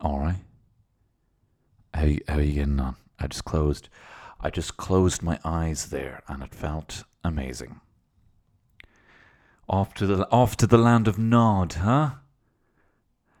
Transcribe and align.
All 0.00 0.20
right. 0.20 0.44
How 1.92 2.06
how 2.28 2.38
you 2.38 2.52
getting 2.52 2.78
on? 2.80 2.96
I 3.18 3.26
just 3.26 3.44
closed. 3.44 3.88
I 4.40 4.50
just 4.50 4.76
closed 4.76 5.22
my 5.22 5.40
eyes 5.44 5.86
there, 5.86 6.22
and 6.28 6.42
it 6.42 6.54
felt 6.54 7.02
amazing. 7.24 7.80
Off 9.68 9.94
to 9.94 10.06
the 10.06 10.30
off 10.30 10.56
to 10.58 10.66
the 10.66 10.78
land 10.78 11.08
of 11.08 11.18
Nod, 11.18 11.74
huh? 11.74 12.10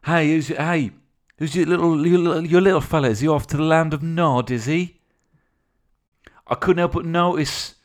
Hey, 0.04 0.30
who's 0.30 0.48
hey? 0.48 0.90
Who's 1.38 1.54
your 1.54 1.66
little 1.66 2.06
your, 2.06 2.44
your 2.44 2.60
little 2.60 2.80
fella? 2.80 3.10
Is 3.10 3.20
he 3.20 3.28
off 3.28 3.46
to 3.48 3.56
the 3.56 3.62
land 3.62 3.94
of 3.94 4.02
Nod? 4.02 4.50
Is 4.50 4.64
he? 4.64 5.00
I 6.48 6.56
couldn't 6.56 6.78
help 6.78 6.92
but 6.92 7.04
notice 7.04 7.76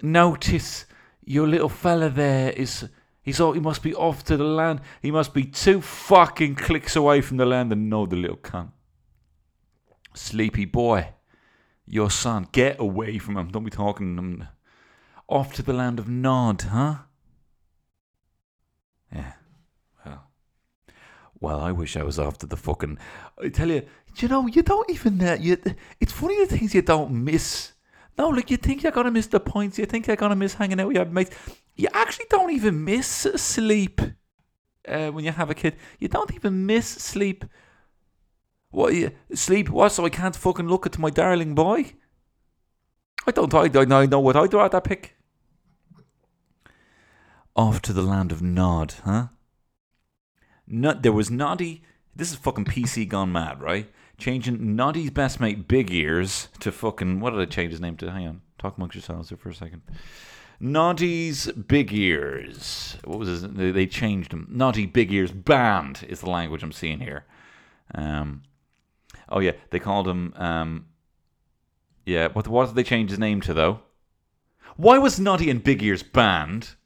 notice 0.00 0.86
your 1.24 1.46
little 1.46 1.68
fella 1.68 2.08
there 2.08 2.50
is. 2.52 2.88
He's 3.22 3.40
all, 3.40 3.52
he 3.52 3.60
must 3.60 3.82
be 3.82 3.94
off 3.94 4.24
to 4.24 4.36
the 4.36 4.44
land. 4.44 4.80
He 5.00 5.12
must 5.12 5.32
be 5.32 5.44
two 5.44 5.80
fucking 5.80 6.56
clicks 6.56 6.96
away 6.96 7.20
from 7.20 7.36
the 7.36 7.46
land 7.46 7.72
and 7.72 7.88
know 7.88 8.04
the 8.04 8.16
little 8.16 8.36
cunt. 8.36 8.72
Sleepy 10.14 10.64
boy, 10.64 11.08
your 11.86 12.10
son, 12.10 12.48
get 12.50 12.80
away 12.80 13.18
from 13.18 13.36
him. 13.36 13.48
Don't 13.50 13.64
be 13.64 13.70
talking 13.70 14.16
to 14.16 14.22
him. 14.22 14.48
Off 15.28 15.54
to 15.54 15.62
the 15.62 15.72
land 15.72 15.98
of 15.98 16.08
Nod, 16.08 16.62
huh? 16.62 16.96
Yeah. 19.14 19.32
Well. 20.04 20.24
Well, 21.40 21.60
I 21.60 21.72
wish 21.72 21.96
I 21.96 22.02
was 22.02 22.18
off 22.18 22.38
to 22.38 22.46
the 22.46 22.56
fucking. 22.56 22.98
I 23.42 23.48
tell 23.48 23.70
you, 23.70 23.82
you 24.16 24.28
know, 24.28 24.46
you 24.48 24.62
don't 24.62 24.90
even. 24.90 25.22
Uh, 25.22 25.36
you, 25.40 25.56
it's 26.00 26.12
funny 26.12 26.44
the 26.44 26.56
things 26.56 26.74
you 26.74 26.82
don't 26.82 27.12
miss. 27.12 27.72
No, 28.18 28.28
like 28.28 28.50
you 28.50 28.58
think 28.58 28.82
you're 28.82 28.92
gonna 28.92 29.10
miss 29.10 29.28
the 29.28 29.40
points. 29.40 29.78
You 29.78 29.86
think 29.86 30.06
you're 30.06 30.16
gonna 30.16 30.36
miss 30.36 30.54
hanging 30.54 30.80
out 30.80 30.88
with 30.88 30.96
your 30.96 31.06
mates. 31.06 31.30
You 31.74 31.88
actually 31.92 32.26
don't 32.28 32.52
even 32.52 32.84
miss 32.84 33.06
sleep 33.06 34.00
uh, 34.86 35.08
when 35.08 35.24
you 35.24 35.32
have 35.32 35.50
a 35.50 35.54
kid. 35.54 35.76
You 35.98 36.08
don't 36.08 36.34
even 36.34 36.66
miss 36.66 36.86
sleep. 36.86 37.44
What 38.70 38.94
sleep? 39.34 39.68
What? 39.68 39.92
So 39.92 40.04
I 40.04 40.10
can't 40.10 40.36
fucking 40.36 40.68
look 40.68 40.86
at 40.86 40.98
my 40.98 41.10
darling 41.10 41.54
boy. 41.54 41.92
I 43.26 43.30
don't. 43.30 43.52
I 43.54 43.68
don't. 43.68 43.92
I 43.92 44.06
know 44.06 44.20
what 44.20 44.36
I'd 44.36 44.54
rather 44.54 44.80
pick. 44.80 45.16
Off 47.54 47.82
to 47.82 47.92
the 47.92 48.02
land 48.02 48.32
of 48.32 48.40
Nod, 48.40 48.94
huh? 49.04 49.28
Not, 50.66 51.02
there 51.02 51.12
was 51.12 51.30
Noddy. 51.30 51.82
This 52.16 52.30
is 52.30 52.36
fucking 52.36 52.64
PC 52.64 53.06
gone 53.06 53.30
mad, 53.30 53.60
right? 53.60 53.92
Changing 54.16 54.74
Noddy's 54.74 55.10
best 55.10 55.38
mate 55.38 55.68
Big 55.68 55.90
Ears 55.90 56.48
to 56.60 56.72
fucking. 56.72 57.20
What 57.20 57.30
did 57.30 57.40
I 57.40 57.44
change 57.44 57.72
his 57.72 57.80
name 57.80 57.96
to? 57.98 58.10
Hang 58.10 58.26
on. 58.26 58.42
Talk 58.58 58.76
amongst 58.78 58.94
yourselves 58.94 59.28
here 59.28 59.38
for 59.38 59.50
a 59.50 59.54
second. 59.54 59.82
Noddy's 60.64 61.50
Big 61.50 61.92
Ears. 61.92 62.96
What 63.02 63.18
was 63.18 63.28
his? 63.28 63.42
They, 63.42 63.84
changed 63.88 64.32
him. 64.32 64.46
Noddy 64.48 64.86
Big 64.86 65.12
Ears 65.12 65.32
Band 65.32 66.06
is 66.08 66.20
the 66.20 66.30
language 66.30 66.62
I'm 66.62 66.70
seeing 66.70 67.00
here. 67.00 67.24
Um, 67.96 68.44
oh 69.28 69.40
yeah, 69.40 69.52
they 69.70 69.80
called 69.80 70.06
him. 70.06 70.32
Um, 70.36 70.86
yeah, 72.06 72.28
what 72.28 72.46
what 72.46 72.66
did 72.66 72.76
they 72.76 72.84
change 72.84 73.10
his 73.10 73.18
name 73.18 73.40
to 73.40 73.52
though? 73.52 73.80
Why 74.76 74.98
was 74.98 75.18
Noddy 75.18 75.50
and 75.50 75.64
Big 75.64 75.82
Ears 75.82 76.04
Band? 76.04 76.76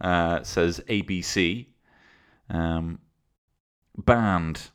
Uh, 0.00 0.42
says 0.42 0.80
ABC. 0.88 1.66
Um, 2.48 3.00
banned. 3.94 4.70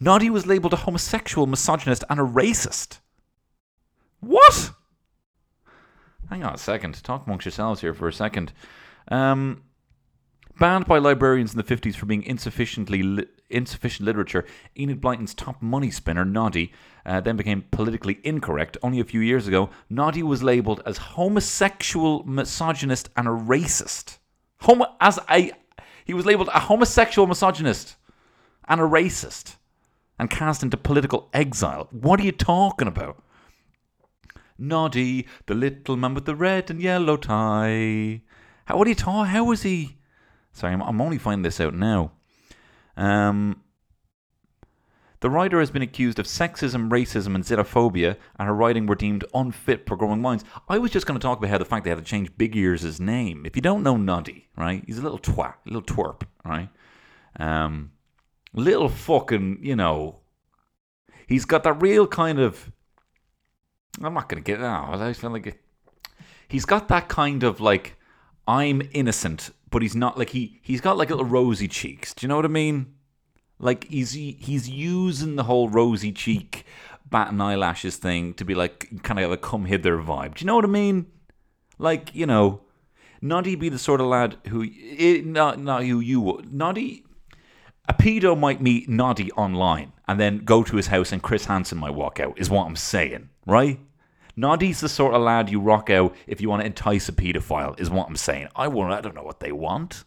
Noddy 0.00 0.30
was 0.30 0.46
labelled 0.46 0.72
a 0.72 0.76
homosexual, 0.76 1.46
misogynist, 1.46 2.04
and 2.08 2.20
a 2.20 2.22
racist. 2.22 3.00
What? 4.20 4.70
Hang 6.30 6.44
on 6.44 6.54
a 6.54 6.58
second. 6.58 7.02
Talk 7.02 7.26
amongst 7.26 7.44
yourselves 7.44 7.80
here 7.80 7.94
for 7.94 8.08
a 8.08 8.12
second. 8.12 8.52
Um, 9.08 9.62
banned 10.58 10.86
by 10.86 10.98
librarians 10.98 11.52
in 11.54 11.58
the 11.58 11.64
50s 11.64 11.94
for 11.94 12.06
being 12.06 12.22
insufficiently 12.22 13.02
li- 13.02 13.26
insufficient 13.48 14.06
literature, 14.06 14.44
Enid 14.76 15.00
Blyton's 15.00 15.34
top 15.34 15.62
money 15.62 15.90
spinner, 15.90 16.24
Noddy, 16.24 16.72
uh, 17.04 17.20
then 17.20 17.36
became 17.36 17.62
politically 17.70 18.18
incorrect. 18.24 18.76
Only 18.82 18.98
a 18.98 19.04
few 19.04 19.20
years 19.20 19.46
ago, 19.46 19.70
Noddy 19.88 20.22
was 20.22 20.42
labelled 20.42 20.82
as 20.84 20.98
homosexual, 20.98 22.24
misogynist, 22.24 23.08
and 23.16 23.28
a 23.28 23.30
racist. 23.30 24.18
Homo- 24.62 24.94
as 25.00 25.20
a, 25.30 25.52
he 26.04 26.14
was 26.14 26.26
labelled 26.26 26.48
a 26.48 26.60
homosexual, 26.60 27.28
misogynist, 27.28 27.96
and 28.66 28.80
a 28.80 28.84
racist, 28.84 29.56
and 30.18 30.28
cast 30.28 30.64
into 30.64 30.76
political 30.76 31.28
exile. 31.32 31.86
What 31.92 32.18
are 32.18 32.24
you 32.24 32.32
talking 32.32 32.88
about? 32.88 33.22
Noddy, 34.58 35.26
the 35.46 35.54
little 35.54 35.96
man 35.96 36.14
with 36.14 36.24
the 36.24 36.34
red 36.34 36.70
and 36.70 36.80
yellow 36.80 37.16
tie. 37.16 38.22
How, 38.66 38.76
what 38.76 38.88
you 38.88 38.94
talking? 38.94 39.30
How 39.30 39.44
was 39.44 39.62
he? 39.62 39.98
Sorry, 40.52 40.72
I'm, 40.72 40.82
I'm 40.82 41.00
only 41.00 41.18
finding 41.18 41.42
this 41.42 41.60
out 41.60 41.74
now. 41.74 42.12
Um, 42.96 43.62
the 45.20 45.30
writer 45.30 45.60
has 45.60 45.70
been 45.70 45.82
accused 45.82 46.18
of 46.18 46.26
sexism, 46.26 46.90
racism, 46.90 47.34
and 47.34 47.44
xenophobia, 47.44 48.16
and 48.38 48.48
her 48.48 48.54
writing 48.54 48.86
were 48.86 48.94
deemed 48.94 49.24
unfit 49.34 49.86
for 49.86 49.96
growing 49.96 50.20
minds. 50.20 50.44
I 50.68 50.78
was 50.78 50.90
just 50.90 51.06
going 51.06 51.18
to 51.18 51.22
talk 51.22 51.38
about 51.38 51.50
how 51.50 51.58
the 51.58 51.64
fact 51.64 51.84
they 51.84 51.90
had 51.90 51.98
to 51.98 52.04
change 52.04 52.36
Big 52.36 52.54
Ears' 52.56 53.00
name. 53.00 53.44
If 53.46 53.56
you 53.56 53.62
don't 53.62 53.82
know 53.82 53.96
Noddy, 53.96 54.48
right, 54.56 54.82
he's 54.86 54.98
a 54.98 55.02
little 55.02 55.18
twat, 55.18 55.54
a 55.66 55.70
little 55.70 55.82
twerp, 55.82 56.22
right? 56.44 56.68
Um, 57.38 57.92
little 58.52 58.88
fucking, 58.88 59.58
you 59.62 59.76
know, 59.76 60.20
he's 61.26 61.44
got 61.44 61.64
that 61.64 61.82
real 61.82 62.06
kind 62.06 62.38
of. 62.38 62.70
I'm 64.02 64.14
not 64.14 64.28
going 64.28 64.42
to 64.42 64.46
get 64.46 64.60
it. 64.60 64.64
I 64.64 65.12
feel 65.12 65.30
like 65.30 65.46
it, 65.46 65.60
he's 66.48 66.64
got 66.64 66.88
that 66.88 67.08
kind 67.08 67.42
of 67.42 67.60
like 67.60 67.96
I'm 68.46 68.82
innocent, 68.92 69.50
but 69.70 69.82
he's 69.82 69.96
not 69.96 70.18
like 70.18 70.30
he 70.30 70.60
he's 70.62 70.80
got 70.80 70.96
like 70.96 71.10
little 71.10 71.24
rosy 71.24 71.68
cheeks. 71.68 72.14
Do 72.14 72.24
you 72.24 72.28
know 72.28 72.36
what 72.36 72.44
I 72.44 72.48
mean? 72.48 72.94
Like 73.58 73.88
he's 73.88 74.12
he's 74.12 74.68
using 74.68 75.36
the 75.36 75.44
whole 75.44 75.68
rosy 75.68 76.12
cheek, 76.12 76.64
bat 77.10 77.32
and 77.32 77.42
eyelashes 77.42 77.96
thing 77.96 78.34
to 78.34 78.44
be 78.44 78.54
like 78.54 79.02
kind 79.02 79.18
of 79.18 79.32
a 79.32 79.36
come 79.36 79.64
hither 79.64 79.96
vibe. 79.98 80.34
Do 80.34 80.44
you 80.44 80.46
know 80.46 80.56
what 80.56 80.64
I 80.64 80.68
mean? 80.68 81.06
Like 81.78 82.14
you 82.14 82.26
know, 82.26 82.60
Noddy 83.20 83.56
be 83.56 83.68
the 83.68 83.78
sort 83.78 84.00
of 84.00 84.06
lad 84.06 84.36
who 84.48 84.66
it, 84.68 85.24
not 85.24 85.58
not 85.58 85.84
who 85.84 86.00
you 86.00 86.20
would 86.20 86.52
Noddy. 86.52 87.02
A 87.88 87.94
pedo 87.94 88.36
might 88.36 88.60
meet 88.60 88.88
Noddy 88.88 89.30
online 89.32 89.92
and 90.08 90.18
then 90.18 90.38
go 90.38 90.64
to 90.64 90.76
his 90.76 90.88
house 90.88 91.12
and 91.12 91.22
Chris 91.22 91.44
Hansen 91.44 91.78
might 91.78 91.94
walk 91.94 92.18
out, 92.18 92.36
is 92.36 92.50
what 92.50 92.66
I'm 92.66 92.74
saying, 92.74 93.28
right? 93.46 93.78
Noddy's 94.36 94.80
the 94.80 94.88
sort 94.88 95.14
of 95.14 95.22
lad 95.22 95.50
you 95.50 95.60
rock 95.60 95.88
out 95.88 96.14
if 96.26 96.40
you 96.40 96.50
want 96.50 96.60
to 96.60 96.66
entice 96.66 97.08
a 97.08 97.12
paedophile, 97.12 97.78
is 97.80 97.88
what 97.88 98.06
I'm 98.06 98.16
saying. 98.16 98.48
I 98.54 98.68
won't, 98.68 98.92
I 98.92 99.00
don't 99.00 99.14
know 99.14 99.22
what 99.22 99.40
they 99.40 99.52
want. 99.52 100.04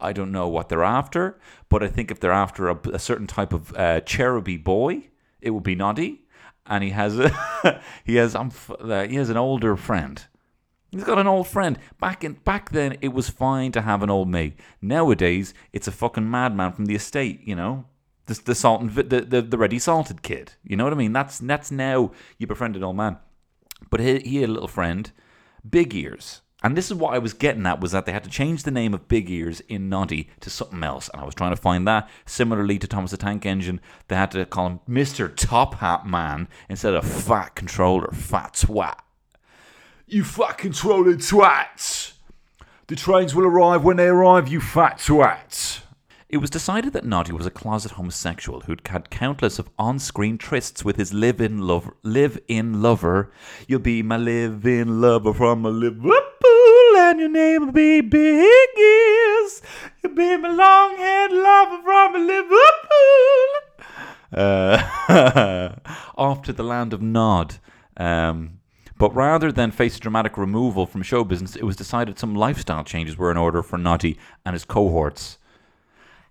I 0.00 0.12
don't 0.12 0.32
know 0.32 0.48
what 0.48 0.68
they're 0.68 0.84
after, 0.84 1.38
but 1.68 1.82
I 1.82 1.88
think 1.88 2.10
if 2.10 2.20
they're 2.20 2.30
after 2.30 2.68
a, 2.68 2.78
a 2.92 2.98
certain 2.98 3.26
type 3.26 3.52
of 3.52 3.74
uh, 3.76 4.00
boy, 4.62 5.08
it 5.40 5.50
would 5.50 5.62
be 5.62 5.74
Noddy. 5.74 6.20
And 6.66 6.84
he 6.84 6.90
has 6.90 7.18
a, 7.18 7.80
he 8.04 8.16
has 8.16 8.34
um, 8.34 8.52
he 8.80 9.16
has 9.16 9.30
an 9.30 9.36
older 9.36 9.76
friend. 9.76 10.24
He's 10.90 11.04
got 11.04 11.18
an 11.18 11.26
old 11.26 11.48
friend. 11.48 11.78
Back 11.98 12.22
in 12.22 12.34
back 12.34 12.70
then, 12.70 12.98
it 13.00 13.12
was 13.12 13.30
fine 13.30 13.72
to 13.72 13.80
have 13.80 14.02
an 14.02 14.10
old 14.10 14.28
mate. 14.28 14.54
Nowadays, 14.80 15.54
it's 15.72 15.88
a 15.88 15.92
fucking 15.92 16.30
madman 16.30 16.72
from 16.72 16.84
the 16.84 16.94
estate. 16.94 17.40
You 17.44 17.56
know, 17.56 17.86
the 18.26 18.40
the 18.44 18.54
salt 18.54 18.82
and 18.82 18.94
the, 18.94 19.22
the 19.22 19.42
the 19.42 19.58
ready 19.58 19.78
salted 19.78 20.22
kid. 20.22 20.52
You 20.62 20.76
know 20.76 20.84
what 20.84 20.92
I 20.92 20.96
mean? 20.96 21.12
That's 21.12 21.38
that's 21.38 21.72
now 21.72 22.12
you 22.38 22.46
befriend 22.46 22.76
an 22.76 22.84
old 22.84 22.96
man. 22.96 23.16
But 23.92 24.00
he, 24.00 24.20
he 24.20 24.40
had 24.40 24.48
a 24.48 24.52
little 24.52 24.68
friend, 24.68 25.12
Big 25.68 25.94
Ears. 25.94 26.40
And 26.62 26.78
this 26.78 26.90
is 26.90 26.96
what 26.96 27.12
I 27.12 27.18
was 27.18 27.34
getting 27.34 27.66
at 27.66 27.80
was 27.80 27.92
that 27.92 28.06
they 28.06 28.12
had 28.12 28.24
to 28.24 28.30
change 28.30 28.62
the 28.62 28.70
name 28.70 28.94
of 28.94 29.06
Big 29.06 29.28
Ears 29.28 29.60
in 29.68 29.90
Noddy 29.90 30.30
to 30.40 30.48
something 30.48 30.82
else. 30.82 31.10
And 31.12 31.20
I 31.20 31.26
was 31.26 31.34
trying 31.34 31.54
to 31.54 31.60
find 31.60 31.86
that. 31.86 32.08
Similarly 32.24 32.78
to 32.78 32.86
Thomas 32.86 33.10
the 33.10 33.18
Tank 33.18 33.44
Engine, 33.44 33.82
they 34.08 34.16
had 34.16 34.30
to 34.30 34.46
call 34.46 34.66
him 34.66 34.80
Mr. 34.88 35.30
Top 35.36 35.74
Hat 35.74 36.06
Man 36.06 36.48
instead 36.70 36.94
of 36.94 37.04
Fat 37.04 37.54
Controller, 37.54 38.10
Fat 38.12 38.54
Twat. 38.54 38.98
You 40.06 40.24
fat 40.24 40.56
controlling 40.56 41.18
twats! 41.18 42.12
The 42.86 42.96
trains 42.96 43.34
will 43.34 43.44
arrive 43.44 43.84
when 43.84 43.98
they 43.98 44.08
arrive, 44.08 44.48
you 44.48 44.62
fat 44.62 44.98
twats! 44.98 45.81
It 46.32 46.40
was 46.40 46.48
decided 46.48 46.94
that 46.94 47.04
Noddy 47.04 47.32
was 47.32 47.44
a 47.44 47.50
closet 47.50 47.92
homosexual 47.92 48.60
who'd 48.60 48.80
had 48.88 49.10
countless 49.10 49.58
of 49.58 49.68
on-screen 49.78 50.38
trysts 50.38 50.82
with 50.82 50.96
his 50.96 51.12
live-in 51.12 51.58
lover. 51.58 51.94
Live-in 52.02 52.80
lover. 52.80 53.30
You'll 53.68 53.80
be 53.80 54.02
my 54.02 54.16
live-in 54.16 55.02
lover 55.02 55.34
from 55.34 55.66
a 55.66 55.68
Liverpool, 55.68 56.96
and 56.96 57.20
your 57.20 57.28
name 57.28 57.66
will 57.66 57.72
be 57.72 58.00
Big. 58.00 58.48
You'll 60.02 60.14
be 60.14 60.38
my 60.38 60.48
long-haired 60.48 61.32
lover 61.32 61.82
from 61.82 62.16
a 62.16 62.18
Liverpool. 62.24 63.48
Uh, 64.32 65.74
off 66.16 66.40
to 66.44 66.54
the 66.54 66.64
land 66.64 66.94
of 66.94 67.02
Nod. 67.02 67.56
Um, 67.98 68.60
but 68.96 69.14
rather 69.14 69.52
than 69.52 69.70
face 69.70 69.98
dramatic 69.98 70.38
removal 70.38 70.86
from 70.86 71.02
show 71.02 71.24
business, 71.24 71.56
it 71.56 71.64
was 71.64 71.76
decided 71.76 72.18
some 72.18 72.34
lifestyle 72.34 72.84
changes 72.84 73.18
were 73.18 73.30
in 73.30 73.36
order 73.36 73.62
for 73.62 73.76
Noddy 73.76 74.16
and 74.46 74.54
his 74.54 74.64
cohorts. 74.64 75.36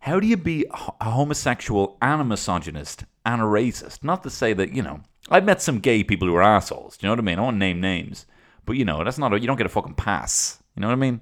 How 0.02 0.20
do 0.20 0.28
you 0.28 0.38
be 0.38 0.66
a 1.00 1.12
homosexual 1.12 1.98
and 2.02 2.22
a 2.22 2.26
misogynist 2.26 3.06
and 3.26 3.42
a 3.42 3.46
racist? 3.46 4.04
Not 4.04 4.24
to 4.24 4.30
say 4.30 4.54
that, 4.54 4.74
you 4.74 4.82
know, 4.82 5.02
I've 5.30 5.46
met 5.46 5.62
some 5.62 5.80
gay 5.80 6.04
people 6.04 6.28
who 6.28 6.36
are 6.36 6.42
assholes. 6.42 6.98
Do 6.98 7.06
you 7.06 7.08
know 7.08 7.14
what 7.14 7.20
I 7.20 7.24
mean? 7.24 7.40
I 7.40 7.42
won't 7.44 7.58
name 7.58 7.80
names. 7.80 8.26
But, 8.66 8.78
you 8.78 8.86
know, 8.86 9.04
that's 9.04 9.20
not, 9.20 9.34
a, 9.34 9.40
you 9.40 9.48
don't 9.48 9.58
get 9.58 9.66
a 9.68 9.70
fucking 9.70 9.94
pass. 9.94 10.62
You 10.76 10.82
know 10.82 10.88
what 10.88 10.94
I 10.94 10.98
mean? 10.98 11.22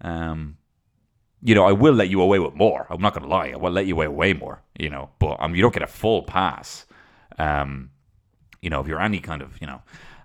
Um, 0.00 0.56
you 1.42 1.54
know, 1.54 1.64
I 1.64 1.72
will 1.72 1.92
let 1.92 2.08
you 2.08 2.22
away 2.22 2.38
with 2.38 2.54
more. 2.54 2.86
I'm 2.88 3.02
not 3.02 3.12
going 3.12 3.24
to 3.24 3.28
lie. 3.28 3.48
I 3.48 3.56
will 3.56 3.72
let 3.72 3.86
you 3.86 3.94
away 3.94 4.08
way 4.08 4.32
more, 4.32 4.62
you 4.78 4.88
know, 4.88 5.10
but 5.18 5.36
um, 5.40 5.54
you 5.54 5.60
don't 5.60 5.74
get 5.74 5.82
a 5.82 5.88
full 5.88 6.22
pass. 6.22 6.86
Um, 7.38 7.90
you 8.62 8.70
know, 8.70 8.80
if 8.80 8.86
you're 8.86 9.00
any 9.00 9.18
kind 9.18 9.42
of, 9.42 9.60
you 9.60 9.66
know, 9.66 9.82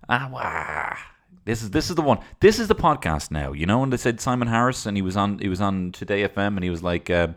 ah, 0.07 0.29
wah, 0.31 0.95
this 1.43 1.63
is 1.63 1.71
this 1.71 1.89
is 1.89 1.95
the 1.95 2.01
one. 2.01 2.19
This 2.39 2.59
is 2.59 2.67
the 2.67 2.75
podcast 2.75 3.31
now. 3.31 3.51
You 3.53 3.65
know, 3.65 3.81
and 3.81 3.91
they 3.91 3.97
said 3.97 4.21
Simon 4.21 4.47
Harris, 4.47 4.85
and 4.85 4.95
he 4.95 5.01
was 5.01 5.17
on 5.17 5.39
he 5.39 5.49
was 5.49 5.61
on 5.61 5.91
Today 5.91 6.27
FM, 6.27 6.55
and 6.55 6.63
he 6.63 6.69
was 6.69 6.83
like, 6.83 7.09
um, 7.09 7.35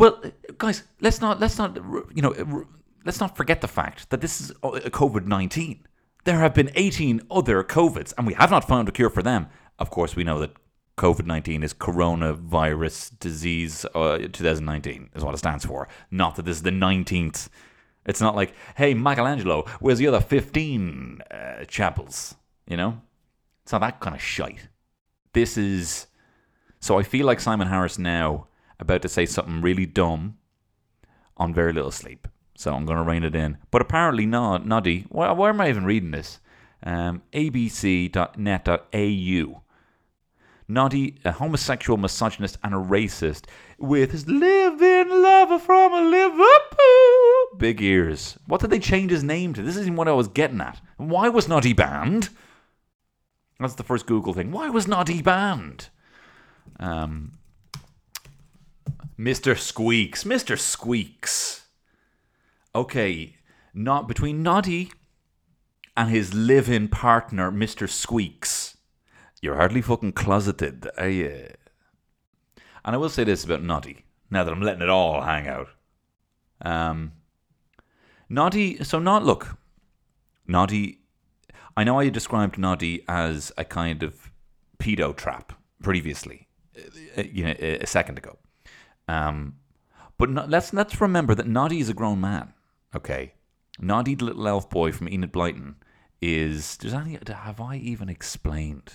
"Well, 0.00 0.22
guys, 0.58 0.82
let's 1.00 1.20
not 1.20 1.40
let's 1.40 1.58
not 1.58 1.76
you 2.14 2.22
know 2.22 2.64
let's 3.04 3.20
not 3.20 3.36
forget 3.36 3.60
the 3.60 3.68
fact 3.68 4.10
that 4.10 4.20
this 4.20 4.40
is 4.40 4.52
COVID 4.62 5.26
nineteen. 5.26 5.86
There 6.24 6.38
have 6.38 6.54
been 6.54 6.70
eighteen 6.74 7.20
other 7.30 7.62
COVIDs, 7.62 8.12
and 8.16 8.26
we 8.26 8.34
have 8.34 8.50
not 8.50 8.66
found 8.66 8.88
a 8.88 8.92
cure 8.92 9.10
for 9.10 9.22
them. 9.22 9.48
Of 9.78 9.90
course, 9.90 10.16
we 10.16 10.24
know 10.24 10.38
that 10.40 10.52
COVID 11.00 11.24
19 11.24 11.62
is 11.62 11.72
coronavirus 11.72 13.18
disease 13.20 13.86
uh, 13.94 14.18
2019, 14.18 15.08
is 15.14 15.24
what 15.24 15.34
it 15.34 15.38
stands 15.38 15.64
for. 15.64 15.88
Not 16.10 16.36
that 16.36 16.44
this 16.44 16.58
is 16.58 16.62
the 16.62 16.70
19th. 16.70 17.48
It's 18.04 18.20
not 18.20 18.36
like, 18.36 18.52
hey, 18.76 18.92
Michelangelo, 18.92 19.64
where's 19.80 19.96
the 19.96 20.08
other 20.08 20.20
15 20.20 21.22
uh, 21.30 21.64
chapels? 21.64 22.34
You 22.66 22.76
know? 22.76 23.00
It's 23.62 23.72
not 23.72 23.80
that 23.80 24.00
kind 24.00 24.14
of 24.14 24.20
shite. 24.20 24.68
This 25.32 25.56
is. 25.56 26.06
So 26.80 26.98
I 26.98 27.02
feel 27.02 27.24
like 27.24 27.40
Simon 27.40 27.68
Harris 27.68 27.98
now 27.98 28.48
about 28.80 29.02
to 29.02 29.08
say 29.08 29.26
something 29.26 29.60
really 29.60 29.86
dumb 29.86 30.38
on 31.36 31.54
very 31.54 31.72
little 31.72 31.90
sleep. 31.90 32.26
So 32.56 32.74
I'm 32.74 32.84
going 32.84 32.98
to 32.98 33.04
rein 33.04 33.24
it 33.24 33.34
in. 33.34 33.58
But 33.70 33.82
apparently, 33.82 34.26
not 34.26 34.66
Noddy. 34.66 35.06
Why, 35.08 35.30
why 35.32 35.48
am 35.48 35.60
I 35.60 35.68
even 35.70 35.84
reading 35.84 36.10
this? 36.10 36.40
Um, 36.82 37.22
abc.net.au 37.32 38.30
Noddy, 40.70 41.16
a 41.24 41.32
homosexual 41.32 41.96
misogynist 41.96 42.56
and 42.62 42.72
a 42.72 42.76
racist, 42.76 43.46
with 43.78 44.12
his 44.12 44.28
living 44.28 45.08
lover 45.10 45.58
from 45.58 45.92
Liverpool. 46.10 47.58
Big 47.58 47.82
ears. 47.82 48.38
What 48.46 48.60
did 48.60 48.70
they 48.70 48.78
change 48.78 49.10
his 49.10 49.24
name 49.24 49.52
to? 49.54 49.62
This 49.62 49.76
isn't 49.76 49.96
what 49.96 50.06
I 50.06 50.12
was 50.12 50.28
getting 50.28 50.60
at. 50.60 50.80
Why 50.96 51.28
was 51.28 51.48
Noddy 51.48 51.72
banned? 51.72 52.28
That's 53.58 53.74
the 53.74 53.82
first 53.82 54.06
Google 54.06 54.32
thing. 54.32 54.52
Why 54.52 54.70
was 54.70 54.86
Noddy 54.86 55.22
banned? 55.22 55.88
Um, 56.78 57.32
Mr. 59.20 59.58
Squeaks. 59.58 60.24
Mr. 60.24 60.58
Squeaks. 60.58 61.66
Okay, 62.74 63.36
not 63.74 64.08
between 64.08 64.42
Noddy 64.42 64.92
and 65.96 66.08
his 66.08 66.32
live-in 66.32 66.88
partner, 66.88 67.50
Mr. 67.50 67.88
Squeaks 67.88 68.76
you're 69.40 69.56
hardly 69.56 69.82
fucking 69.82 70.12
closeted, 70.12 70.88
are 70.98 71.08
you? 71.08 71.48
And 72.84 72.94
I 72.94 72.98
will 72.98 73.08
say 73.08 73.24
this 73.24 73.44
about 73.44 73.62
Noddy, 73.62 74.04
now 74.30 74.44
that 74.44 74.52
I'm 74.52 74.62
letting 74.62 74.82
it 74.82 74.88
all 74.88 75.22
hang 75.22 75.48
out. 75.48 75.68
Um, 76.62 77.12
Noddy, 78.28 78.82
so 78.84 78.98
not 78.98 79.24
look, 79.24 79.58
Noddy, 80.46 80.98
I 81.76 81.84
know 81.84 81.98
I 81.98 82.08
described 82.10 82.58
Noddy 82.58 83.04
as 83.08 83.52
a 83.56 83.64
kind 83.64 84.02
of 84.02 84.30
pedo 84.78 85.16
trap 85.16 85.52
previously, 85.82 86.48
uh, 87.16 87.22
you 87.22 87.44
know, 87.44 87.54
a 87.58 87.86
second 87.86 88.18
ago. 88.18 88.38
Um, 89.10 89.56
but 90.18 90.30
no, 90.30 90.44
let's 90.46 90.72
let's 90.72 91.00
remember 91.00 91.34
that 91.34 91.46
Noddy 91.46 91.80
is 91.80 91.88
a 91.88 91.94
grown 91.94 92.20
man. 92.20 92.52
Okay, 92.94 93.34
Noddy, 93.80 94.14
the 94.14 94.26
little 94.26 94.46
elf 94.46 94.70
boy 94.70 94.92
from 94.92 95.08
Enid 95.08 95.32
Blyton, 95.32 95.74
is. 96.20 96.76
Does 96.76 96.94
any 96.94 97.18
have 97.26 97.60
I 97.60 97.76
even 97.76 98.08
explained? 98.08 98.92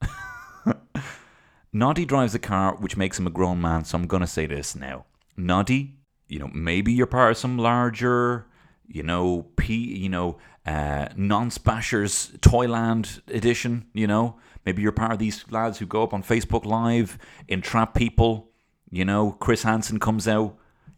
Noddy 1.72 2.06
drives 2.06 2.34
a 2.34 2.38
car 2.38 2.76
which 2.76 2.96
makes 2.96 3.18
him 3.18 3.26
a 3.26 3.30
grown 3.30 3.60
man, 3.60 3.84
so 3.84 3.98
I'm 3.98 4.06
to 4.06 4.26
say 4.26 4.46
this 4.46 4.74
now. 4.74 5.04
Noddy, 5.36 5.98
you 6.28 6.38
know, 6.38 6.48
maybe 6.54 6.92
you're 6.92 7.06
part 7.06 7.32
of 7.32 7.36
some 7.36 7.58
larger, 7.58 8.46
you 8.86 9.02
know, 9.02 9.48
P, 9.56 9.74
you 9.74 10.08
know, 10.08 10.38
uh, 10.64 11.08
non-spashers 11.14 12.32
Toyland 12.40 13.20
edition, 13.28 13.86
you 13.92 14.06
know. 14.06 14.36
Maybe 14.64 14.80
you're 14.82 14.92
part 14.92 15.12
of 15.12 15.18
these 15.18 15.44
lads 15.50 15.78
who 15.78 15.86
go 15.86 16.02
up 16.02 16.14
on 16.14 16.22
Facebook 16.22 16.64
Live, 16.64 17.18
entrap 17.48 17.94
people, 17.94 18.47
you 18.90 19.04
know, 19.04 19.32
Chris 19.32 19.62
Hansen 19.62 19.98
comes 19.98 20.26
out, 20.26 20.56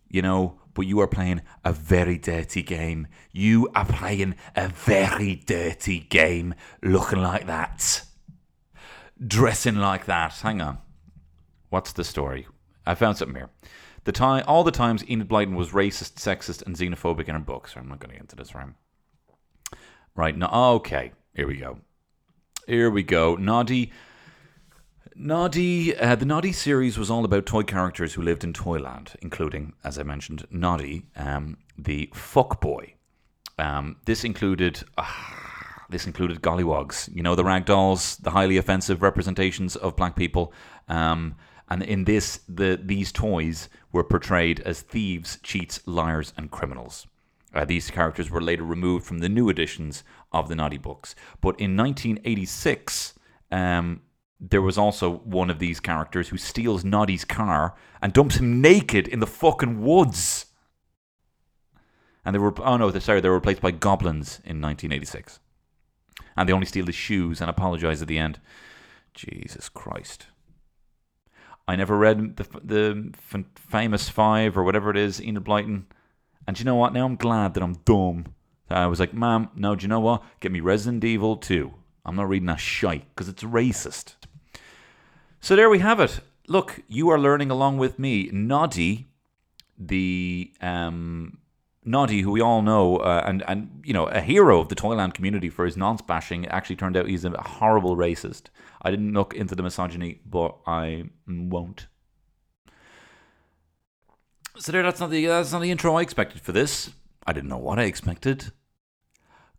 you 0.09 0.23
know, 0.23 0.61
but 0.75 0.83
you 0.83 1.01
are 1.01 1.09
playing 1.09 1.43
a 1.65 1.73
very 1.73 2.19
dirty 2.19 2.63
game. 2.63 3.09
You 3.33 3.69
are 3.75 3.85
playing 3.85 4.37
a 4.55 4.69
very 4.69 5.35
dirty 5.35 6.01
game 6.01 6.55
looking 6.83 7.23
like 7.23 7.47
that 7.47 8.03
dressing 9.27 9.77
like 9.77 10.07
that. 10.07 10.35
Hang 10.35 10.61
on. 10.61 10.79
What's 11.69 11.93
the 11.93 12.05
story? 12.05 12.47
I 12.87 12.95
found 12.95 13.19
something 13.19 13.37
here. 13.37 13.51
The 14.05 14.13
time, 14.13 14.45
all 14.47 14.65
the 14.65 14.71
times 14.71 15.09
Enid 15.09 15.29
Blyton 15.29 15.55
was 15.55 15.71
racist, 15.71 16.15
sexist, 16.15 16.65
and 16.65 16.75
xenophobic 16.75 17.29
in 17.29 17.35
her 17.35 17.41
books. 17.41 17.75
I'm 17.77 17.89
not 17.89 18.01
going 18.01 18.11
to 18.11 18.15
get 18.15 18.23
into 18.23 18.37
this, 18.37 18.55
right? 18.55 18.69
Right 20.17 20.37
now, 20.37 20.51
okay. 20.77 21.13
Here 21.35 21.47
we 21.47 21.57
go. 21.57 21.79
Here 22.67 22.91
we 22.91 23.03
go. 23.03 23.37
Noddy. 23.37 23.93
Noddy, 25.23 25.95
uh, 25.99 26.15
the 26.15 26.25
Noddy 26.25 26.51
series 26.51 26.97
was 26.97 27.11
all 27.11 27.27
about 27.27 27.45
toy 27.45 27.63
characters 27.63 28.15
who 28.15 28.23
lived 28.23 28.43
in 28.43 28.55
Toyland, 28.55 29.13
including, 29.21 29.75
as 29.85 29.99
I 29.99 30.03
mentioned, 30.03 30.47
Noddy, 30.51 31.03
um, 31.15 31.59
the 31.77 32.09
fuck 32.15 32.59
boy. 32.63 32.95
Um, 33.59 33.97
this 34.07 34.25
included. 34.25 34.83
Uh, 34.97 35.05
this 35.91 36.07
included 36.07 36.41
gollywogs, 36.41 37.13
you 37.13 37.21
know, 37.21 37.35
the 37.35 37.43
rag 37.43 37.65
dolls, 37.65 38.17
the 38.19 38.31
highly 38.31 38.57
offensive 38.57 39.03
representations 39.03 39.75
of 39.75 39.97
black 39.97 40.15
people. 40.15 40.53
Um, 40.89 41.35
and 41.69 41.83
in 41.83 42.05
this, 42.05 42.41
the 42.49 42.81
these 42.83 43.11
toys 43.11 43.69
were 43.91 44.05
portrayed 44.05 44.61
as 44.61 44.83
thieves, 44.83 45.39
cheats, 45.43 45.81
liars, 45.87 46.33
and 46.37 46.51
criminals. 46.51 47.09
Uh, 47.53 47.65
these 47.65 47.91
characters 47.91 48.31
were 48.31 48.41
later 48.41 48.63
removed 48.63 49.05
from 49.05 49.19
the 49.19 49.29
new 49.29 49.51
editions 49.51 50.05
of 50.33 50.49
the 50.49 50.55
Noddy 50.55 50.79
books. 50.79 51.15
But 51.41 51.61
in 51.61 51.77
1986, 51.77 53.15
um, 53.51 54.03
there 54.41 54.63
was 54.63 54.79
also 54.79 55.19
one 55.19 55.51
of 55.51 55.59
these 55.59 55.81
characters 55.81 56.29
who 56.29 56.39
steals 56.39 56.85
Noddy's 56.85 57.25
car 57.25 57.75
and 58.01 58.13
dumps 58.13 58.37
him 58.37 58.61
naked 58.61 59.07
in 59.07 59.21
the 59.21 59.27
fucking 59.27 59.83
woods. 59.83 60.47
And 62.25 62.35
they 62.35 62.39
were, 62.39 62.55
oh 62.63 62.77
no, 62.77 62.91
sorry, 62.99 63.21
they 63.21 63.29
were 63.29 63.35
replaced 63.35 63.61
by 63.61 63.71
goblins 63.71 64.41
in 64.45 64.61
1986 64.61 65.41
and 66.37 66.49
they 66.49 66.53
only 66.53 66.67
steal 66.67 66.87
his 66.87 66.95
shoes 66.95 67.41
and 67.41 67.51
apologize 67.51 68.01
at 68.01 68.09
the 68.09 68.19
end. 68.19 68.41
Jesus 69.15 69.69
Christ. 69.69 70.27
I 71.69 71.77
never 71.77 71.97
read 71.97 72.37
the 72.37 72.47
the 72.65 73.45
famous 73.55 74.09
five 74.09 74.57
or 74.57 74.65
whatever 74.65 74.91
it 74.91 74.97
is, 74.97 75.21
Enid 75.21 75.45
Blyton. 75.45 75.85
And 76.47 76.59
you 76.59 76.65
know 76.65 76.75
what? 76.75 76.93
Now 76.93 77.05
I'm 77.05 77.17
glad 77.17 77.55
that 77.55 77.63
I'm 77.63 77.75
dumb. 77.85 78.35
I 78.71 78.87
was 78.87 79.01
like, 79.01 79.13
Mom, 79.13 79.51
no, 79.55 79.75
do 79.75 79.83
you 79.83 79.89
know 79.89 80.01
what? 80.01 80.23
Get 80.41 80.53
me 80.53 80.61
Resident 80.61 81.05
Evil 81.05 81.37
2. 81.37 81.73
I'm 82.05 82.17
not 82.17 82.29
reading 82.29 82.47
that 82.47 82.61
shite 82.61 83.05
because 83.11 83.29
it's 83.29 83.43
racist. 83.43 84.15
So 85.41 85.57
there 85.57 85.71
we 85.71 85.79
have 85.79 86.01
it. 86.01 86.21
Look, 86.49 86.83
you 86.87 87.09
are 87.09 87.19
learning 87.19 87.51
along 87.51 87.79
with 87.79 87.99
me. 87.99 88.29
Noddy, 88.33 89.07
the 89.79 90.53
um, 90.61 91.39
Noddy, 91.83 92.21
who 92.21 92.33
we 92.33 92.43
all 92.43 92.61
know, 92.61 92.99
uh, 92.99 93.23
and 93.27 93.43
and 93.49 93.83
you 93.85 93.95
know, 93.95 94.07
a 94.07 94.21
hero 94.21 94.61
of 94.61 94.69
the 94.69 94.75
Toyland 94.75 95.15
community 95.15 95.49
for 95.49 95.65
his 95.65 95.77
nonce 95.77 96.03
bashing, 96.03 96.47
actually 96.49 96.77
turned 96.77 96.97
out 96.97 97.09
he's 97.09 97.25
a 97.25 97.31
horrible 97.41 97.97
racist. 97.97 98.45
I 98.83 98.91
didn't 98.91 99.15
look 99.15 99.33
into 99.33 99.55
the 99.55 99.63
misogyny, 99.63 100.21
but 100.27 100.57
I 100.67 101.05
won't. 101.27 101.87
So 104.59 104.73
there, 104.73 104.83
that's 104.83 105.01
not 105.01 105.11
the 105.11 105.25
that's 105.25 105.53
not 105.53 105.63
the 105.63 105.71
intro 105.71 105.95
I 105.95 106.03
expected 106.03 106.43
for 106.43 106.53
this. 106.53 106.91
I 107.27 107.33
didn't 107.33 107.49
know 107.49 107.59
what 107.59 107.79
I 107.79 107.85
expected, 107.85 108.53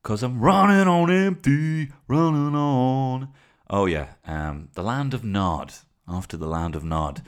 cause 0.04 0.22
I'm 0.22 0.42
running 0.42 0.88
on 0.88 1.10
empty, 1.10 1.92
running 2.08 2.56
on. 2.56 3.30
Oh 3.72 3.86
yeah, 3.86 4.10
um, 4.28 4.68
the 4.74 4.84
land 4.84 5.14
of 5.14 5.24
Nod. 5.24 5.74
After 6.08 6.36
the 6.36 6.48
land 6.48 6.76
of 6.76 6.84
Nod. 6.84 7.22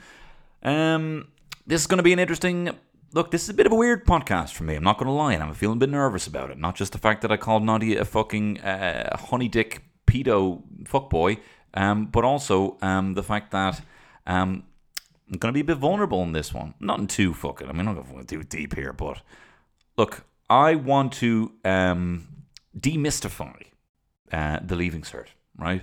Um, 0.62 1.28
this 1.66 1.80
is 1.80 1.86
going 1.86 1.98
to 1.98 2.02
be 2.02 2.12
an 2.12 2.18
interesting 2.18 2.70
look, 3.14 3.30
this 3.30 3.44
is 3.44 3.48
a 3.48 3.54
bit 3.54 3.64
of 3.64 3.72
a 3.72 3.76
weird 3.76 4.04
podcast 4.04 4.52
for 4.52 4.64
me. 4.64 4.74
I'm 4.74 4.84
not 4.84 4.98
going 4.98 5.06
to 5.06 5.12
lie, 5.12 5.32
and 5.32 5.42
I'm 5.42 5.54
feeling 5.54 5.78
a 5.78 5.80
bit 5.80 5.88
nervous 5.88 6.26
about 6.26 6.50
it. 6.50 6.58
Not 6.58 6.74
just 6.74 6.92
the 6.92 6.98
fact 6.98 7.22
that 7.22 7.32
I 7.32 7.36
called 7.38 7.62
Noddy 7.62 7.96
a 7.96 8.04
fucking 8.04 8.60
uh, 8.60 9.16
honey 9.16 9.48
dick 9.48 9.82
pedo 10.06 10.62
fuckboy, 10.82 11.38
um, 11.72 12.06
but 12.06 12.24
also 12.24 12.76
um, 12.82 13.14
the 13.14 13.22
fact 13.22 13.52
that 13.52 13.80
um, 14.26 14.64
I'm 15.30 15.38
going 15.38 15.54
to 15.54 15.56
be 15.56 15.60
a 15.60 15.64
bit 15.64 15.78
vulnerable 15.78 16.22
in 16.24 16.32
this 16.32 16.52
one. 16.52 16.74
Not 16.80 16.98
in 16.98 17.06
too 17.06 17.32
fucking. 17.32 17.68
I 17.68 17.72
mean, 17.72 17.88
I'm 17.88 17.94
not 17.94 18.06
going 18.06 18.20
to 18.20 18.26
do 18.26 18.40
it 18.40 18.50
deep 18.50 18.74
here, 18.74 18.92
but 18.92 19.22
look, 19.96 20.24
I 20.50 20.74
want 20.74 21.12
to 21.14 21.52
um, 21.64 22.26
demystify 22.78 23.62
uh, 24.32 24.58
the 24.62 24.76
leaving 24.76 25.02
cert, 25.02 25.28
right? 25.56 25.82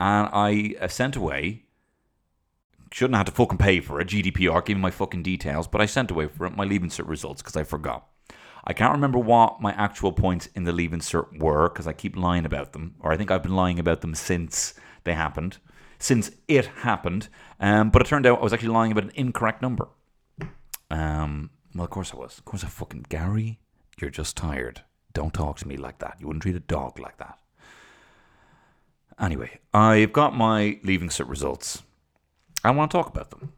And 0.00 0.28
I 0.32 0.74
uh, 0.80 0.88
sent 0.88 1.16
away 1.16 1.64
Shouldn't 2.94 3.16
have 3.16 3.26
to 3.26 3.32
fucking 3.32 3.58
pay 3.58 3.80
for 3.80 4.00
it. 4.00 4.06
GDPR, 4.06 4.64
give 4.64 4.76
me 4.76 4.82
my 4.82 4.90
fucking 4.92 5.24
details. 5.24 5.66
But 5.66 5.80
I 5.80 5.86
sent 5.86 6.12
away 6.12 6.28
for 6.28 6.46
it 6.46 6.56
my 6.56 6.62
leaving 6.62 6.90
cert 6.90 7.08
results 7.08 7.42
because 7.42 7.56
I 7.56 7.64
forgot. 7.64 8.06
I 8.62 8.72
can't 8.72 8.92
remember 8.92 9.18
what 9.18 9.60
my 9.60 9.72
actual 9.72 10.12
points 10.12 10.46
in 10.54 10.62
the 10.62 10.70
leaving 10.70 11.00
cert 11.00 11.40
were 11.40 11.68
because 11.68 11.88
I 11.88 11.92
keep 11.92 12.16
lying 12.16 12.46
about 12.46 12.72
them, 12.72 12.94
or 13.00 13.10
I 13.10 13.16
think 13.16 13.32
I've 13.32 13.42
been 13.42 13.56
lying 13.56 13.80
about 13.80 14.00
them 14.00 14.14
since 14.14 14.74
they 15.02 15.14
happened. 15.14 15.58
since 15.98 16.30
it 16.46 16.66
happened. 16.66 17.28
Um, 17.58 17.90
but 17.90 18.00
it 18.00 18.06
turned 18.06 18.26
out 18.26 18.38
I 18.38 18.42
was 18.44 18.52
actually 18.52 18.68
lying 18.68 18.92
about 18.92 19.04
an 19.04 19.12
incorrect 19.16 19.60
number. 19.60 19.88
Um, 20.88 21.50
well, 21.74 21.86
of 21.86 21.90
course 21.90 22.14
I 22.14 22.16
was. 22.16 22.38
Of 22.38 22.44
course 22.44 22.62
I 22.62 22.68
fucking 22.68 23.06
Gary. 23.08 23.58
You're 24.00 24.10
just 24.10 24.36
tired. 24.36 24.82
Don't 25.12 25.34
talk 25.34 25.58
to 25.58 25.66
me 25.66 25.76
like 25.76 25.98
that. 25.98 26.18
You 26.20 26.28
wouldn't 26.28 26.44
treat 26.44 26.54
a 26.54 26.60
dog 26.60 27.00
like 27.00 27.18
that. 27.18 27.40
Anyway, 29.20 29.58
I've 29.72 30.12
got 30.12 30.36
my 30.36 30.78
leaving 30.82 31.08
cert 31.08 31.28
results. 31.28 31.82
I 32.64 32.70
want 32.70 32.90
to 32.90 32.96
talk 32.96 33.08
about 33.08 33.30
them. 33.30 33.52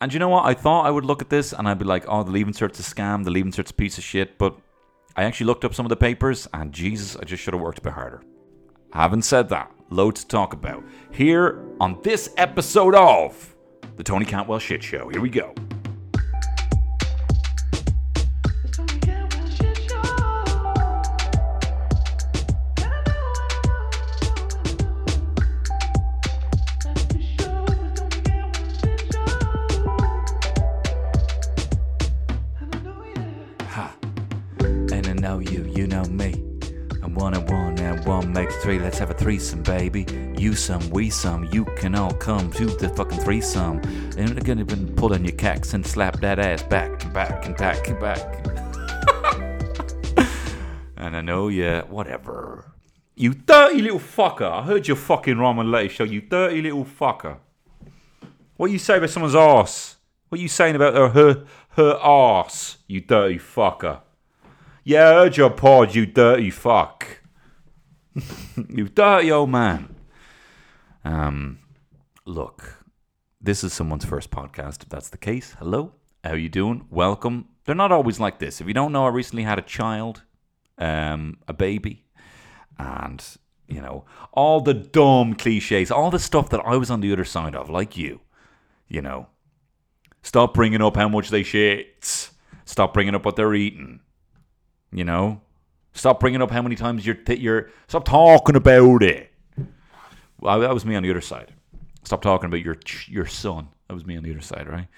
And 0.00 0.12
you 0.12 0.18
know 0.18 0.28
what? 0.28 0.46
I 0.46 0.54
thought 0.54 0.86
I 0.86 0.90
would 0.90 1.04
look 1.04 1.20
at 1.20 1.28
this 1.28 1.52
and 1.52 1.68
I'd 1.68 1.78
be 1.78 1.84
like, 1.84 2.04
oh, 2.08 2.22
the 2.22 2.30
leaving 2.30 2.54
cert's 2.54 2.80
a 2.80 2.82
scam, 2.82 3.24
the 3.24 3.30
leaving 3.30 3.52
cert's 3.52 3.70
a 3.70 3.74
piece 3.74 3.98
of 3.98 4.04
shit. 4.04 4.38
But 4.38 4.56
I 5.14 5.24
actually 5.24 5.46
looked 5.46 5.64
up 5.64 5.74
some 5.74 5.84
of 5.84 5.90
the 5.90 5.96
papers 5.96 6.48
and 6.54 6.72
Jesus, 6.72 7.16
I 7.16 7.24
just 7.24 7.42
should 7.42 7.54
have 7.54 7.62
worked 7.62 7.78
a 7.78 7.82
bit 7.82 7.92
harder. 7.92 8.22
Having 8.92 9.22
said 9.22 9.48
that, 9.50 9.70
loads 9.90 10.22
to 10.22 10.28
talk 10.28 10.52
about. 10.52 10.82
Here 11.12 11.62
on 11.80 12.00
this 12.02 12.32
episode 12.36 12.94
of 12.94 13.54
The 13.96 14.02
Tony 14.02 14.24
Cantwell 14.24 14.58
Shit 14.58 14.82
Show. 14.82 15.08
Here 15.10 15.20
we 15.20 15.28
go. 15.28 15.54
And 37.10 37.16
one 37.16 37.34
and 37.34 37.50
one 37.50 37.76
and 37.80 38.06
one 38.06 38.32
makes 38.32 38.54
three. 38.58 38.78
Let's 38.78 38.96
have 38.98 39.10
a 39.10 39.14
threesome, 39.14 39.64
baby. 39.64 40.06
You 40.38 40.54
some, 40.54 40.88
we 40.90 41.10
some. 41.10 41.44
You 41.46 41.64
can 41.64 41.96
all 41.96 42.12
come 42.12 42.52
to 42.52 42.66
the 42.66 42.88
fucking 42.88 43.18
threesome. 43.18 43.80
And 44.16 44.28
they're 44.28 44.44
gonna 44.44 44.60
even 44.60 44.94
pull 44.94 45.12
on 45.12 45.24
your 45.24 45.34
cacks 45.34 45.74
and 45.74 45.84
slap 45.84 46.20
that 46.20 46.38
ass 46.38 46.62
back 46.62 47.02
and 47.02 47.12
back 47.12 47.46
and 47.46 47.56
back 47.56 47.88
and 47.88 47.98
back. 47.98 48.46
and 50.96 51.16
I 51.16 51.20
know 51.20 51.48
you, 51.48 51.82
whatever. 51.88 52.70
You 53.16 53.34
dirty 53.34 53.82
little 53.82 53.98
fucker. 53.98 54.48
I 54.48 54.62
heard 54.62 54.86
your 54.86 54.96
fucking 54.96 55.36
Roman 55.36 55.68
Lay 55.68 55.88
show, 55.88 56.04
you 56.04 56.20
dirty 56.20 56.62
little 56.62 56.84
fucker. 56.84 57.38
What 58.56 58.70
you 58.70 58.78
say 58.78 58.98
about 58.98 59.10
someone's 59.10 59.34
ass? 59.34 59.96
What 60.28 60.40
you 60.40 60.46
saying 60.46 60.76
about 60.76 60.94
her 60.94 61.08
her, 61.08 61.44
her 61.70 61.98
ass, 62.00 62.78
you 62.86 63.00
dirty 63.00 63.40
fucker? 63.40 64.02
Yeah, 64.82 65.10
I 65.10 65.12
heard 65.12 65.36
your 65.36 65.50
pod, 65.50 65.94
you 65.94 66.06
dirty 66.06 66.48
fuck. 66.48 67.20
you 68.68 68.88
dirty 68.88 69.30
old 69.30 69.50
man. 69.50 69.94
Um, 71.04 71.58
look, 72.24 72.82
this 73.40 73.62
is 73.62 73.74
someone's 73.74 74.06
first 74.06 74.30
podcast. 74.30 74.82
If 74.82 74.88
that's 74.88 75.10
the 75.10 75.18
case, 75.18 75.54
hello, 75.58 75.92
how 76.24 76.32
you 76.32 76.48
doing? 76.48 76.86
Welcome. 76.88 77.48
They're 77.66 77.74
not 77.74 77.92
always 77.92 78.18
like 78.18 78.38
this. 78.38 78.62
If 78.62 78.68
you 78.68 78.72
don't 78.72 78.92
know, 78.92 79.04
I 79.04 79.10
recently 79.10 79.42
had 79.42 79.58
a 79.58 79.62
child, 79.62 80.22
um, 80.78 81.36
a 81.46 81.52
baby, 81.52 82.06
and 82.78 83.22
you 83.68 83.82
know 83.82 84.06
all 84.32 84.62
the 84.62 84.74
dumb 84.74 85.34
cliches, 85.34 85.90
all 85.90 86.10
the 86.10 86.18
stuff 86.18 86.48
that 86.50 86.64
I 86.64 86.76
was 86.78 86.90
on 86.90 87.02
the 87.02 87.12
other 87.12 87.26
side 87.26 87.54
of, 87.54 87.68
like 87.68 87.98
you. 87.98 88.20
You 88.88 89.02
know, 89.02 89.26
stop 90.22 90.54
bringing 90.54 90.80
up 90.80 90.96
how 90.96 91.08
much 91.10 91.28
they 91.28 91.42
shit. 91.42 92.30
Stop 92.64 92.94
bringing 92.94 93.14
up 93.14 93.26
what 93.26 93.36
they're 93.36 93.54
eating. 93.54 94.00
You 94.92 95.04
know, 95.04 95.40
stop 95.92 96.20
bringing 96.20 96.42
up 96.42 96.50
how 96.50 96.62
many 96.62 96.76
times 96.76 97.06
you're 97.06 97.16
you're. 97.28 97.70
Stop 97.88 98.04
talking 98.04 98.56
about 98.56 99.02
it. 99.02 99.32
Well, 100.40 100.60
that 100.60 100.74
was 100.74 100.84
me 100.84 100.96
on 100.96 101.02
the 101.02 101.10
other 101.10 101.20
side. 101.20 101.52
Stop 102.04 102.22
talking 102.22 102.46
about 102.46 102.60
your 102.60 102.76
your 103.06 103.26
son. 103.26 103.68
That 103.88 103.94
was 103.94 104.06
me 104.06 104.16
on 104.16 104.22
the 104.22 104.30
other 104.30 104.40
side, 104.40 104.68
right? 104.68 104.88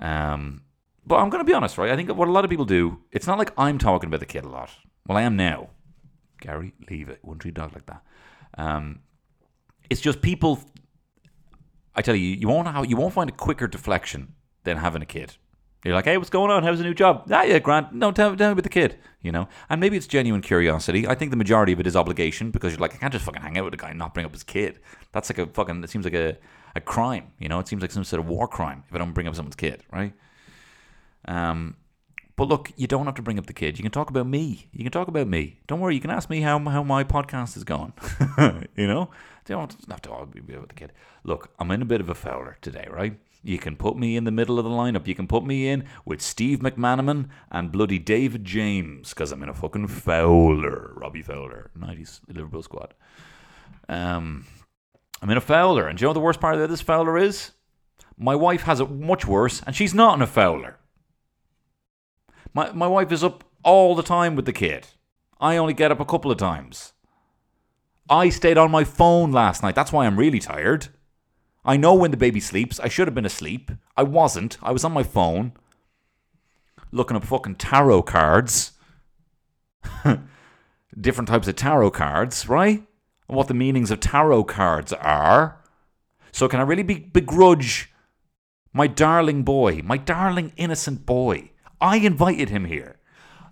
Um, 0.00 0.62
but 1.06 1.16
I'm 1.16 1.30
gonna 1.30 1.44
be 1.44 1.52
honest, 1.52 1.78
right? 1.78 1.90
I 1.90 1.96
think 1.96 2.12
what 2.14 2.28
a 2.28 2.32
lot 2.32 2.44
of 2.44 2.50
people 2.50 2.64
do. 2.64 3.00
It's 3.12 3.26
not 3.26 3.38
like 3.38 3.52
I'm 3.56 3.78
talking 3.78 4.08
about 4.08 4.20
the 4.20 4.26
kid 4.26 4.44
a 4.44 4.48
lot. 4.48 4.70
Well, 5.06 5.18
I 5.18 5.22
am 5.22 5.36
now. 5.36 5.68
Gary, 6.40 6.74
leave 6.90 7.08
it. 7.08 7.20
Wouldn't 7.22 7.42
treat 7.42 7.54
dog 7.54 7.72
like 7.72 7.86
that. 7.86 8.02
Um, 8.56 9.00
it's 9.90 10.00
just 10.00 10.22
people. 10.22 10.60
I 11.94 12.02
tell 12.02 12.16
you, 12.16 12.28
you 12.28 12.48
won't 12.48 12.66
have, 12.66 12.86
you 12.86 12.96
won't 12.96 13.14
find 13.14 13.30
a 13.30 13.32
quicker 13.32 13.68
deflection 13.68 14.34
than 14.64 14.78
having 14.78 15.02
a 15.02 15.06
kid. 15.06 15.36
You're 15.84 15.94
like, 15.94 16.06
hey, 16.06 16.16
what's 16.16 16.30
going 16.30 16.50
on? 16.50 16.62
How's 16.62 16.78
the 16.78 16.84
new 16.84 16.94
job? 16.94 17.28
Ah, 17.30 17.42
yeah, 17.42 17.58
Grant. 17.58 17.92
No, 17.92 18.10
tell, 18.10 18.34
tell 18.36 18.48
me 18.48 18.52
about 18.52 18.62
the 18.62 18.70
kid. 18.70 18.96
You 19.20 19.32
know, 19.32 19.48
and 19.68 19.80
maybe 19.80 19.96
it's 19.96 20.06
genuine 20.06 20.40
curiosity. 20.40 21.06
I 21.06 21.14
think 21.14 21.30
the 21.30 21.36
majority 21.36 21.72
of 21.72 21.80
it 21.80 21.86
is 21.86 21.94
obligation 21.94 22.50
because 22.50 22.72
you're 22.72 22.80
like, 22.80 22.94
I 22.94 22.98
can't 22.98 23.12
just 23.12 23.24
fucking 23.24 23.42
hang 23.42 23.58
out 23.58 23.64
with 23.64 23.74
a 23.74 23.78
guy 23.78 23.90
and 23.90 23.98
not 23.98 24.14
bring 24.14 24.26
up 24.26 24.32
his 24.32 24.42
kid. 24.42 24.80
That's 25.12 25.30
like 25.30 25.38
a 25.38 25.46
fucking. 25.46 25.84
It 25.84 25.90
seems 25.90 26.04
like 26.04 26.14
a 26.14 26.36
a 26.74 26.80
crime. 26.80 27.32
You 27.38 27.48
know, 27.48 27.58
it 27.58 27.68
seems 27.68 27.82
like 27.82 27.90
some 27.90 28.04
sort 28.04 28.20
of 28.20 28.28
war 28.28 28.48
crime 28.48 28.84
if 28.88 28.94
I 28.94 28.98
don't 28.98 29.12
bring 29.12 29.28
up 29.28 29.34
someone's 29.34 29.56
kid, 29.56 29.82
right? 29.92 30.12
Um, 31.26 31.76
but 32.36 32.48
look, 32.48 32.72
you 32.76 32.86
don't 32.86 33.06
have 33.06 33.14
to 33.14 33.22
bring 33.22 33.38
up 33.38 33.46
the 33.46 33.52
kid. 33.52 33.78
You 33.78 33.82
can 33.82 33.92
talk 33.92 34.10
about 34.10 34.26
me. 34.26 34.68
You 34.72 34.84
can 34.84 34.92
talk 34.92 35.08
about 35.08 35.28
me. 35.28 35.60
Don't 35.68 35.80
worry. 35.80 35.94
You 35.94 36.00
can 36.00 36.10
ask 36.10 36.28
me 36.28 36.40
how 36.40 36.58
how 36.58 36.82
my 36.82 37.04
podcast 37.04 37.56
is 37.56 37.64
going. 37.64 37.92
you 38.76 38.86
know, 38.86 39.10
you 39.48 39.54
don't 39.54 39.76
have 39.88 40.02
to 40.02 40.10
all 40.10 40.26
be 40.26 40.40
about 40.40 40.68
the 40.68 40.74
kid. 40.74 40.92
Look, 41.22 41.50
I'm 41.58 41.70
in 41.70 41.82
a 41.82 41.86
bit 41.86 42.00
of 42.00 42.08
a 42.08 42.14
fowler 42.14 42.58
today, 42.60 42.88
right? 42.90 43.18
You 43.44 43.58
can 43.58 43.76
put 43.76 43.98
me 43.98 44.16
in 44.16 44.24
the 44.24 44.30
middle 44.30 44.58
of 44.58 44.64
the 44.64 44.70
lineup. 44.70 45.06
You 45.06 45.14
can 45.14 45.26
put 45.26 45.44
me 45.44 45.68
in 45.68 45.84
with 46.06 46.22
Steve 46.22 46.60
McManaman 46.60 47.28
and 47.50 47.70
bloody 47.70 47.98
David 47.98 48.42
James 48.42 49.10
because 49.10 49.32
I'm 49.32 49.42
in 49.42 49.50
a 49.50 49.54
fucking 49.54 49.88
Fowler. 49.88 50.94
Robbie 50.96 51.20
Fowler, 51.20 51.70
90s 51.78 52.20
Liverpool 52.26 52.62
squad. 52.62 52.94
Um, 53.86 54.46
I'm 55.20 55.28
in 55.28 55.36
a 55.36 55.42
Fowler. 55.42 55.86
And 55.86 55.98
do 55.98 56.02
you 56.02 56.06
know 56.06 56.10
what 56.10 56.14
the 56.14 56.20
worst 56.20 56.40
part 56.40 56.56
of 56.56 56.70
this 56.70 56.80
Fowler 56.80 57.18
is? 57.18 57.50
My 58.16 58.34
wife 58.34 58.62
has 58.62 58.80
it 58.80 58.90
much 58.90 59.26
worse, 59.26 59.62
and 59.66 59.76
she's 59.76 59.92
not 59.92 60.14
in 60.14 60.22
a 60.22 60.26
Fowler. 60.26 60.78
My, 62.54 62.72
my 62.72 62.86
wife 62.86 63.12
is 63.12 63.22
up 63.22 63.44
all 63.62 63.94
the 63.94 64.02
time 64.02 64.36
with 64.36 64.46
the 64.46 64.52
kid. 64.52 64.86
I 65.38 65.58
only 65.58 65.74
get 65.74 65.92
up 65.92 66.00
a 66.00 66.06
couple 66.06 66.30
of 66.30 66.38
times. 66.38 66.94
I 68.08 68.30
stayed 68.30 68.56
on 68.56 68.70
my 68.70 68.84
phone 68.84 69.32
last 69.32 69.62
night. 69.62 69.74
That's 69.74 69.92
why 69.92 70.06
I'm 70.06 70.18
really 70.18 70.38
tired. 70.38 70.88
I 71.64 71.76
know 71.76 71.94
when 71.94 72.10
the 72.10 72.16
baby 72.16 72.40
sleeps. 72.40 72.78
I 72.78 72.88
should 72.88 73.08
have 73.08 73.14
been 73.14 73.24
asleep. 73.24 73.70
I 73.96 74.02
wasn't. 74.02 74.58
I 74.62 74.72
was 74.72 74.84
on 74.84 74.92
my 74.92 75.02
phone 75.02 75.52
looking 76.92 77.16
up 77.16 77.24
fucking 77.24 77.56
tarot 77.56 78.02
cards. 78.02 78.72
Different 81.00 81.28
types 81.28 81.48
of 81.48 81.56
tarot 81.56 81.90
cards, 81.90 82.48
right? 82.48 82.82
And 83.28 83.36
what 83.36 83.48
the 83.48 83.54
meanings 83.54 83.90
of 83.90 84.00
tarot 84.00 84.44
cards 84.44 84.92
are. 84.92 85.60
So, 86.32 86.48
can 86.48 86.60
I 86.60 86.64
really 86.64 86.82
be, 86.82 86.98
begrudge 86.98 87.92
my 88.72 88.86
darling 88.86 89.42
boy, 89.42 89.80
my 89.84 89.96
darling 89.96 90.52
innocent 90.56 91.06
boy? 91.06 91.50
I 91.80 91.96
invited 91.96 92.50
him 92.50 92.66
here. 92.66 92.96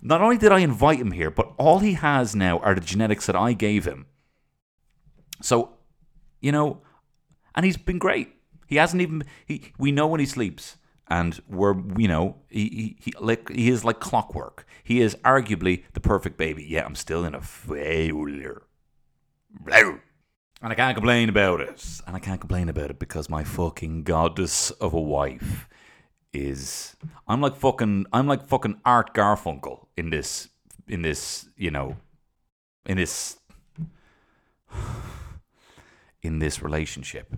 Not 0.01 0.21
only 0.21 0.37
did 0.37 0.51
I 0.51 0.59
invite 0.59 0.99
him 0.99 1.11
here, 1.11 1.31
but 1.31 1.53
all 1.57 1.79
he 1.79 1.93
has 1.93 2.35
now 2.35 2.59
are 2.59 2.75
the 2.75 2.81
genetics 2.81 3.25
that 3.25 3.35
I 3.35 3.53
gave 3.53 3.85
him. 3.85 4.05
So, 5.41 5.75
you 6.41 6.51
know, 6.51 6.81
and 7.55 7.65
he's 7.65 7.77
been 7.77 7.99
great. 7.99 8.33
He 8.67 8.77
hasn't 8.77 9.01
even 9.01 9.23
he. 9.45 9.71
We 9.77 9.91
know 9.91 10.07
when 10.07 10.19
he 10.19 10.25
sleeps, 10.25 10.77
and 11.07 11.41
we're 11.47 11.75
you 11.97 12.07
know 12.07 12.37
he 12.49 12.63
he, 12.69 12.97
he 12.99 13.13
like 13.19 13.49
he 13.49 13.69
is 13.69 13.83
like 13.85 13.99
clockwork. 13.99 14.65
He 14.83 15.01
is 15.01 15.15
arguably 15.23 15.83
the 15.93 15.99
perfect 15.99 16.37
baby. 16.37 16.65
Yeah, 16.67 16.85
I'm 16.85 16.95
still 16.95 17.25
in 17.25 17.35
a 17.35 17.41
failure, 17.41 18.63
and 19.67 20.71
I 20.71 20.75
can't 20.75 20.95
complain 20.95 21.29
about 21.29 21.61
it. 21.61 21.85
And 22.07 22.15
I 22.15 22.19
can't 22.19 22.39
complain 22.39 22.69
about 22.69 22.89
it 22.89 22.99
because 22.99 23.29
my 23.29 23.43
fucking 23.43 24.03
goddess 24.03 24.71
of 24.71 24.93
a 24.93 25.01
wife 25.01 25.67
is. 26.31 26.95
I'm 27.27 27.41
like 27.41 27.57
fucking. 27.57 28.07
I'm 28.13 28.27
like 28.27 28.47
fucking 28.47 28.81
Art 28.85 29.13
Garfunkel 29.13 29.87
in 29.97 30.09
this. 30.09 30.49
In 30.87 31.01
this, 31.01 31.47
you 31.55 31.71
know, 31.71 31.97
in 32.85 32.97
this 32.97 33.37
in 36.23 36.39
this 36.39 36.61
relationship. 36.61 37.35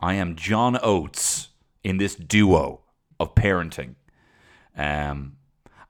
I 0.00 0.14
am 0.14 0.34
John 0.34 0.78
Oates 0.82 1.48
in 1.84 1.98
this 1.98 2.14
duo 2.14 2.80
of 3.18 3.34
parenting. 3.34 3.96
Um, 4.76 5.36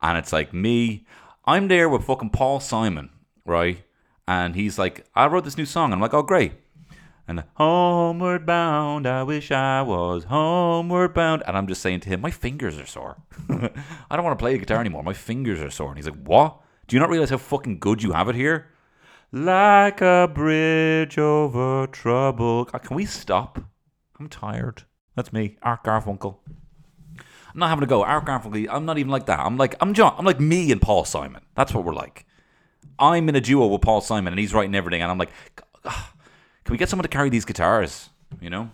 and 0.02 0.18
it's 0.18 0.32
like 0.32 0.52
me, 0.52 1.06
I'm 1.44 1.68
there 1.68 1.88
with 1.88 2.04
fucking 2.04 2.30
Paul 2.30 2.58
Simon, 2.60 3.10
right? 3.44 3.82
And 4.26 4.56
he's 4.56 4.78
like, 4.78 5.06
I 5.14 5.26
wrote 5.26 5.44
this 5.44 5.56
new 5.56 5.66
song. 5.66 5.86
And 5.86 5.94
I'm 5.94 6.00
like, 6.00 6.14
oh, 6.14 6.22
great. 6.22 6.52
And 7.28 7.44
homeward 7.54 8.44
bound, 8.44 9.06
I 9.06 9.22
wish 9.22 9.52
I 9.52 9.82
was 9.82 10.24
homeward 10.24 11.14
bound. 11.14 11.44
And 11.46 11.56
I'm 11.56 11.68
just 11.68 11.80
saying 11.80 12.00
to 12.00 12.08
him, 12.08 12.20
my 12.20 12.32
fingers 12.32 12.76
are 12.78 12.86
sore. 12.86 13.22
I 13.48 14.16
don't 14.16 14.24
want 14.24 14.36
to 14.36 14.42
play 14.42 14.52
the 14.52 14.58
guitar 14.58 14.80
anymore. 14.80 15.04
My 15.04 15.12
fingers 15.12 15.60
are 15.60 15.70
sore. 15.70 15.90
And 15.90 15.98
he's 15.98 16.08
like, 16.08 16.20
what? 16.24 16.60
Do 16.88 16.96
you 16.96 17.00
not 17.00 17.10
realize 17.10 17.30
how 17.30 17.36
fucking 17.36 17.78
good 17.78 18.02
you 18.02 18.10
have 18.10 18.28
it 18.28 18.34
here? 18.34 18.70
Like 19.30 20.00
a 20.00 20.28
bridge 20.32 21.18
over 21.18 21.86
troubled. 21.86 22.72
Can 22.72 22.96
we 22.96 23.06
stop? 23.06 23.60
I'm 24.20 24.28
tired. 24.28 24.84
That's 25.16 25.32
me, 25.32 25.56
Art 25.62 25.82
Garfunkel. 25.82 26.36
I'm 27.18 27.58
not 27.58 27.70
having 27.70 27.80
to 27.80 27.86
go. 27.86 28.04
Art 28.04 28.26
Garfunkel. 28.26 28.68
I'm 28.70 28.84
not 28.84 28.98
even 28.98 29.10
like 29.10 29.26
that. 29.26 29.40
I'm 29.40 29.56
like 29.56 29.74
I'm 29.80 29.94
John. 29.94 30.14
I'm 30.16 30.24
like 30.24 30.38
me 30.38 30.70
and 30.70 30.80
Paul 30.80 31.04
Simon. 31.04 31.42
That's 31.56 31.74
what 31.74 31.84
we're 31.84 31.94
like. 31.94 32.26
I'm 32.98 33.28
in 33.28 33.34
a 33.34 33.40
duo 33.40 33.66
with 33.66 33.80
Paul 33.80 34.02
Simon, 34.02 34.32
and 34.32 34.38
he's 34.38 34.54
writing 34.54 34.74
everything, 34.74 35.02
and 35.02 35.10
I'm 35.10 35.18
like, 35.18 35.30
can 35.82 36.72
we 36.72 36.76
get 36.76 36.88
someone 36.88 37.02
to 37.02 37.08
carry 37.08 37.30
these 37.30 37.44
guitars? 37.44 38.10
you 38.40 38.50
know? 38.50 38.70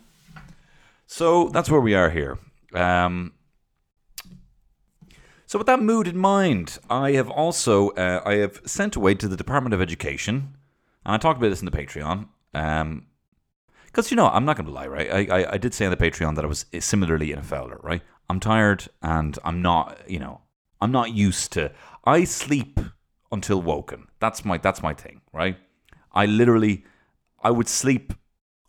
So 1.06 1.48
that's 1.48 1.70
where 1.70 1.80
we 1.80 1.94
are 1.94 2.10
here. 2.10 2.38
Um, 2.74 3.32
so 5.46 5.58
with 5.58 5.66
that 5.68 5.80
mood 5.80 6.08
in 6.08 6.18
mind, 6.18 6.78
I 6.90 7.12
have 7.12 7.30
also 7.30 7.90
uh, 7.90 8.22
I 8.24 8.34
have 8.34 8.60
sent 8.66 8.96
away 8.96 9.14
to 9.14 9.28
the 9.28 9.36
Department 9.36 9.72
of 9.72 9.80
Education, 9.80 10.56
and 11.04 11.14
I 11.14 11.18
talked 11.18 11.38
about 11.38 11.50
this 11.50 11.60
in 11.62 11.66
the 11.66 11.76
Patreon. 11.76 12.28
Um, 12.52 13.06
because 13.96 14.10
you 14.10 14.16
know, 14.16 14.28
I'm 14.28 14.44
not 14.44 14.56
going 14.56 14.66
to 14.66 14.72
lie, 14.72 14.86
right? 14.86 15.10
I, 15.10 15.38
I 15.38 15.52
I 15.54 15.58
did 15.58 15.72
say 15.72 15.86
on 15.86 15.90
the 15.90 15.96
Patreon 15.96 16.34
that 16.34 16.44
I 16.44 16.48
was 16.48 16.66
eh, 16.74 16.80
similarly 16.80 17.32
in 17.32 17.38
a 17.38 17.42
fouler, 17.42 17.80
right? 17.82 18.02
I'm 18.28 18.40
tired 18.40 18.88
and 19.00 19.38
I'm 19.42 19.62
not, 19.62 19.98
you 20.06 20.18
know, 20.18 20.42
I'm 20.82 20.92
not 20.92 21.14
used 21.14 21.50
to. 21.52 21.72
I 22.04 22.24
sleep 22.24 22.78
until 23.32 23.62
woken. 23.62 24.08
That's 24.20 24.44
my 24.44 24.58
that's 24.58 24.82
my 24.82 24.92
thing, 24.92 25.22
right? 25.32 25.56
I 26.12 26.26
literally, 26.26 26.84
I 27.42 27.50
would 27.50 27.68
sleep, 27.68 28.12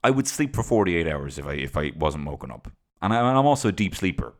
I 0.02 0.12
would 0.12 0.30
sleep 0.30 0.56
for 0.56 0.64
48 0.64 1.08
hours 1.08 1.38
if 1.38 1.46
I 1.46 1.54
if 1.56 1.76
I 1.76 1.92
wasn't 1.98 2.26
woken 2.26 2.50
up, 2.50 2.72
and, 3.02 3.12
I, 3.12 3.18
and 3.18 3.38
I'm 3.38 3.46
also 3.46 3.68
a 3.68 3.74
deep 3.74 3.96
sleeper. 3.96 4.34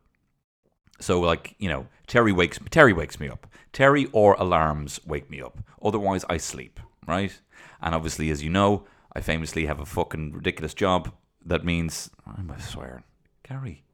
So 1.00 1.20
like 1.20 1.54
you 1.58 1.68
know, 1.68 1.86
Terry 2.06 2.32
wakes 2.32 2.58
Terry 2.70 2.94
wakes 2.94 3.20
me 3.20 3.28
up. 3.28 3.46
Terry 3.74 4.06
or 4.12 4.36
alarms 4.38 5.00
wake 5.06 5.28
me 5.28 5.42
up. 5.42 5.58
Otherwise, 5.82 6.24
I 6.30 6.38
sleep. 6.38 6.80
Right? 7.06 7.38
And 7.82 7.94
obviously, 7.94 8.30
as 8.30 8.42
you 8.42 8.50
know, 8.50 8.86
I 9.12 9.20
famously 9.20 9.66
have 9.66 9.80
a 9.80 9.86
fucking 9.86 10.32
ridiculous 10.32 10.74
job. 10.74 11.12
That 11.44 11.64
means 11.64 12.10
I'm 12.26 12.52
swearing, 12.60 13.04
Gary. 13.42 13.84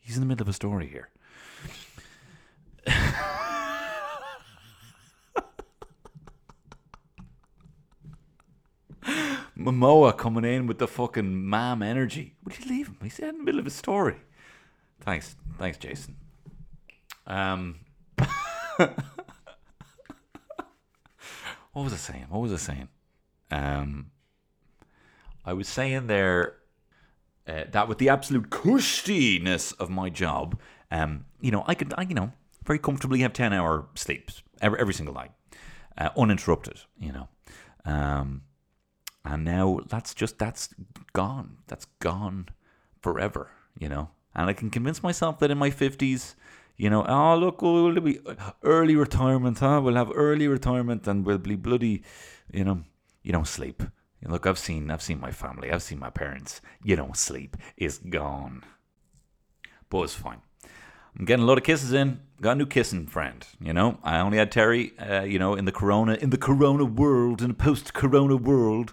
He's 0.00 0.16
in 0.16 0.20
the 0.20 0.26
middle 0.26 0.42
of 0.42 0.48
a 0.48 0.52
story 0.52 0.88
here. 0.88 1.08
Momoa 9.56 10.16
coming 10.16 10.44
in 10.44 10.66
with 10.66 10.78
the 10.78 10.88
fucking 10.88 11.48
mam 11.48 11.82
energy. 11.82 12.34
Would 12.44 12.58
you 12.58 12.66
leave 12.68 12.88
him? 12.88 12.98
He's 13.02 13.18
in 13.18 13.38
the 13.38 13.44
middle 13.44 13.60
of 13.60 13.66
a 13.66 13.70
story. 13.70 14.16
Thanks, 15.00 15.36
thanks, 15.58 15.78
Jason. 15.78 16.16
Um, 17.26 17.80
what 18.76 18.94
was 21.74 21.92
I 21.92 21.96
saying? 21.96 22.26
What 22.28 22.40
was 22.40 22.52
I 22.52 22.56
saying? 22.56 22.88
Um, 23.50 24.11
I 25.44 25.52
was 25.52 25.68
saying 25.68 26.06
there 26.06 26.56
uh, 27.46 27.64
that 27.72 27.88
with 27.88 27.98
the 27.98 28.08
absolute 28.08 28.50
cushiness 28.50 29.74
of 29.78 29.90
my 29.90 30.08
job, 30.10 30.58
um, 30.90 31.24
you 31.40 31.50
know, 31.50 31.64
I 31.66 31.74
could, 31.74 31.92
I, 31.96 32.02
you 32.02 32.14
know, 32.14 32.32
very 32.64 32.78
comfortably 32.78 33.20
have 33.20 33.32
ten 33.32 33.52
hour 33.52 33.86
sleeps 33.94 34.42
every, 34.60 34.78
every 34.78 34.94
single 34.94 35.14
night, 35.14 35.32
uh, 35.98 36.10
uninterrupted. 36.16 36.80
You 36.98 37.12
know, 37.12 37.28
um, 37.84 38.42
and 39.24 39.44
now 39.44 39.80
that's 39.88 40.14
just 40.14 40.38
that's 40.38 40.68
gone. 41.12 41.58
That's 41.66 41.86
gone 41.98 42.48
forever. 43.00 43.50
You 43.78 43.88
know, 43.88 44.10
and 44.34 44.48
I 44.48 44.52
can 44.52 44.70
convince 44.70 45.02
myself 45.02 45.38
that 45.40 45.50
in 45.50 45.58
my 45.58 45.70
fifties, 45.70 46.36
you 46.76 46.88
know, 46.90 47.04
oh 47.08 47.36
look, 47.36 47.62
we'll 47.62 48.00
be 48.00 48.20
early 48.62 48.94
retirement, 48.94 49.58
huh? 49.58 49.80
We'll 49.82 49.96
have 49.96 50.12
early 50.14 50.46
retirement, 50.46 51.08
and 51.08 51.26
we'll 51.26 51.38
be 51.38 51.56
bloody, 51.56 52.02
you 52.52 52.64
know, 52.64 52.82
you 53.22 53.32
don't 53.32 53.48
sleep. 53.48 53.82
Look, 54.24 54.46
I've 54.46 54.58
seen, 54.58 54.90
I've 54.90 55.02
seen 55.02 55.20
my 55.20 55.32
family, 55.32 55.72
I've 55.72 55.82
seen 55.82 55.98
my 55.98 56.10
parents. 56.10 56.60
You 56.82 56.96
don't 56.96 57.16
sleep. 57.16 57.56
It's 57.76 57.98
gone. 57.98 58.62
But 59.90 60.02
it's 60.02 60.14
fine. 60.14 60.40
I'm 61.18 61.26
getting 61.26 61.42
a 61.42 61.46
lot 61.46 61.58
of 61.58 61.64
kisses 61.64 61.92
in. 61.92 62.20
Got 62.40 62.52
a 62.52 62.54
new 62.56 62.66
kissing 62.66 63.06
friend. 63.06 63.46
You 63.60 63.72
know, 63.72 63.98
I 64.02 64.18
only 64.18 64.38
had 64.38 64.50
Terry. 64.50 64.98
Uh, 64.98 65.22
you 65.22 65.38
know, 65.38 65.54
in 65.54 65.64
the 65.64 65.72
corona, 65.72 66.14
in 66.14 66.30
the 66.30 66.38
corona 66.38 66.84
world, 66.84 67.42
in 67.42 67.50
a 67.50 67.54
post-corona 67.54 68.36
world. 68.36 68.92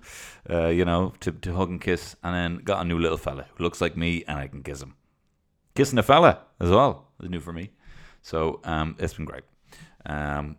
Uh, 0.50 0.68
you 0.68 0.84
know, 0.84 1.14
to 1.22 1.32
to 1.32 1.54
hug 1.54 1.70
and 1.70 1.80
kiss, 1.80 2.16
and 2.24 2.36
then 2.36 2.64
got 2.64 2.82
a 2.82 2.84
new 2.84 3.00
little 3.00 3.18
fella 3.18 3.46
who 3.56 3.64
looks 3.64 3.80
like 3.80 3.96
me, 3.96 4.24
and 4.28 4.38
I 4.38 4.48
can 4.48 4.62
kiss 4.62 4.82
him. 4.82 4.96
Kissing 5.76 5.98
a 5.98 6.04
fella 6.04 6.42
as 6.60 6.70
well 6.70 7.08
is 7.22 7.30
new 7.30 7.40
for 7.40 7.54
me. 7.54 7.72
So 8.22 8.60
um, 8.66 8.96
it's 9.00 9.14
been 9.14 9.26
great. 9.26 9.44
Um, 10.06 10.58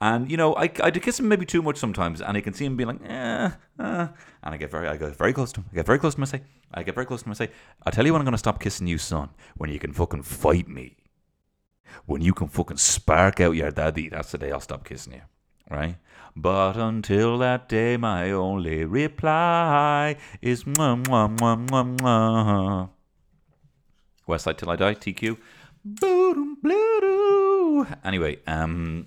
and 0.00 0.30
you 0.30 0.36
know, 0.36 0.54
I 0.56 0.64
I 0.82 0.90
kiss 0.90 1.20
him 1.20 1.28
maybe 1.28 1.46
too 1.46 1.62
much 1.62 1.76
sometimes, 1.76 2.20
and 2.20 2.36
I 2.36 2.40
can 2.40 2.52
see 2.52 2.64
him 2.64 2.76
being 2.76 2.88
like, 2.88 3.00
eh, 3.06 3.50
eh. 3.80 4.06
and 4.42 4.54
I 4.54 4.56
get 4.56 4.70
very 4.70 4.88
I 4.88 4.96
get 4.96 5.16
very 5.16 5.32
close 5.32 5.52
to 5.52 5.60
him. 5.60 5.66
I 5.72 5.74
get 5.76 5.86
very 5.86 5.98
close 5.98 6.14
to 6.14 6.20
him. 6.20 6.24
I 6.24 6.26
say, 6.26 6.42
I 6.72 6.82
get 6.82 6.94
very 6.94 7.06
close 7.06 7.22
to 7.22 7.28
him. 7.28 7.32
I 7.32 7.34
say, 7.34 7.50
I 7.84 7.90
tell 7.90 8.04
you 8.04 8.12
when 8.12 8.20
I'm 8.20 8.24
gonna 8.26 8.38
stop 8.38 8.60
kissing 8.60 8.86
you, 8.86 8.98
son. 8.98 9.30
When 9.56 9.70
you 9.70 9.78
can 9.78 9.92
fucking 9.92 10.22
fight 10.22 10.68
me. 10.68 10.96
When 12.06 12.22
you 12.22 12.34
can 12.34 12.48
fucking 12.48 12.78
spark 12.78 13.40
out 13.40 13.54
your 13.54 13.70
daddy, 13.70 14.08
that's 14.08 14.32
the 14.32 14.38
day 14.38 14.50
I'll 14.50 14.60
stop 14.60 14.84
kissing 14.84 15.12
you, 15.12 15.22
right? 15.70 15.96
But 16.34 16.76
until 16.76 17.38
that 17.38 17.68
day, 17.68 17.96
my 17.96 18.32
only 18.32 18.84
reply 18.84 20.16
is 20.42 20.64
mwah 20.64 21.04
mwah 21.04 21.28
mwah 21.38 21.68
mwah 21.68 21.98
mwah. 21.98 22.88
West 24.26 24.44
Side 24.44 24.58
Till 24.58 24.70
I 24.70 24.76
Die, 24.76 24.94
TQ. 24.94 25.38
Anyway, 28.04 28.38
um, 28.46 29.06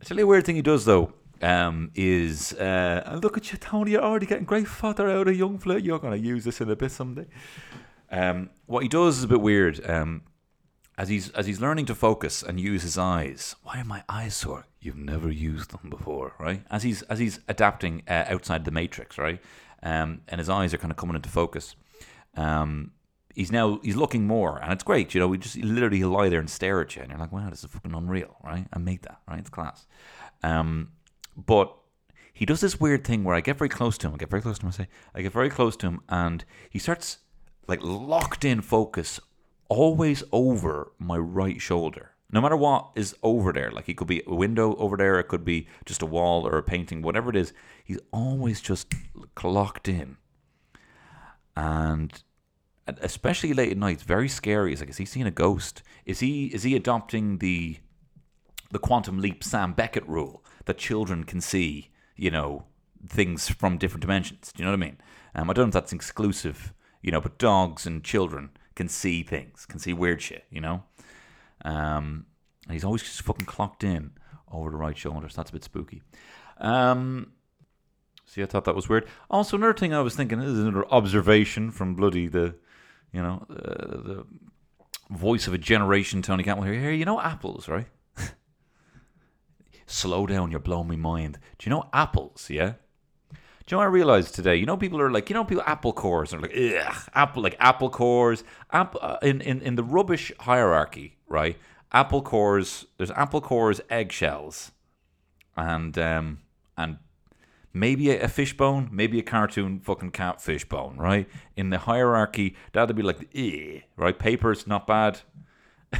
I 0.00 0.04
tell 0.04 0.16
you 0.16 0.24
a 0.24 0.26
weird 0.26 0.44
thing 0.44 0.56
he 0.56 0.62
does 0.62 0.84
though. 0.84 1.12
Um, 1.42 1.90
is 1.94 2.54
uh, 2.54 3.18
look 3.22 3.36
at 3.36 3.52
you, 3.52 3.58
Tony. 3.58 3.92
You're 3.92 4.02
already 4.02 4.26
getting 4.26 4.44
great 4.44 4.66
fodder 4.66 5.10
out 5.10 5.28
of 5.28 5.36
young 5.36 5.58
flirt. 5.58 5.82
You're 5.82 5.98
gonna 5.98 6.16
use 6.16 6.44
this 6.44 6.60
in 6.60 6.70
a 6.70 6.76
bit 6.76 6.90
someday. 6.90 7.26
Um, 8.10 8.50
what 8.66 8.82
he 8.82 8.88
does 8.88 9.18
is 9.18 9.24
a 9.24 9.28
bit 9.28 9.40
weird. 9.40 9.88
Um, 9.88 10.22
as 10.98 11.08
he's 11.08 11.30
as 11.30 11.46
he's 11.46 11.60
learning 11.60 11.86
to 11.86 11.94
focus 11.94 12.42
and 12.42 12.58
use 12.58 12.82
his 12.82 12.96
eyes. 12.96 13.54
Why 13.62 13.80
are 13.80 13.84
my 13.84 14.02
eyes 14.08 14.34
sore? 14.34 14.66
You've 14.80 14.96
never 14.96 15.30
used 15.30 15.72
them 15.72 15.90
before, 15.90 16.34
right? 16.38 16.62
As 16.70 16.82
he's 16.82 17.02
as 17.02 17.18
he's 17.18 17.40
adapting 17.48 18.02
uh, 18.08 18.24
outside 18.28 18.64
the 18.64 18.70
matrix, 18.70 19.18
right? 19.18 19.40
Um, 19.82 20.22
and 20.28 20.38
his 20.38 20.48
eyes 20.48 20.72
are 20.72 20.78
kind 20.78 20.90
of 20.90 20.96
coming 20.96 21.16
into 21.16 21.28
focus. 21.28 21.76
Um, 22.34 22.92
he's 23.36 23.52
now 23.52 23.78
he's 23.84 23.94
looking 23.94 24.26
more, 24.26 24.58
and 24.60 24.72
it's 24.72 24.82
great. 24.82 25.14
You 25.14 25.20
know, 25.20 25.28
we 25.28 25.38
just 25.38 25.56
literally 25.56 25.98
he'll 25.98 26.08
lie 26.08 26.28
there 26.28 26.40
and 26.40 26.50
stare 26.50 26.80
at 26.80 26.96
you, 26.96 27.02
and 27.02 27.10
you're 27.10 27.20
like, 27.20 27.30
wow, 27.30 27.48
this 27.48 27.62
is 27.62 27.70
fucking 27.70 27.94
unreal, 27.94 28.36
right? 28.42 28.66
I 28.72 28.78
made 28.78 29.02
that, 29.02 29.20
right? 29.28 29.38
It's 29.38 29.50
class. 29.50 29.86
Um, 30.42 30.90
but 31.36 31.76
he 32.32 32.46
does 32.46 32.60
this 32.60 32.80
weird 32.80 33.04
thing 33.04 33.22
where 33.22 33.36
I 33.36 33.40
get 33.40 33.58
very 33.58 33.68
close 33.68 33.96
to 33.98 34.08
him. 34.08 34.14
I 34.14 34.16
get 34.16 34.30
very 34.30 34.42
close 34.42 34.58
to 34.58 34.66
him. 34.66 34.68
I 34.68 34.72
say, 34.72 34.88
I 35.14 35.22
get 35.22 35.32
very 35.32 35.50
close 35.50 35.76
to 35.76 35.86
him, 35.86 36.00
and 36.08 36.44
he 36.70 36.78
starts 36.78 37.18
like 37.68 37.80
locked 37.82 38.44
in 38.44 38.62
focus, 38.62 39.20
always 39.68 40.24
over 40.32 40.92
my 40.98 41.18
right 41.18 41.60
shoulder. 41.60 42.12
No 42.32 42.40
matter 42.40 42.56
what 42.56 42.90
is 42.96 43.14
over 43.22 43.52
there, 43.52 43.70
like 43.70 43.88
it 43.88 43.96
could 43.96 44.08
be 44.08 44.22
a 44.26 44.34
window 44.34 44.74
over 44.76 44.96
there, 44.96 45.20
it 45.20 45.28
could 45.28 45.44
be 45.44 45.68
just 45.84 46.02
a 46.02 46.06
wall 46.06 46.46
or 46.46 46.58
a 46.58 46.62
painting, 46.62 47.02
whatever 47.02 47.30
it 47.30 47.36
is, 47.36 47.52
he's 47.84 48.00
always 48.12 48.60
just 48.60 48.92
locked 49.44 49.88
in. 49.88 50.16
And 51.56 52.22
especially 52.86 53.52
late 53.52 53.70
at 53.72 53.78
night, 53.78 53.94
it's 53.94 54.02
very 54.02 54.28
scary. 54.28 54.72
It's 54.72 54.80
like, 54.80 54.90
is 54.90 54.96
he 54.96 55.04
seeing 55.04 55.26
a 55.26 55.30
ghost? 55.30 55.82
Is 56.04 56.20
he 56.20 56.46
is 56.46 56.62
he 56.62 56.76
adopting 56.76 57.38
the 57.38 57.78
the 58.70 58.78
quantum 58.78 59.18
leap 59.18 59.42
Sam 59.44 59.72
Beckett 59.72 60.06
rule 60.08 60.44
that 60.66 60.78
children 60.78 61.24
can 61.24 61.40
see, 61.40 61.90
you 62.16 62.30
know, 62.30 62.64
things 63.08 63.48
from 63.48 63.78
different 63.78 64.02
dimensions? 64.02 64.52
Do 64.52 64.62
you 64.62 64.64
know 64.64 64.72
what 64.72 64.82
I 64.82 64.86
mean? 64.86 64.98
Um, 65.34 65.50
I 65.50 65.52
don't 65.52 65.66
know 65.66 65.68
if 65.68 65.74
that's 65.74 65.92
exclusive, 65.92 66.72
you 67.02 67.12
know, 67.12 67.20
but 67.20 67.38
dogs 67.38 67.86
and 67.86 68.02
children 68.02 68.50
can 68.74 68.88
see 68.88 69.22
things, 69.22 69.66
can 69.66 69.78
see 69.78 69.92
weird 69.92 70.22
shit, 70.22 70.44
you 70.50 70.60
know. 70.60 70.84
Um, 71.64 72.26
he's 72.70 72.84
always 72.84 73.02
just 73.02 73.22
fucking 73.22 73.46
clocked 73.46 73.84
in 73.84 74.12
over 74.50 74.70
the 74.70 74.76
right 74.76 74.96
shoulder. 74.96 75.28
So 75.28 75.36
that's 75.36 75.50
a 75.50 75.52
bit 75.52 75.64
spooky. 75.64 76.02
Um, 76.58 77.32
see, 78.24 78.42
I 78.42 78.46
thought 78.46 78.64
that 78.64 78.76
was 78.76 78.88
weird. 78.88 79.06
Also, 79.30 79.56
another 79.56 79.74
thing 79.74 79.92
I 79.92 80.00
was 80.00 80.14
thinking 80.14 80.40
is 80.40 80.58
another 80.58 80.86
observation 80.90 81.70
from 81.70 81.94
bloody 81.94 82.26
the 82.26 82.54
you 83.16 83.22
know, 83.22 83.46
uh, 83.48 83.54
the 83.56 84.26
voice 85.08 85.46
of 85.46 85.54
a 85.54 85.58
generation, 85.58 86.20
Tony 86.20 86.42
Cantwell 86.42 86.70
here. 86.70 86.78
Here, 86.78 86.92
you 86.92 87.06
know 87.06 87.18
apples, 87.18 87.66
right? 87.66 87.86
Slow 89.86 90.26
down, 90.26 90.50
you're 90.50 90.60
blowing 90.60 90.88
my 90.88 90.96
mind. 90.96 91.38
Do 91.58 91.68
you 91.68 91.70
know 91.70 91.88
apples? 91.94 92.50
Yeah. 92.50 92.74
Do 93.32 93.74
you 93.74 93.76
know 93.78 93.82
I 93.82 93.86
realized 93.86 94.34
today? 94.34 94.56
You 94.56 94.66
know, 94.66 94.76
people 94.76 95.00
are 95.00 95.10
like, 95.10 95.30
you 95.30 95.34
know, 95.34 95.44
people 95.44 95.64
apple 95.66 95.94
cores 95.94 96.34
are 96.34 96.40
like, 96.40 96.54
ugh, 96.54 96.96
apple 97.14 97.42
like 97.42 97.56
apple 97.58 97.88
cores. 97.88 98.44
Apple 98.70 99.00
uh, 99.02 99.16
in, 99.22 99.40
in 99.40 99.62
in 99.62 99.76
the 99.76 99.82
rubbish 99.82 100.30
hierarchy, 100.40 101.16
right? 101.26 101.56
Apple 101.92 102.20
cores. 102.20 102.84
There's 102.98 103.10
apple 103.12 103.40
cores, 103.40 103.80
eggshells, 103.88 104.72
and 105.56 105.98
um 105.98 106.40
and 106.76 106.98
maybe 107.76 108.10
a, 108.10 108.22
a 108.22 108.28
fishbone, 108.28 108.88
maybe 108.90 109.18
a 109.18 109.22
cartoon 109.22 109.80
fucking 109.80 110.10
cat 110.10 110.40
fishbone, 110.40 110.96
right? 110.96 111.28
In 111.56 111.70
the 111.70 111.78
hierarchy, 111.78 112.56
that'd 112.72 112.96
be 112.96 113.02
like, 113.02 113.28
eh, 113.34 113.80
right? 113.96 114.18
Paper's 114.18 114.66
not 114.66 114.86
bad. 114.86 115.20
uh, 115.92 115.98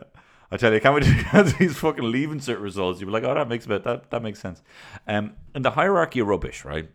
I 0.52 0.56
tell 0.56 0.72
you, 0.72 0.80
can't 0.80 0.94
wait 0.94 1.04
to 1.04 1.54
these 1.58 1.76
fucking 1.76 2.10
leaving 2.10 2.40
cert 2.40 2.60
results. 2.60 3.00
You'd 3.00 3.06
be 3.06 3.12
like, 3.12 3.22
oh, 3.22 3.34
that 3.34 3.48
makes 3.48 3.66
that 3.66 4.10
that 4.10 4.22
makes 4.22 4.40
sense. 4.40 4.62
Um, 5.06 5.34
in 5.54 5.62
the 5.62 5.70
hierarchy 5.72 6.20
of 6.20 6.26
rubbish, 6.26 6.64
right? 6.64 6.90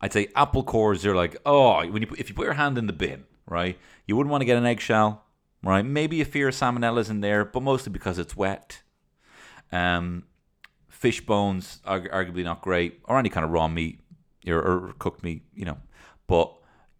I'd 0.00 0.12
say 0.12 0.28
apple 0.36 0.62
cores. 0.62 1.02
You're 1.02 1.16
like, 1.16 1.36
oh, 1.44 1.84
when 1.88 2.02
you 2.02 2.08
if 2.16 2.28
you 2.28 2.34
put 2.34 2.44
your 2.44 2.54
hand 2.54 2.78
in 2.78 2.86
the 2.86 2.92
bin, 2.92 3.24
right? 3.46 3.76
You 4.06 4.16
wouldn't 4.16 4.30
want 4.30 4.42
to 4.42 4.46
get 4.46 4.56
an 4.56 4.66
eggshell, 4.66 5.24
right? 5.64 5.84
Maybe 5.84 6.20
a 6.20 6.24
fear 6.24 6.48
of 6.48 6.54
salmonella's 6.54 7.10
in 7.10 7.22
there, 7.22 7.44
but 7.44 7.62
mostly 7.62 7.90
because 7.90 8.18
it's 8.18 8.36
wet. 8.36 8.82
Um, 9.72 10.24
fish 11.00 11.24
bones, 11.24 11.80
arguably 11.86 12.44
not 12.44 12.60
great, 12.60 13.00
or 13.04 13.18
any 13.18 13.30
kind 13.30 13.42
of 13.42 13.50
raw 13.50 13.66
meat. 13.66 14.00
or, 14.46 14.58
or 14.58 14.94
cooked 14.98 15.22
meat, 15.24 15.42
you 15.54 15.64
know. 15.64 15.78
But 16.26 16.52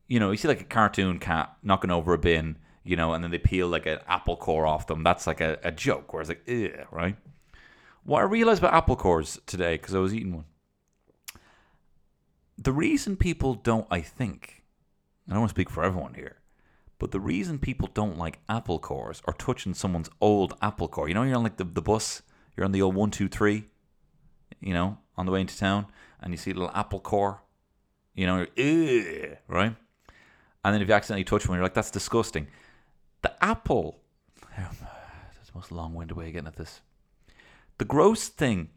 you 0.09 0.19
know, 0.19 0.31
you 0.31 0.39
see 0.39 0.49
like 0.49 0.63
a 0.63 0.65
cartoon 0.65 1.19
cat 1.19 1.55
knocking 1.63 1.91
over 1.91 2.15
a 2.15 2.19
bin, 2.19 2.57
you 2.83 2.97
know, 2.97 3.13
and 3.13 3.23
then 3.23 3.31
they 3.31 3.39
peel 3.39 3.69
like 3.69 3.85
an 3.85 3.99
apple 4.09 4.37
core 4.37 4.67
off 4.67 4.87
them. 4.87 5.05
That's 5.05 5.27
like 5.27 5.43
a, 5.43 5.59
a 5.63 5.71
joke. 5.71 6.13
Where 6.13 6.23
it's 6.23 6.31
like, 6.31 6.43
Ugh, 6.49 6.87
right? 6.91 7.17
What 8.03 8.21
I 8.21 8.25
realized 8.25 8.61
about 8.63 8.73
apple 8.73 8.97
cores 8.97 9.39
today 9.45 9.77
because 9.77 9.95
I 9.95 9.99
was 9.99 10.15
eating 10.15 10.35
one. 10.35 10.47
The 12.57 12.73
reason 12.73 13.17
people 13.17 13.55
don't, 13.55 13.87
I 13.91 14.01
think, 14.01 14.65
I 15.29 15.33
don't 15.33 15.41
want 15.41 15.51
to 15.51 15.55
speak 15.55 15.69
for 15.69 15.85
everyone 15.85 16.15
here, 16.15 16.41
but 16.99 17.11
the 17.11 17.21
reason 17.21 17.59
people 17.59 17.89
don't 17.93 18.17
like 18.17 18.39
apple 18.49 18.79
cores 18.79 19.21
or 19.27 19.35
touching 19.35 19.75
someone's 19.75 20.09
old 20.23 20.55
apple 20.63 20.89
core, 20.89 21.09
you 21.09 21.15
know, 21.15 21.23
you're 21.23 21.37
on 21.37 21.43
like 21.43 21.59
the, 21.59 21.65
the 21.65 21.83
bus, 21.83 22.23
you're 22.57 22.65
on 22.65 22.73
the 22.73 22.83
old 22.83 22.95
one, 22.95 23.11
two, 23.11 23.29
three, 23.29 23.67
you 24.61 24.75
know, 24.75 24.99
on 25.17 25.27
the 25.27 25.33
way 25.33 25.41
into 25.41 25.57
town, 25.57 25.87
and 26.21 26.33
you 26.33 26.37
see 26.37 26.51
a 26.51 26.55
little 26.55 26.71
apple 26.75 27.01
core, 27.01 27.43
you 28.15 28.27
know, 28.27 28.47
right? 29.49 29.75
And 30.65 30.75
then 30.75 30.83
if 30.83 30.89
you 30.89 30.95
accidentally 30.95 31.25
touch 31.25 31.49
one, 31.49 31.57
you're 31.57 31.65
like, 31.65 31.75
that's 31.75 31.91
disgusting. 31.91 32.49
The 33.23 33.33
apple, 33.43 34.01
that's 34.57 34.79
the 34.79 35.55
most 35.55 35.73
long 35.73 35.95
winded 35.95 36.17
way 36.17 36.29
of 36.29 36.33
getting 36.33 36.49
at 36.49 36.57
this. 36.57 36.81
The 37.79 37.85
gross 37.85 38.29
thing, 38.29 38.69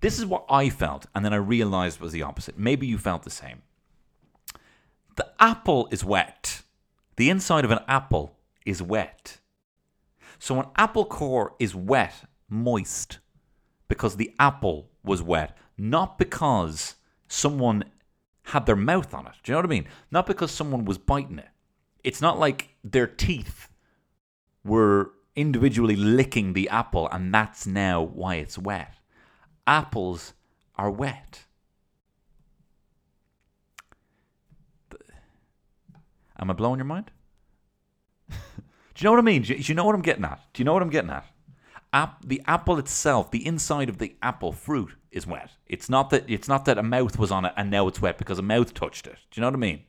this 0.00 0.18
is 0.18 0.26
what 0.26 0.44
I 0.48 0.68
felt, 0.70 1.06
and 1.14 1.24
then 1.24 1.32
I 1.32 1.36
realized 1.36 2.00
was 2.00 2.12
the 2.12 2.22
opposite. 2.22 2.58
Maybe 2.58 2.86
you 2.86 2.98
felt 2.98 3.24
the 3.24 3.30
same. 3.30 3.62
The 5.16 5.26
apple 5.40 5.88
is 5.90 6.04
wet. 6.04 6.62
The 7.16 7.30
inside 7.30 7.64
of 7.64 7.70
an 7.70 7.80
apple 7.86 8.36
is 8.64 8.82
wet. 8.82 9.38
So 10.38 10.60
an 10.60 10.66
apple 10.76 11.04
core 11.04 11.54
is 11.58 11.74
wet, 11.74 12.14
moist, 12.48 13.18
because 13.88 14.16
the 14.16 14.34
apple 14.38 14.90
was 15.04 15.22
wet, 15.22 15.56
not 15.76 16.18
because 16.18 16.96
someone 17.28 17.84
had 18.44 18.66
their 18.66 18.76
mouth 18.76 19.14
on 19.14 19.26
it. 19.26 19.32
Do 19.42 19.50
you 19.50 19.54
know 19.54 19.58
what 19.58 19.66
I 19.66 19.68
mean? 19.68 19.86
Not 20.10 20.26
because 20.26 20.50
someone 20.50 20.84
was 20.84 20.98
biting 20.98 21.38
it. 21.38 21.48
It's 22.02 22.20
not 22.20 22.38
like 22.38 22.74
their 22.82 23.06
teeth 23.06 23.68
were 24.64 25.12
individually 25.36 25.96
licking 25.96 26.52
the 26.52 26.68
apple 26.68 27.08
and 27.10 27.32
that's 27.34 27.66
now 27.66 28.02
why 28.02 28.36
it's 28.36 28.58
wet. 28.58 28.94
Apples 29.66 30.34
are 30.76 30.90
wet. 30.90 31.44
Am 36.38 36.50
I 36.50 36.52
blowing 36.52 36.78
your 36.78 36.84
mind? 36.84 37.10
Do 38.28 38.34
you 38.98 39.04
know 39.04 39.12
what 39.12 39.18
I 39.18 39.22
mean? 39.22 39.42
Do 39.42 39.54
you 39.54 39.74
know 39.74 39.84
what 39.84 39.94
I'm 39.94 40.02
getting 40.02 40.24
at? 40.24 40.40
Do 40.52 40.60
you 40.60 40.64
know 40.64 40.74
what 40.74 40.82
I'm 40.82 40.90
getting 40.90 41.10
at? 41.10 41.26
The 42.24 42.42
apple 42.46 42.78
itself, 42.78 43.30
the 43.30 43.46
inside 43.46 43.88
of 43.88 43.98
the 43.98 44.16
apple 44.22 44.52
fruit 44.52 44.96
is 45.12 45.26
wet. 45.26 45.52
It's 45.66 45.88
not 45.88 46.10
that 46.10 46.24
it's 46.28 46.48
not 46.48 46.64
that 46.64 46.78
a 46.78 46.82
mouth 46.82 47.18
was 47.18 47.30
on 47.30 47.44
it 47.44 47.52
and 47.56 47.70
now 47.70 47.86
it's 47.86 48.02
wet 48.02 48.18
because 48.18 48.38
a 48.38 48.42
mouth 48.42 48.74
touched 48.74 49.06
it. 49.06 49.16
Do 49.30 49.38
you 49.38 49.42
know 49.42 49.48
what 49.48 49.54
I 49.54 49.58
mean? 49.58 49.84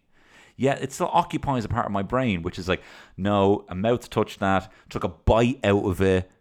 Yeah, 0.56 0.76
it 0.76 0.94
still 0.94 1.10
occupies 1.12 1.66
a 1.66 1.70
part 1.70 1.86
of 1.86 1.92
my 1.92 2.04
brain, 2.04 2.42
which 2.44 2.60
is 2.60 2.70
like, 2.70 2.82
no, 3.18 3.66
a 3.68 3.76
mouth 3.76 4.10
touched 4.10 4.40
that, 4.40 4.72
took 4.90 5.04
a 5.04 5.10
bite 5.10 5.60
out 5.64 5.84
of 5.84 6.02
it. 6.02 6.32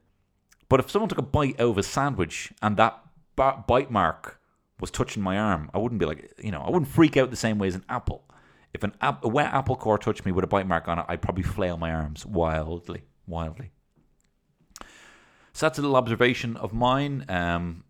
But 0.68 0.80
if 0.80 0.90
someone 0.90 1.08
took 1.08 1.18
a 1.18 1.22
bite 1.22 1.58
out 1.58 1.70
of 1.70 1.78
a 1.78 1.82
sandwich 1.82 2.52
and 2.62 2.76
that 2.76 3.02
bite 3.34 3.90
mark 3.90 4.40
was 4.80 4.90
touching 4.90 5.22
my 5.22 5.38
arm, 5.38 5.70
I 5.74 5.78
wouldn't 5.78 5.98
be 5.98 6.06
like, 6.06 6.32
you 6.38 6.52
know, 6.52 6.60
I 6.60 6.70
wouldn't 6.70 6.90
freak 6.90 7.16
out 7.16 7.30
the 7.30 7.36
same 7.36 7.58
way 7.58 7.68
as 7.68 7.74
an 7.74 7.84
apple. 7.88 8.24
If 8.72 8.82
an 8.82 8.94
ap- 9.00 9.24
a 9.24 9.28
wet 9.28 9.52
apple 9.52 9.76
core 9.76 9.98
touched 9.98 10.24
me 10.24 10.32
with 10.32 10.44
a 10.44 10.48
bite 10.48 10.66
mark 10.66 10.88
on 10.88 10.98
it, 10.98 11.06
I'd 11.08 11.22
probably 11.22 11.44
flail 11.44 11.76
my 11.76 11.92
arms 11.92 12.26
wildly, 12.26 13.04
wildly. 13.26 13.73
So 15.54 15.66
that's 15.66 15.78
a 15.78 15.82
little 15.82 15.96
observation 15.96 16.56
of 16.56 16.72
mine. 16.72 17.24
Um, 17.28 17.84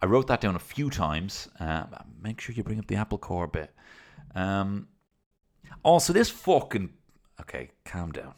I 0.00 0.06
wrote 0.06 0.28
that 0.28 0.40
down 0.40 0.54
a 0.54 0.60
few 0.60 0.88
times. 0.88 1.48
Uh, 1.58 1.84
make 2.22 2.40
sure 2.40 2.54
you 2.54 2.62
bring 2.62 2.78
up 2.78 2.86
the 2.86 2.94
apple 2.94 3.18
core 3.18 3.48
bit. 3.48 3.74
Um, 4.36 4.86
also, 5.82 6.12
this 6.12 6.30
fucking. 6.30 6.90
Okay, 7.40 7.70
calm 7.84 8.12
down. 8.12 8.34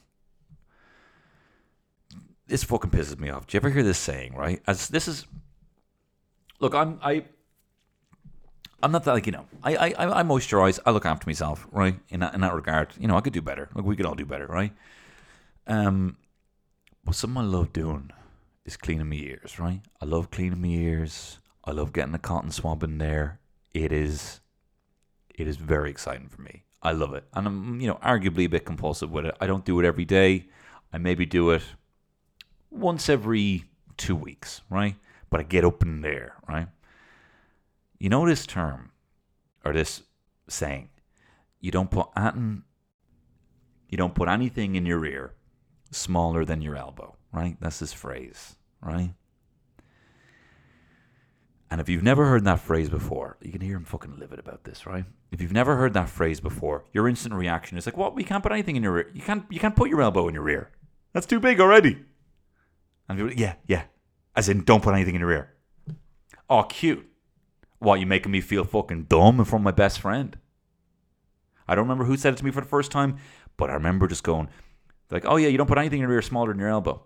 This 2.46 2.64
fucking 2.64 2.90
pisses 2.90 3.18
me 3.18 3.28
off. 3.28 3.46
Do 3.46 3.54
you 3.54 3.60
ever 3.60 3.68
hear 3.68 3.82
this 3.82 3.98
saying, 3.98 4.34
right? 4.34 4.62
As 4.66 4.88
this 4.88 5.06
is. 5.06 5.26
Look, 6.58 6.74
I'm. 6.74 6.98
I. 7.02 7.26
I'm 8.82 8.92
not 8.92 9.04
that 9.04 9.12
like 9.12 9.26
you 9.26 9.32
know. 9.32 9.44
I 9.62 9.76
I 9.76 10.20
I 10.20 10.22
moisturize. 10.22 10.78
I 10.86 10.90
look 10.90 11.04
after 11.04 11.28
myself, 11.28 11.66
right? 11.70 12.00
In 12.08 12.20
that 12.20 12.32
in 12.32 12.40
that 12.40 12.54
regard, 12.54 12.94
you 12.98 13.08
know, 13.08 13.16
I 13.16 13.20
could 13.20 13.34
do 13.34 13.42
better. 13.42 13.68
Like 13.74 13.84
we 13.84 13.94
could 13.94 14.06
all 14.06 14.14
do 14.14 14.24
better, 14.24 14.46
right? 14.46 14.72
Um, 15.66 16.16
but 17.04 17.14
something 17.14 17.42
I 17.42 17.44
love 17.44 17.74
doing 17.74 18.10
is 18.70 18.76
cleaning 18.76 19.08
my 19.08 19.16
ears, 19.16 19.58
right? 19.58 19.80
I 20.00 20.04
love 20.04 20.30
cleaning 20.30 20.62
my 20.62 20.68
ears. 20.68 21.38
I 21.64 21.72
love 21.72 21.92
getting 21.92 22.14
a 22.14 22.18
cotton 22.18 22.52
swab 22.52 22.82
in 22.82 22.98
there. 22.98 23.40
It 23.74 23.92
is, 23.92 24.40
it 25.34 25.48
is 25.48 25.56
very 25.56 25.90
exciting 25.90 26.28
for 26.28 26.42
me. 26.42 26.64
I 26.82 26.92
love 26.92 27.12
it, 27.12 27.24
and 27.34 27.46
I'm 27.46 27.80
you 27.80 27.88
know 27.88 27.98
arguably 28.02 28.44
a 28.44 28.48
bit 28.48 28.64
compulsive 28.64 29.10
with 29.10 29.26
it. 29.26 29.36
I 29.40 29.46
don't 29.46 29.64
do 29.64 29.78
it 29.80 29.86
every 29.86 30.06
day. 30.06 30.46
I 30.92 30.98
maybe 30.98 31.26
do 31.26 31.50
it 31.50 31.62
once 32.70 33.08
every 33.08 33.64
two 33.96 34.16
weeks, 34.16 34.62
right? 34.70 34.96
But 35.28 35.40
I 35.40 35.42
get 35.42 35.64
up 35.64 35.82
in 35.82 36.00
there, 36.00 36.36
right? 36.48 36.68
You 37.98 38.08
know 38.08 38.26
this 38.26 38.46
term 38.46 38.92
or 39.64 39.74
this 39.74 40.02
saying, 40.48 40.88
you 41.60 41.70
don't 41.70 41.90
put 41.90 42.08
anything, 42.16 42.62
you 43.88 43.98
don't 43.98 44.14
put 44.14 44.28
anything 44.28 44.74
in 44.74 44.86
your 44.86 45.04
ear 45.04 45.34
smaller 45.90 46.44
than 46.46 46.62
your 46.62 46.76
elbow, 46.76 47.16
right? 47.30 47.56
That's 47.60 47.80
his 47.80 47.92
phrase, 47.92 48.56
right? 48.82 49.14
And 51.70 51.80
if 51.80 51.88
you've 51.88 52.02
never 52.02 52.26
heard 52.26 52.44
that 52.44 52.58
phrase 52.58 52.88
before, 52.88 53.36
you 53.40 53.52
can 53.52 53.60
hear 53.60 53.76
him 53.76 53.84
fucking 53.84 54.18
livid 54.18 54.40
about 54.40 54.64
this, 54.64 54.86
right? 54.86 55.04
If 55.30 55.40
you've 55.40 55.52
never 55.52 55.76
heard 55.76 55.94
that 55.94 56.08
phrase 56.08 56.40
before, 56.40 56.84
your 56.92 57.08
instant 57.08 57.34
reaction 57.34 57.78
is 57.78 57.86
like, 57.86 57.96
"What? 57.96 58.16
We 58.16 58.24
can't 58.24 58.42
put 58.42 58.50
anything 58.50 58.74
in 58.74 58.82
your 58.82 58.98
ear. 58.98 59.10
You 59.14 59.22
can't. 59.22 59.44
You 59.50 59.60
can't 59.60 59.76
put 59.76 59.88
your 59.88 60.02
elbow 60.02 60.26
in 60.26 60.34
your 60.34 60.48
ear. 60.48 60.72
That's 61.12 61.26
too 61.26 61.38
big 61.38 61.60
already." 61.60 62.04
And 63.08 63.18
people, 63.18 63.32
yeah, 63.34 63.54
yeah, 63.66 63.84
as 64.34 64.48
in, 64.48 64.64
don't 64.64 64.82
put 64.82 64.94
anything 64.94 65.14
in 65.14 65.20
your 65.20 65.30
ear. 65.30 65.54
Oh, 66.48 66.64
cute. 66.64 67.06
What? 67.78 68.00
You 68.00 68.06
making 68.06 68.32
me 68.32 68.40
feel 68.40 68.64
fucking 68.64 69.04
dumb 69.04 69.38
in 69.38 69.44
front 69.44 69.62
of 69.62 69.64
my 69.64 69.70
best 69.70 70.00
friend? 70.00 70.36
I 71.68 71.76
don't 71.76 71.84
remember 71.84 72.04
who 72.04 72.16
said 72.16 72.34
it 72.34 72.36
to 72.38 72.44
me 72.44 72.50
for 72.50 72.60
the 72.60 72.66
first 72.66 72.90
time, 72.90 73.18
but 73.56 73.70
I 73.70 73.74
remember 73.74 74.08
just 74.08 74.24
going, 74.24 74.48
like, 75.12 75.24
"Oh 75.24 75.36
yeah, 75.36 75.46
you 75.46 75.56
don't 75.56 75.68
put 75.68 75.78
anything 75.78 76.00
in 76.00 76.08
your 76.08 76.12
ear 76.12 76.22
smaller 76.22 76.48
than 76.48 76.58
your 76.58 76.68
elbow." 76.68 77.04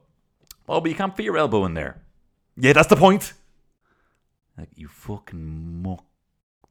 Oh, 0.68 0.80
but 0.80 0.90
you 0.90 0.96
can't 0.96 1.16
fit 1.16 1.24
your 1.24 1.36
elbow 1.36 1.64
in 1.64 1.74
there. 1.74 2.02
Yeah, 2.56 2.72
that's 2.72 2.88
the 2.88 2.96
point. 2.96 3.32
Like, 4.56 4.70
you 4.76 4.88
fucking 4.88 5.82
muck, 5.82 6.04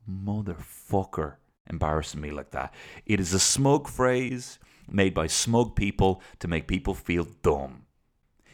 motherfucker, 0.09 1.35
embarrassing 1.69 2.21
me 2.21 2.31
like 2.31 2.51
that. 2.51 2.73
It 3.05 3.19
is 3.19 3.33
a 3.33 3.39
smug 3.39 3.87
phrase 3.87 4.57
made 4.89 5.13
by 5.13 5.27
smug 5.27 5.75
people 5.75 6.21
to 6.39 6.47
make 6.47 6.67
people 6.67 6.93
feel 6.93 7.27
dumb. 7.41 7.85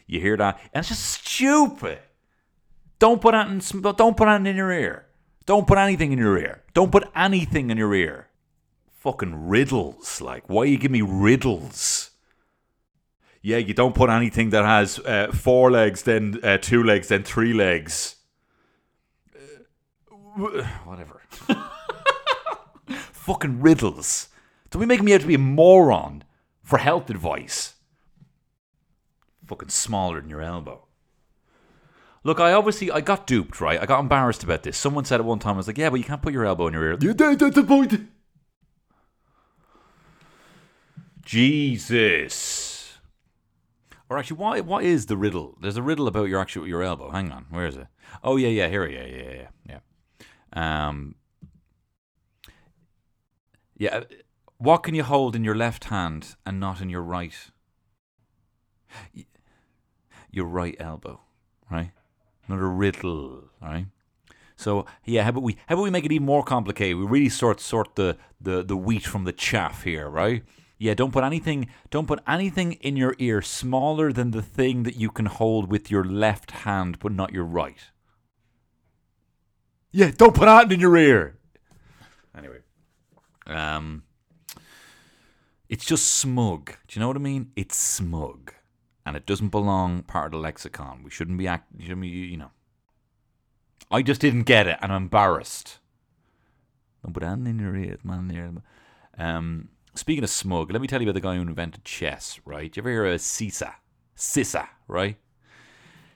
You 0.06 0.20
hear 0.20 0.36
that? 0.36 0.58
And 0.74 0.80
it's 0.80 0.88
just 0.88 1.04
stupid. 1.04 2.00
Don't 2.98 3.20
put 3.20 3.34
anything, 3.34 3.80
don't 3.80 4.16
put 4.16 4.28
anything 4.28 4.50
in 4.50 4.56
your 4.56 4.72
ear. 4.72 5.06
Don't 5.46 5.66
put 5.66 5.78
anything 5.78 6.12
in 6.12 6.18
your 6.18 6.38
ear. 6.38 6.62
Don't 6.74 6.92
put 6.92 7.08
anything 7.14 7.70
in 7.70 7.78
your 7.78 7.94
ear. 7.94 8.28
Fucking 8.90 9.48
riddles. 9.48 10.20
Like, 10.20 10.44
why 10.48 10.64
you 10.64 10.76
give 10.76 10.90
me 10.90 11.02
riddles? 11.02 12.09
Yeah, 13.42 13.56
you 13.56 13.72
don't 13.72 13.94
put 13.94 14.10
anything 14.10 14.50
that 14.50 14.64
has 14.64 14.98
uh, 15.00 15.30
four 15.32 15.70
legs, 15.70 16.02
then 16.02 16.38
uh, 16.42 16.58
two 16.58 16.82
legs, 16.82 17.08
then 17.08 17.22
three 17.22 17.54
legs. 17.54 18.16
Whatever. 20.84 21.22
Fucking 22.88 23.60
riddles. 23.60 24.28
Don't 24.70 24.80
be 24.80 24.86
making 24.86 25.04
me 25.04 25.14
out 25.14 25.22
to 25.22 25.26
be 25.26 25.34
a 25.34 25.38
moron 25.38 26.24
for 26.62 26.78
health 26.78 27.08
advice. 27.10 27.74
Fucking 29.46 29.70
smaller 29.70 30.20
than 30.20 30.30
your 30.30 30.42
elbow. 30.42 30.86
Look, 32.22 32.38
I 32.38 32.52
obviously 32.52 32.90
I 32.90 33.00
got 33.00 33.26
duped, 33.26 33.60
right? 33.60 33.80
I 33.80 33.86
got 33.86 34.00
embarrassed 34.00 34.44
about 34.44 34.62
this. 34.62 34.76
Someone 34.76 35.04
said 35.06 35.20
at 35.20 35.26
one 35.26 35.38
time, 35.38 35.54
I 35.54 35.56
was 35.56 35.66
like, 35.66 35.78
"Yeah, 35.78 35.88
but 35.88 35.98
you 35.98 36.04
can't 36.04 36.20
put 36.20 36.34
your 36.34 36.44
elbow 36.44 36.66
in 36.66 36.74
your 36.74 36.84
ear." 36.84 36.98
Yeah, 37.00 37.14
that's 37.14 37.54
the 37.54 37.64
point. 37.64 38.08
Jesus. 41.24 42.69
Or 44.10 44.18
actually, 44.18 44.38
what 44.38 44.64
what 44.66 44.82
is 44.82 45.06
the 45.06 45.16
riddle? 45.16 45.56
There's 45.60 45.76
a 45.76 45.82
riddle 45.82 46.08
about 46.08 46.28
your 46.28 46.40
actual 46.40 46.66
your 46.66 46.82
elbow. 46.82 47.10
Hang 47.10 47.30
on, 47.30 47.46
where 47.48 47.66
is 47.66 47.76
it? 47.76 47.86
Oh 48.24 48.36
yeah, 48.36 48.48
yeah, 48.48 48.68
here, 48.68 48.86
yeah, 48.86 49.06
yeah, 49.06 49.46
yeah, 49.68 49.78
yeah. 50.52 50.88
Um, 50.88 51.14
yeah. 53.78 54.02
What 54.58 54.78
can 54.78 54.96
you 54.96 55.04
hold 55.04 55.36
in 55.36 55.44
your 55.44 55.54
left 55.54 55.84
hand 55.84 56.34
and 56.44 56.58
not 56.58 56.80
in 56.80 56.90
your 56.90 57.02
right? 57.02 57.34
Your 60.32 60.46
right 60.46 60.76
elbow, 60.78 61.20
right? 61.70 61.92
Another 62.48 62.68
riddle, 62.68 63.44
right? 63.62 63.86
So 64.56 64.86
yeah, 65.04 65.22
how 65.22 65.30
about 65.30 65.44
we 65.44 65.56
how 65.66 65.76
about 65.76 65.84
we 65.84 65.90
make 65.90 66.04
it 66.04 66.12
even 66.12 66.26
more 66.26 66.42
complicated? 66.42 66.98
We 66.98 67.06
really 67.06 67.28
sort 67.28 67.60
sort 67.60 67.94
the, 67.94 68.18
the, 68.40 68.62
the 68.64 68.76
wheat 68.76 69.06
from 69.06 69.24
the 69.24 69.32
chaff 69.32 69.84
here, 69.84 70.10
right? 70.10 70.42
Yeah, 70.82 70.94
don't 70.94 71.12
put 71.12 71.24
anything 71.24 71.68
don't 71.90 72.06
put 72.06 72.22
anything 72.26 72.72
in 72.72 72.96
your 72.96 73.14
ear 73.18 73.42
smaller 73.42 74.14
than 74.14 74.30
the 74.30 74.40
thing 74.40 74.84
that 74.84 74.96
you 74.96 75.10
can 75.10 75.26
hold 75.26 75.70
with 75.70 75.90
your 75.90 76.04
left 76.04 76.50
hand 76.62 76.98
but 76.98 77.12
not 77.12 77.34
your 77.34 77.44
right. 77.44 77.90
Yeah, 79.92 80.10
don't 80.16 80.34
put 80.34 80.48
anything 80.48 80.72
in 80.72 80.80
your 80.80 80.96
ear. 80.96 81.38
Anyway, 82.34 82.60
Um, 83.46 84.04
it's 85.68 85.84
just 85.84 86.06
smug. 86.06 86.72
Do 86.88 86.94
you 86.94 87.00
know 87.00 87.08
what 87.08 87.16
I 87.16 87.20
mean? 87.20 87.52
It's 87.56 87.76
smug, 87.76 88.54
and 89.04 89.16
it 89.16 89.26
doesn't 89.26 89.48
belong 89.48 90.02
part 90.04 90.26
of 90.26 90.32
the 90.32 90.38
lexicon. 90.38 91.02
We 91.04 91.10
shouldn't 91.10 91.36
be 91.36 91.46
acting, 91.46 91.80
You 91.80 91.94
know, 91.94 92.02
you 92.02 92.36
know. 92.38 92.50
I 93.90 94.00
just 94.00 94.22
didn't 94.22 94.44
get 94.44 94.66
it, 94.66 94.78
and 94.80 94.90
I'm 94.92 95.02
embarrassed. 95.02 95.78
No, 97.04 97.10
but 97.12 97.22
I'm 97.22 97.46
in 97.46 97.58
your 97.58 97.76
ear, 97.76 97.98
man. 98.02 98.62
Um, 99.18 99.68
speaking 100.00 100.24
of 100.24 100.30
smug, 100.30 100.72
let 100.72 100.80
me 100.80 100.88
tell 100.88 101.00
you 101.00 101.08
about 101.08 101.14
the 101.14 101.20
guy 101.20 101.36
who 101.36 101.42
invented 101.42 101.84
chess. 101.84 102.40
Right? 102.44 102.74
You 102.74 102.80
ever 102.80 102.90
hear 102.90 103.06
of 103.06 103.20
Sisa? 103.20 103.76
Sissa, 104.16 104.68
right? 104.88 105.16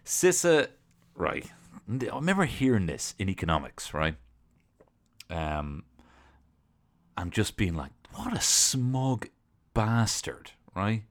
Sissa, 0.04 0.68
right? 1.14 1.46
I 1.88 2.14
remember 2.14 2.46
hearing 2.46 2.86
this 2.86 3.14
in 3.18 3.28
economics, 3.28 3.94
right? 3.94 4.16
Um, 5.30 5.84
I'm 7.16 7.30
just 7.30 7.56
being 7.56 7.74
like, 7.74 7.92
what 8.14 8.36
a 8.36 8.40
smug 8.40 9.28
bastard, 9.74 10.52
right? 10.74 11.02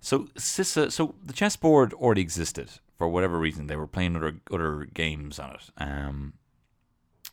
So 0.00 0.28
Sissa, 0.36 0.90
so 0.90 1.14
the 1.24 1.32
chessboard 1.32 1.92
already 1.92 2.22
existed 2.22 2.70
for 2.96 3.08
whatever 3.08 3.38
reason. 3.38 3.66
They 3.66 3.76
were 3.76 3.86
playing 3.86 4.16
other 4.16 4.40
other 4.52 4.86
games 4.92 5.38
on 5.38 5.50
it. 5.54 5.70
Um, 5.76 6.34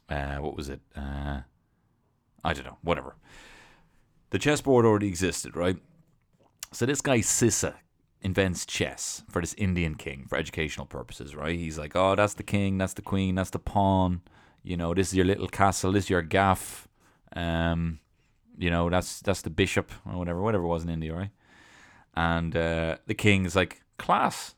uh, 0.10 0.38
what 0.38 0.56
was 0.56 0.70
it? 0.70 0.82
Uh, 0.96 1.42
I 2.44 2.54
don't 2.54 2.66
know. 2.66 2.78
Whatever. 2.82 3.16
The 4.30 4.40
chessboard 4.40 4.86
already 4.86 5.08
existed, 5.08 5.56
right? 5.56 5.78
So 6.72 6.86
this 6.86 7.02
guy 7.02 7.20
Sissa 7.20 7.76
invents 8.22 8.66
chess 8.66 9.24
for 9.30 9.42
this 9.42 9.54
Indian 9.58 9.96
king 9.96 10.26
for 10.28 10.38
educational 10.38 10.86
purposes, 10.86 11.36
right? 11.36 11.58
He's 11.58 11.78
like, 11.78 11.96
oh, 11.96 12.16
that's 12.16 12.34
the 12.34 12.44
king, 12.44 12.78
that's 12.78 12.94
the 12.94 13.02
queen, 13.02 13.36
that's 13.36 13.52
the 13.52 13.60
pawn. 13.60 14.22
You 14.64 14.76
know, 14.76 14.94
this 14.94 15.10
is 15.10 15.16
your 15.16 15.26
little 15.26 15.48
castle, 15.48 15.92
this 15.92 16.06
is 16.06 16.10
your 16.10 16.22
gaff. 16.22 16.88
Um, 17.36 18.00
you 18.58 18.70
know, 18.70 18.90
that's 18.90 19.22
that's 19.22 19.42
the 19.42 19.50
bishop 19.50 19.92
or 20.06 20.18
whatever, 20.18 20.42
whatever 20.42 20.64
it 20.64 20.68
was 20.68 20.84
in 20.84 20.90
India, 20.90 21.14
right? 21.14 21.30
And 22.16 22.56
uh, 22.56 22.98
the 23.06 23.14
king 23.14 23.46
is 23.46 23.56
like, 23.56 23.84
class, 23.98 24.56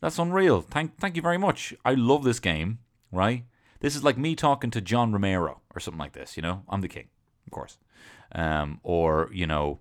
that's 0.00 0.18
unreal. 0.18 0.62
Thank 0.62 0.98
thank 0.98 1.16
you 1.16 1.22
very 1.22 1.38
much. 1.38 1.74
I 1.84 1.94
love 1.94 2.22
this 2.22 2.38
game, 2.38 2.78
right? 3.10 3.44
This 3.80 3.96
is 3.96 4.04
like 4.04 4.16
me 4.16 4.36
talking 4.36 4.70
to 4.70 4.80
John 4.80 5.12
Romero 5.12 5.60
or 5.74 5.80
something 5.80 5.98
like 5.98 6.12
this. 6.12 6.36
You 6.36 6.42
know, 6.42 6.62
I'm 6.68 6.80
the 6.80 6.88
king, 6.88 7.08
of 7.46 7.50
course. 7.50 7.78
Um, 8.32 8.80
or 8.82 9.30
you 9.32 9.46
know, 9.46 9.80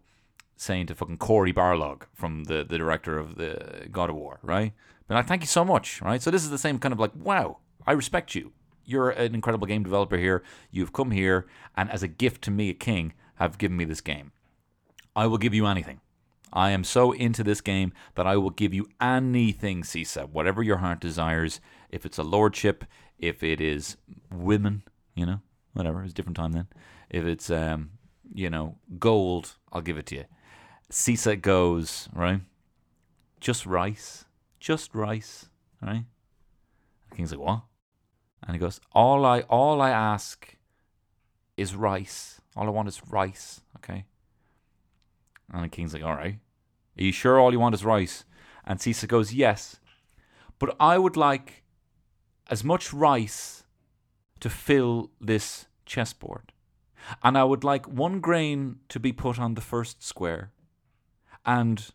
saying 0.55 0.87
to 0.87 0.95
fucking 0.95 1.17
Cory 1.17 1.53
Barlog 1.53 2.03
from 2.13 2.45
the, 2.45 2.63
the 2.63 2.77
director 2.77 3.17
of 3.17 3.35
the 3.35 3.87
God 3.91 4.09
of 4.09 4.15
War, 4.15 4.39
right? 4.41 4.73
But 5.07 5.17
I 5.17 5.21
thank 5.21 5.41
you 5.41 5.47
so 5.47 5.65
much, 5.65 6.01
right? 6.01 6.21
So 6.21 6.31
this 6.31 6.43
is 6.43 6.49
the 6.49 6.57
same 6.57 6.79
kind 6.79 6.93
of 6.93 6.99
like, 6.99 7.11
wow, 7.15 7.57
I 7.85 7.91
respect 7.91 8.35
you. 8.35 8.53
You're 8.85 9.09
an 9.09 9.33
incredible 9.33 9.67
game 9.67 9.83
developer 9.83 10.17
here. 10.17 10.43
You've 10.71 10.93
come 10.93 11.11
here, 11.11 11.47
and 11.75 11.89
as 11.91 12.03
a 12.03 12.07
gift 12.07 12.43
to 12.43 12.51
me, 12.51 12.69
a 12.69 12.73
king, 12.73 13.13
have 13.35 13.57
given 13.57 13.77
me 13.77 13.85
this 13.85 14.01
game. 14.01 14.31
I 15.15 15.27
will 15.27 15.37
give 15.37 15.53
you 15.53 15.65
anything. 15.65 16.01
I 16.53 16.71
am 16.71 16.83
so 16.83 17.11
into 17.11 17.43
this 17.43 17.61
game 17.61 17.91
that 18.15 18.25
I 18.25 18.37
will 18.37 18.49
give 18.49 18.73
you 18.73 18.87
anything, 19.01 19.81
Sissa, 19.81 20.29
whatever 20.29 20.63
your 20.63 20.77
heart 20.77 21.01
desires. 21.01 21.59
If 21.89 22.05
it's 22.05 22.17
a 22.17 22.23
lordship, 22.23 22.85
if 23.19 23.43
it 23.43 23.59
is 23.59 23.97
women, 24.31 24.83
you 25.15 25.25
know, 25.25 25.41
whatever, 25.73 26.01
it's 26.03 26.11
a 26.11 26.15
different 26.15 26.37
time 26.37 26.53
then. 26.53 26.67
If 27.09 27.25
it's, 27.25 27.49
um, 27.49 27.91
you 28.33 28.49
know, 28.49 28.77
gold, 28.99 29.55
I'll 29.71 29.81
give 29.81 29.97
it 29.97 30.05
to 30.07 30.15
you. 30.15 30.25
Sissa 30.91 31.39
goes, 31.41 32.09
right? 32.13 32.41
Just 33.39 33.65
rice. 33.65 34.25
Just 34.59 34.95
rice, 34.95 35.47
right? 35.81 36.05
The 37.09 37.15
king's 37.15 37.31
like, 37.31 37.39
what? 37.39 37.61
And 38.45 38.55
he 38.55 38.59
goes, 38.59 38.79
All 38.93 39.25
I 39.25 39.41
all 39.41 39.81
I 39.81 39.89
ask 39.89 40.55
is 41.57 41.75
rice. 41.75 42.41
All 42.55 42.67
I 42.67 42.69
want 42.69 42.87
is 42.87 43.01
rice, 43.09 43.61
okay? 43.77 44.05
And 45.51 45.63
the 45.63 45.69
king's 45.69 45.93
like, 45.93 46.03
All 46.03 46.15
right. 46.15 46.39
Are 46.97 47.03
you 47.03 47.11
sure 47.11 47.39
all 47.39 47.51
you 47.51 47.59
want 47.59 47.75
is 47.75 47.83
rice? 47.83 48.23
And 48.63 48.79
Sissa 48.79 49.07
goes, 49.07 49.33
Yes. 49.33 49.77
But 50.59 50.75
I 50.79 50.97
would 50.97 51.17
like 51.17 51.63
as 52.49 52.63
much 52.63 52.93
rice 52.93 53.63
to 54.39 54.49
fill 54.49 55.11
this 55.19 55.65
chessboard. 55.85 56.53
And 57.23 57.37
I 57.37 57.43
would 57.43 57.63
like 57.63 57.87
one 57.87 58.19
grain 58.19 58.77
to 58.89 58.99
be 58.99 59.11
put 59.11 59.39
on 59.39 59.53
the 59.53 59.61
first 59.61 60.03
square, 60.03 60.51
and 61.45 61.91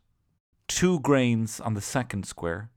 two 0.69 1.01
grains 1.01 1.61
on 1.61 1.75
the 1.75 1.81
second 1.81 2.27
square, 2.27 2.71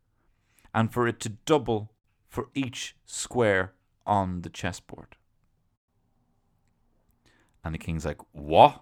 and 0.74 0.92
for 0.92 1.08
it 1.08 1.20
to 1.22 1.30
double 1.30 1.94
for 2.28 2.50
each 2.56 2.96
square 3.06 3.74
on 4.06 4.42
the 4.42 4.50
chessboard. 4.50 5.16
And 7.64 7.74
the 7.74 7.80
king's 7.80 8.06
like, 8.06 8.20
What? 8.32 8.82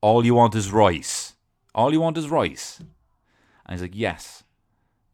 All 0.00 0.24
you 0.24 0.34
want 0.34 0.54
is 0.54 0.72
rice. 0.72 1.34
All 1.74 1.92
you 1.92 2.00
want 2.00 2.16
is 2.16 2.30
rice. 2.30 2.78
And 2.78 3.72
he's 3.72 3.82
like, 3.82 3.94
Yes. 3.94 4.44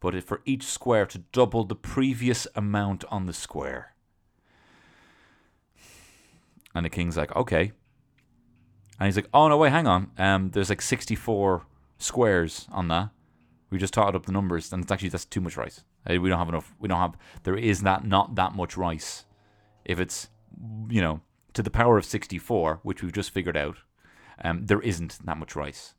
But 0.01 0.23
for 0.25 0.43
each 0.45 0.65
square 0.65 1.07
to 1.07 1.19
double 1.19 1.65
the 1.65 1.77
previous 1.77 2.47
amount 2.55 3.05
on 3.09 3.27
the 3.27 3.33
square. 3.33 3.92
And 6.75 6.85
the 6.85 6.91
king's 6.91 7.17
like, 7.17 7.35
Okay. 7.37 7.73
And 8.99 9.07
he's 9.07 9.17
like, 9.17 9.29
Oh 9.33 9.49
no, 9.49 9.57
wait, 9.57 9.71
hang 9.71 9.87
on. 9.87 10.11
Um, 10.19 10.51
there's 10.51 10.69
like 10.69 10.83
64 10.83 11.67
squares 11.99 12.67
on 12.71 12.89
that. 12.89 13.11
We 13.71 13.79
just 13.79 13.95
totted 13.95 14.15
up 14.15 14.27
the 14.27 14.33
numbers, 14.33 14.71
and 14.71 14.83
it's 14.83 14.93
actually 14.93 15.09
that's 15.09 15.25
too 15.25 15.41
much 15.41 15.57
rice. 15.57 15.83
Uh, 16.09 16.21
we 16.21 16.29
don't 16.29 16.39
have 16.39 16.49
enough. 16.49 16.75
We 16.79 16.89
don't 16.89 16.99
have. 16.99 17.17
There 17.45 17.57
is 17.57 17.81
that 17.83 18.05
not 18.05 18.35
that 18.35 18.55
much 18.55 18.77
rice. 18.77 19.25
If 19.85 19.99
it's 19.99 20.29
you 20.91 21.01
know 21.01 21.23
to 21.55 21.63
the 21.63 21.71
power 21.71 21.97
of 21.97 22.05
64, 22.05 22.81
which 22.83 23.03
we've 23.03 23.13
just 23.13 23.31
figured 23.31 23.57
out, 23.57 23.79
um, 24.45 24.67
there 24.67 24.81
isn't 24.81 25.19
that 25.25 25.39
much 25.39 25.57
rice. 25.57 25.95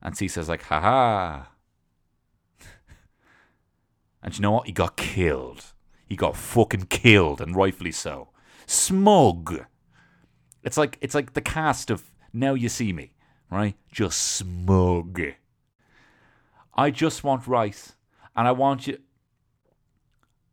And 0.00 0.16
C 0.16 0.26
says 0.26 0.48
like, 0.48 0.62
haha. 0.62 1.44
and 4.22 4.34
you 4.34 4.40
know 4.40 4.52
what? 4.52 4.66
He 4.66 4.72
got 4.72 4.96
killed. 4.96 5.66
He 6.08 6.16
got 6.16 6.36
fucking 6.36 6.86
killed, 6.86 7.40
and 7.40 7.56
rightfully 7.56 7.92
so. 7.92 8.30
Smug. 8.66 9.66
It's 10.62 10.76
like 10.76 10.98
it's 11.00 11.14
like 11.14 11.34
the 11.34 11.40
cast 11.40 11.90
of 11.90 12.02
Now 12.32 12.54
You 12.54 12.68
See 12.68 12.92
Me, 12.92 13.14
right? 13.50 13.76
Just 13.90 14.18
smug. 14.22 15.20
I 16.74 16.90
just 16.90 17.24
want 17.24 17.46
rice, 17.46 17.94
and 18.36 18.46
I 18.48 18.52
want 18.52 18.86
you. 18.86 18.98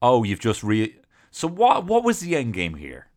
Oh, 0.01 0.23
you've 0.23 0.39
just 0.39 0.63
re. 0.63 0.97
So 1.31 1.47
what? 1.47 1.85
What 1.85 2.03
was 2.03 2.19
the 2.19 2.35
end 2.35 2.53
game 2.53 2.75
here? 2.75 3.07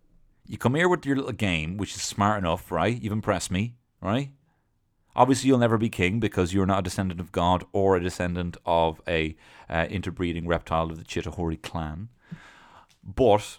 You 0.47 0.59
come 0.59 0.75
here 0.75 0.89
with 0.89 1.07
your 1.07 1.17
little 1.17 1.33
game, 1.33 1.77
which 1.77 1.95
is 1.95 2.03
smart 2.03 2.39
enough, 2.39 2.71
right? 2.71 3.01
You've 3.01 3.13
impressed 3.13 3.51
me, 3.51 3.77
right? 4.01 4.31
Obviously, 5.15 5.49
you'll 5.49 5.59
never 5.59 5.79
be 5.79 5.89
king 5.89 6.21
because 6.21 6.55
you're 6.55 6.67
not 6.67 6.81
a 6.81 6.83
descendant 6.83 7.21
of 7.21 7.33
God 7.33 7.65
or 7.73 7.97
a 7.97 8.03
descendant 8.03 8.57
of 8.65 9.01
a 9.07 9.37
uh, 9.69 9.87
interbreeding 9.91 10.47
reptile 10.47 10.91
of 10.91 10.99
the 10.99 11.05
Chitauri 11.05 11.61
clan. 11.61 12.09
But 13.05 13.59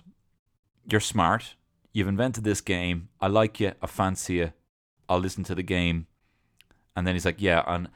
you're 0.89 0.99
smart. 0.99 1.55
You've 1.93 2.07
invented 2.07 2.43
this 2.43 2.59
game. 2.59 3.09
I 3.21 3.27
like 3.27 3.59
you. 3.59 3.73
I 3.81 3.85
fancy 3.85 4.35
you. 4.35 4.53
I'll 5.07 5.19
listen 5.19 5.43
to 5.45 5.55
the 5.55 5.63
game. 5.63 6.07
And 6.95 7.05
then 7.05 7.13
he's 7.13 7.25
like, 7.25 7.39
"Yeah, 7.41 7.63
and 7.67 7.89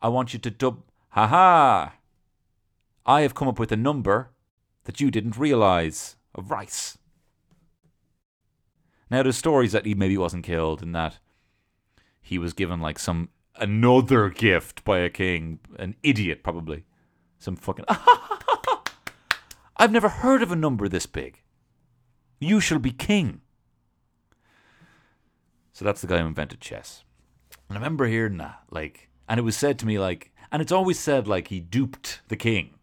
I 0.00 0.08
want 0.08 0.32
you 0.32 0.38
to 0.38 0.50
dub. 0.50 0.82
Ha 1.10 1.26
ha! 1.26 1.94
I 3.04 3.20
have 3.22 3.34
come 3.34 3.48
up 3.48 3.58
with 3.58 3.72
a 3.72 3.76
number 3.76 4.30
that 4.84 5.00
you 5.00 5.10
didn't 5.10 5.36
realize 5.36 6.16
of 6.34 6.50
rice." 6.50 6.98
Now, 9.10 9.22
there's 9.22 9.36
stories 9.36 9.72
that 9.72 9.84
he 9.84 9.94
maybe 9.94 10.16
wasn't 10.16 10.44
killed 10.44 10.80
and 10.80 10.94
that 10.94 11.18
he 12.20 12.38
was 12.38 12.52
given 12.52 12.80
like 12.80 12.98
some 12.98 13.28
another 13.56 14.30
gift 14.30 14.84
by 14.84 15.00
a 15.00 15.10
king, 15.10 15.58
an 15.78 15.96
idiot 16.02 16.42
probably, 16.42 16.84
some 17.38 17.56
fucking. 17.56 17.84
I've 19.76 19.92
never 19.92 20.08
heard 20.08 20.42
of 20.42 20.52
a 20.52 20.56
number 20.56 20.88
this 20.88 21.06
big. 21.06 21.42
You 22.42 22.60
shall 22.60 22.78
be 22.78 22.90
king. 22.90 23.40
So 25.72 25.84
that's 25.84 26.00
the 26.00 26.06
guy 26.06 26.18
who 26.18 26.26
invented 26.26 26.60
chess. 26.60 27.04
And 27.68 27.78
I 27.78 27.80
remember 27.80 28.06
hearing 28.06 28.38
that, 28.38 28.62
like, 28.70 29.08
and 29.28 29.38
it 29.38 29.42
was 29.42 29.56
said 29.56 29.78
to 29.78 29.86
me 29.86 29.98
like, 29.98 30.32
and 30.50 30.60
it's 30.60 30.72
always 30.72 30.98
said 30.98 31.26
like 31.26 31.48
he 31.48 31.60
duped 31.60 32.20
the 32.28 32.36
king 32.36 32.74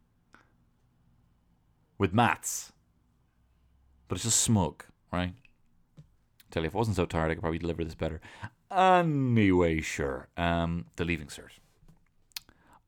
with 1.98 2.14
maths, 2.14 2.72
but 4.08 4.16
it's 4.16 4.24
just 4.24 4.40
smug, 4.42 4.86
right? 5.12 5.34
Tell 6.50 6.64
you, 6.64 6.68
if 6.68 6.76
I 6.76 6.80
wasn't 6.80 6.96
so 6.96 7.06
tired, 7.06 7.30
I 7.30 7.36
could 7.36 7.42
probably 7.42 7.60
deliver 7.60 7.84
this 7.84 7.96
better. 7.96 8.22
Anyway, 8.72 9.82
sure. 9.82 10.30
Um, 10.38 10.86
the 10.96 11.06
leaving 11.06 11.28
cert. 11.28 11.60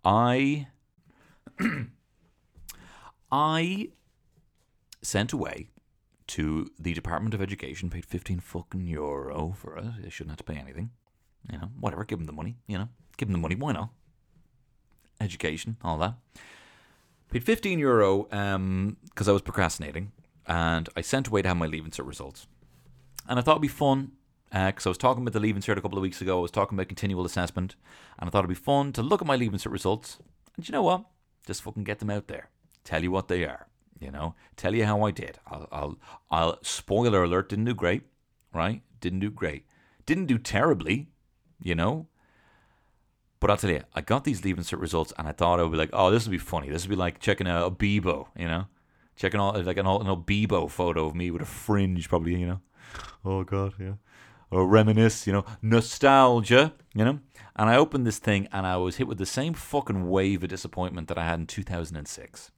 I, 0.04 0.68
I 3.32 3.90
sent 5.04 5.34
away 5.34 5.68
to 6.32 6.68
the 6.80 6.94
Department 6.94 7.34
of 7.34 7.42
Education, 7.42 7.90
paid 7.90 8.06
15 8.06 8.40
fucking 8.40 8.88
euro 8.88 9.54
for 9.58 9.78
it. 9.78 9.86
They 10.02 10.10
shouldn't 10.10 10.32
have 10.32 10.46
to 10.46 10.54
pay 10.54 10.58
anything. 10.58 10.92
You 11.52 11.58
know, 11.58 11.70
whatever, 11.80 12.06
give 12.06 12.20
them 12.20 12.26
the 12.26 12.34
money, 12.34 12.56
you 12.68 12.78
know. 12.78 12.90
Give 13.18 13.28
them 13.28 13.34
the 13.34 13.40
money, 13.40 13.56
why 13.56 13.74
not? 13.74 13.90
Education, 15.20 15.78
all 15.84 15.98
that. 15.98 16.16
Paid 17.32 17.44
15 17.44 17.80
euro 17.80 18.24
because 18.24 18.56
um, 18.56 18.98
I 19.18 19.32
was 19.32 19.42
procrastinating, 19.42 20.12
and 20.48 20.88
I 20.96 21.02
sent 21.02 21.28
away 21.28 21.42
to 21.42 21.50
have 21.50 21.58
my 21.58 21.66
leaving 21.66 21.92
cert 21.92 22.08
results. 22.08 22.48
and 23.28 23.38
I 23.38 23.42
thought 23.42 23.54
it'd 23.54 23.62
be 23.62 23.68
fun 23.68 24.14
because 24.52 24.86
uh, 24.86 24.90
I 24.90 24.92
was 24.92 24.98
talking 24.98 25.24
about 25.24 25.32
the 25.34 25.40
Leaving 25.40 25.62
Cert 25.62 25.78
a 25.78 25.82
couple 25.82 25.98
of 25.98 26.02
weeks 26.02 26.20
ago. 26.20 26.40
I 26.40 26.42
was 26.42 26.52
talking 26.52 26.78
about 26.78 26.90
continual 26.90 27.26
assessment, 27.26 27.76
and 28.20 28.28
I 28.28 28.32
thought 28.32 28.40
it'd 28.40 28.50
be 28.50 28.56
fun 28.56 28.92
to 28.94 29.02
look 29.02 29.22
at 29.22 29.28
my 29.28 29.38
Leaving 29.38 29.60
Cert 29.60 29.72
results. 29.72 30.18
And 30.58 30.68
you 30.68 30.74
know 30.74 30.84
what? 30.84 31.06
Just 31.48 31.62
fucking 31.62 31.86
get 31.86 32.00
them 32.00 32.10
out 32.10 32.28
there. 32.28 32.50
Tell 32.84 33.02
you 33.02 33.12
what 33.12 33.30
they 33.30 33.46
are. 33.46 33.68
You 34.02 34.12
know, 34.12 34.36
tell 34.58 34.76
you 34.76 34.86
how 34.86 35.04
I 35.04 35.12
did. 35.12 35.38
I'll, 35.48 35.68
I'll, 35.72 35.98
I'll 36.30 36.58
spoiler 36.64 37.24
alert. 37.24 37.50
Didn't 37.50 37.66
do 37.66 37.76
great, 37.76 38.02
right? 38.54 38.82
Didn't 39.00 39.20
do 39.20 39.30
great. 39.30 39.66
Didn't 40.06 40.26
do 40.26 40.38
terribly, 40.38 41.10
you 41.62 41.76
know. 41.76 42.08
But 43.40 43.52
I'll 43.52 43.58
tell 43.58 43.70
you, 43.70 43.84
I 43.94 44.02
got 44.02 44.24
these 44.24 44.44
Leaving 44.44 44.64
Cert 44.64 44.82
results, 44.82 45.14
and 45.18 45.28
I 45.28 45.32
thought 45.32 45.60
I 45.60 45.64
would 45.64 45.72
be 45.72 45.78
like, 45.78 45.92
oh, 45.94 46.12
this 46.12 46.26
would 46.26 46.32
be 46.32 46.38
funny. 46.38 46.70
This 46.70 46.84
would 46.84 46.90
be 46.90 46.96
like 46.96 47.20
checking 47.20 47.48
a, 47.48 47.66
a 47.66 47.72
Bebo, 47.72 48.28
you 48.36 48.48
know, 48.48 48.66
checking 49.16 49.40
all 49.40 49.60
like 49.62 49.78
an 49.78 49.88
old, 49.88 50.02
an 50.02 50.10
old 50.10 50.28
Bebo 50.28 50.70
photo 50.70 51.06
of 51.06 51.16
me 51.16 51.32
with 51.32 51.44
a 51.44 51.46
fringe, 51.46 52.10
probably, 52.10 52.40
you 52.40 52.48
know. 52.48 52.62
Oh 53.24 53.44
God, 53.44 53.74
yeah 53.80 53.94
or 54.52 54.68
reminisce, 54.68 55.26
you 55.26 55.34
know, 55.34 55.46
nostalgia, 55.62 56.74
you 56.94 57.06
know. 57.06 57.20
And 57.56 57.70
I 57.70 57.78
opened 57.78 58.06
this 58.06 58.20
thing 58.20 58.48
and 58.52 58.68
I 58.68 58.78
was 58.78 58.98
hit 58.98 59.08
with 59.08 59.18
the 59.18 59.26
same 59.26 59.54
fucking 59.54 60.10
wave 60.10 60.44
of 60.44 60.50
disappointment 60.50 61.08
that 61.08 61.18
I 61.18 61.26
had 61.26 61.40
in 61.40 61.48
2006, 61.48 62.52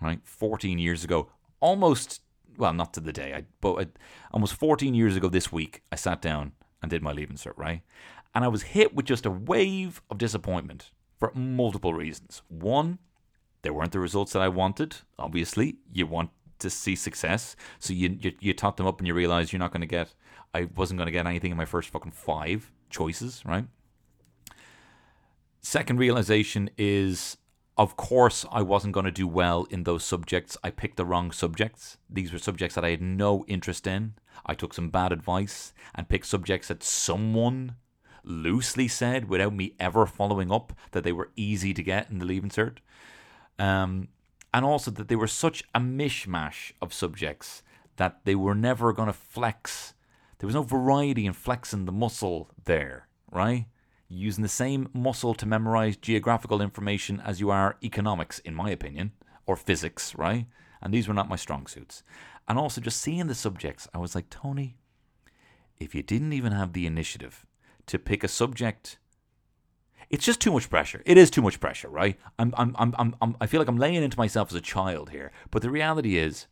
right? 0.00 0.20
14 0.24 0.78
years 0.78 1.04
ago, 1.04 1.28
almost, 1.60 2.22
well, 2.56 2.72
not 2.72 2.94
to 2.94 3.00
the 3.00 3.12
day, 3.12 3.34
I, 3.34 3.44
but 3.60 3.74
I, 3.74 3.86
almost 4.32 4.54
14 4.54 4.94
years 4.94 5.16
ago 5.16 5.28
this 5.28 5.52
week, 5.52 5.82
I 5.92 5.96
sat 5.96 6.22
down 6.22 6.52
and 6.82 6.90
did 6.90 7.02
my 7.02 7.12
Leaving 7.12 7.36
Cert, 7.36 7.56
right? 7.56 7.82
And 8.34 8.44
I 8.44 8.48
was 8.48 8.62
hit 8.62 8.94
with 8.94 9.06
just 9.06 9.26
a 9.26 9.30
wave 9.30 10.00
of 10.10 10.18
disappointment 10.18 10.90
for 11.18 11.32
multiple 11.34 11.94
reasons. 11.94 12.42
One, 12.48 12.98
there 13.62 13.72
weren't 13.72 13.92
the 13.92 13.98
results 13.98 14.32
that 14.32 14.42
I 14.42 14.48
wanted. 14.48 14.96
Obviously, 15.18 15.76
you 15.92 16.06
want 16.06 16.30
to 16.60 16.70
see 16.70 16.94
success, 16.94 17.56
so 17.78 17.94
you 17.94 18.18
you, 18.20 18.32
you 18.38 18.52
top 18.52 18.76
them 18.76 18.86
up 18.86 18.98
and 18.98 19.06
you 19.06 19.14
realize 19.14 19.50
you're 19.50 19.58
not 19.58 19.72
going 19.72 19.80
to 19.80 19.86
get 19.86 20.14
I 20.52 20.68
wasn't 20.76 20.98
going 20.98 21.06
to 21.06 21.12
get 21.12 21.26
anything 21.26 21.52
in 21.52 21.56
my 21.56 21.64
first 21.64 21.90
fucking 21.90 22.12
five 22.12 22.72
choices, 22.88 23.42
right? 23.44 23.66
Second 25.62 25.98
realization 25.98 26.70
is, 26.78 27.36
of 27.80 27.96
course, 27.96 28.44
I 28.52 28.62
wasn't 28.62 28.94
going 28.94 29.06
to 29.06 29.10
do 29.10 29.26
well 29.26 29.66
in 29.70 29.84
those 29.84 30.04
subjects. 30.04 30.56
I 30.62 30.70
picked 30.70 30.96
the 30.96 31.04
wrong 31.04 31.32
subjects. 31.32 31.96
These 32.08 32.32
were 32.32 32.38
subjects 32.38 32.74
that 32.74 32.84
I 32.84 32.90
had 32.90 33.02
no 33.02 33.44
interest 33.48 33.86
in. 33.86 34.14
I 34.46 34.54
took 34.54 34.74
some 34.74 34.90
bad 34.90 35.12
advice 35.12 35.72
and 35.94 36.08
picked 36.08 36.26
subjects 36.26 36.68
that 36.68 36.82
someone 36.82 37.76
loosely 38.22 38.86
said, 38.86 39.28
without 39.28 39.54
me 39.54 39.74
ever 39.80 40.06
following 40.06 40.52
up, 40.52 40.72
that 40.92 41.04
they 41.04 41.12
were 41.12 41.30
easy 41.36 41.74
to 41.74 41.82
get 41.82 42.10
in 42.10 42.18
the 42.18 42.26
Leaving 42.26 42.50
Cert. 42.50 42.76
Um, 43.58 44.08
and 44.52 44.64
also 44.64 44.90
that 44.92 45.08
they 45.08 45.16
were 45.16 45.26
such 45.26 45.64
a 45.74 45.80
mishmash 45.80 46.72
of 46.80 46.94
subjects 46.94 47.62
that 47.96 48.20
they 48.24 48.34
were 48.34 48.54
never 48.54 48.92
going 48.92 49.08
to 49.08 49.12
flex 49.12 49.94
there 50.40 50.46
was 50.46 50.54
no 50.54 50.62
variety 50.62 51.26
in 51.26 51.34
flexing 51.34 51.84
the 51.84 51.92
muscle 51.92 52.48
there, 52.64 53.08
right? 53.30 53.66
Using 54.12 54.42
the 54.42 54.48
same 54.48 54.90
muscle 54.92 55.34
to 55.34 55.46
memorize 55.46 55.96
geographical 55.96 56.60
information 56.60 57.22
as 57.24 57.40
you 57.40 57.50
are 57.50 57.78
economics, 57.82 58.40
in 58.40 58.54
my 58.54 58.70
opinion, 58.70 59.12
or 59.46 59.56
physics, 59.56 60.14
right? 60.16 60.46
And 60.82 60.92
these 60.92 61.06
were 61.06 61.14
not 61.14 61.28
my 61.28 61.36
strong 61.36 61.66
suits. 61.66 62.02
And 62.48 62.58
also, 62.58 62.80
just 62.80 63.00
seeing 63.00 63.28
the 63.28 63.34
subjects, 63.34 63.86
I 63.94 63.98
was 63.98 64.14
like, 64.14 64.28
Tony, 64.28 64.76
if 65.78 65.94
you 65.94 66.02
didn't 66.02 66.32
even 66.32 66.52
have 66.52 66.72
the 66.72 66.86
initiative 66.86 67.46
to 67.86 67.98
pick 67.98 68.24
a 68.24 68.28
subject 68.28 68.98
it's 70.10 70.24
just 70.24 70.40
too 70.40 70.50
much 70.50 70.68
pressure. 70.68 71.02
It 71.06 71.16
is 71.16 71.30
too 71.30 71.40
much 71.40 71.60
pressure, 71.60 71.88
right? 71.88 72.18
I'm, 72.36 72.52
I'm, 72.58 72.74
I'm, 72.76 73.14
I'm, 73.22 73.36
I 73.40 73.46
feel 73.46 73.60
like 73.60 73.68
I'm 73.68 73.78
laying 73.78 74.02
into 74.02 74.18
myself 74.18 74.50
as 74.50 74.56
a 74.56 74.60
child 74.60 75.10
here. 75.10 75.30
But 75.52 75.62
the 75.62 75.70
reality 75.70 76.18
is, 76.18 76.48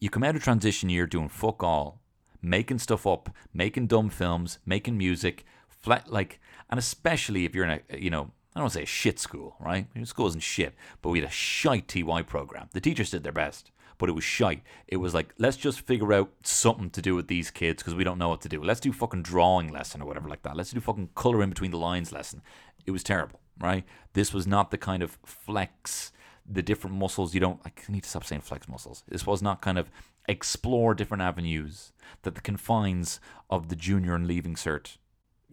you 0.00 0.10
come 0.10 0.24
out 0.24 0.34
of 0.34 0.42
transition 0.42 0.88
year 0.88 1.06
doing 1.06 1.28
fuck 1.28 1.62
all, 1.62 2.02
making 2.42 2.80
stuff 2.80 3.06
up, 3.06 3.30
making 3.54 3.86
dumb 3.86 4.10
films, 4.10 4.58
making 4.66 4.98
music, 4.98 5.44
flat 5.84 6.10
like, 6.10 6.40
and 6.70 6.78
especially 6.78 7.44
if 7.44 7.54
you're 7.54 7.66
in 7.66 7.80
a, 7.90 7.98
you 7.98 8.10
know, 8.10 8.30
I 8.54 8.60
don't 8.60 8.64
want 8.64 8.72
to 8.72 8.78
say 8.78 8.82
a 8.84 8.86
shit 8.86 9.18
school, 9.18 9.56
right? 9.60 9.86
School 10.04 10.28
isn't 10.28 10.42
shit, 10.42 10.74
but 11.02 11.10
we 11.10 11.20
had 11.20 11.28
a 11.28 11.32
shite 11.32 11.88
TY 11.88 12.22
program. 12.22 12.68
The 12.72 12.80
teachers 12.80 13.10
did 13.10 13.22
their 13.22 13.32
best, 13.32 13.70
but 13.98 14.08
it 14.08 14.12
was 14.12 14.24
shite. 14.24 14.62
It 14.88 14.96
was 14.96 15.12
like, 15.12 15.34
let's 15.38 15.56
just 15.58 15.80
figure 15.80 16.12
out 16.12 16.30
something 16.42 16.88
to 16.90 17.02
do 17.02 17.14
with 17.14 17.28
these 17.28 17.50
kids 17.50 17.82
because 17.82 17.94
we 17.94 18.04
don't 18.04 18.18
know 18.18 18.30
what 18.30 18.40
to 18.42 18.48
do. 18.48 18.62
Let's 18.62 18.80
do 18.80 18.92
fucking 18.92 19.22
drawing 19.22 19.72
lesson 19.72 20.00
or 20.00 20.06
whatever 20.06 20.28
like 20.28 20.42
that. 20.42 20.56
Let's 20.56 20.70
do 20.70 20.80
fucking 20.80 21.10
color 21.14 21.42
in 21.42 21.50
between 21.50 21.70
the 21.70 21.78
lines 21.78 22.12
lesson. 22.12 22.40
It 22.86 22.92
was 22.92 23.02
terrible, 23.02 23.40
right? 23.60 23.84
This 24.14 24.32
was 24.32 24.46
not 24.46 24.70
the 24.70 24.78
kind 24.78 25.02
of 25.02 25.18
flex 25.24 26.12
the 26.46 26.62
different 26.62 26.96
muscles 26.96 27.32
you 27.32 27.40
don't 27.40 27.58
I 27.64 27.72
need 27.88 28.02
to 28.02 28.08
stop 28.08 28.24
saying 28.24 28.42
flex 28.42 28.68
muscles. 28.68 29.02
This 29.08 29.26
was 29.26 29.42
not 29.42 29.62
kind 29.62 29.78
of 29.78 29.90
explore 30.28 30.94
different 30.94 31.22
avenues 31.22 31.92
that 32.22 32.34
the 32.34 32.40
confines 32.40 33.20
of 33.50 33.68
the 33.68 33.76
junior 33.76 34.14
and 34.14 34.26
leaving 34.26 34.54
cert, 34.54 34.98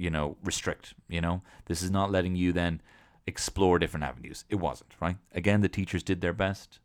you 0.01 0.09
know, 0.09 0.37
restrict. 0.43 0.93
You 1.07 1.21
know, 1.21 1.41
this 1.65 1.81
is 1.81 1.91
not 1.91 2.11
letting 2.11 2.35
you 2.35 2.51
then 2.51 2.81
explore 3.27 3.79
different 3.79 4.03
avenues. 4.03 4.45
It 4.49 4.55
wasn't, 4.55 4.95
right? 4.99 5.17
Again, 5.33 5.61
the 5.61 5.69
teachers 5.69 6.03
did 6.03 6.21
their 6.21 6.33
best, 6.33 6.79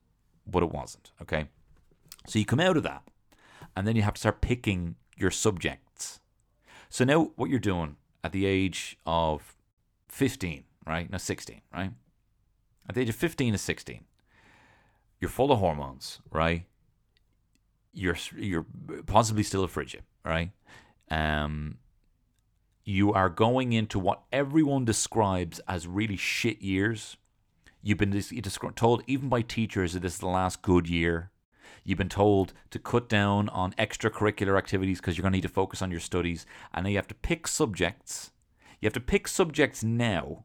but 0.47 0.63
it 0.63 0.71
wasn't, 0.71 1.13
okay? 1.23 1.49
So 2.27 2.39
you 2.39 2.45
come 2.45 2.61
out 2.61 2.77
of 2.77 2.83
that, 2.83 3.03
and 3.75 3.87
then 3.87 3.97
you 3.97 4.03
have 4.03 4.15
to 4.15 4.21
start 4.21 4.41
picking 4.41 4.97
your 5.17 5.31
subjects. 5.31 6.21
So 6.91 7.05
now 7.05 7.31
what 7.37 7.49
you're 7.49 7.59
doing 7.59 7.97
at 8.23 8.33
the 8.33 8.45
age 8.45 8.99
of 9.07 9.57
15, 10.09 10.65
right? 10.87 11.11
No, 11.11 11.19
16, 11.19 11.63
right? 11.73 11.93
At 12.89 12.95
the 12.95 13.01
age 13.01 13.09
of 13.09 13.17
15 13.17 13.53
to 13.53 13.59
16, 13.59 14.05
you're 15.21 15.31
full 15.31 15.51
of 15.51 15.59
hormones, 15.59 16.21
right? 16.31 16.67
you're 17.97 18.17
you're 18.37 18.67
possibly 19.07 19.43
still 19.43 19.65
a 19.65 19.69
frigid, 19.69 20.03
right? 20.25 20.51
Um, 21.11 21.79
you 22.87 23.13
are 23.13 23.29
going 23.29 23.73
into 23.73 23.99
what 23.99 24.23
everyone 24.33 24.85
describes 24.85 25.61
as 25.67 25.89
really 25.89 26.17
shit 26.17 26.63
years. 26.63 27.17
You've 27.83 27.99
been 27.99 28.23
told 28.77 29.03
even 29.09 29.29
by 29.29 29.43
teachers 29.43 29.93
that 29.93 30.01
this 30.01 30.15
is 30.15 30.19
the 30.21 30.29
last 30.29 30.63
good 30.63 30.89
year. 30.89 31.33
You've 31.85 31.99
been 31.99 32.09
told 32.09 32.53
to 32.71 32.79
cut 32.79 33.09
down 33.09 33.49
on 33.49 33.73
extracurricular 33.73 34.57
activities 34.57 35.01
because 35.01 35.17
you're 35.17 35.23
going 35.23 35.33
to 35.33 35.37
need 35.39 35.43
to 35.43 35.49
focus 35.49 35.83
on 35.83 35.91
your 35.91 36.01
studies, 36.01 36.47
and 36.73 36.87
then 36.87 36.93
you 36.93 36.99
have 36.99 37.09
to 37.09 37.15
pick 37.15 37.49
subjects. 37.49 38.31
You 38.81 38.87
have 38.87 38.93
to 38.95 39.01
pick 39.01 39.27
subjects 39.27 39.83
now 39.83 40.45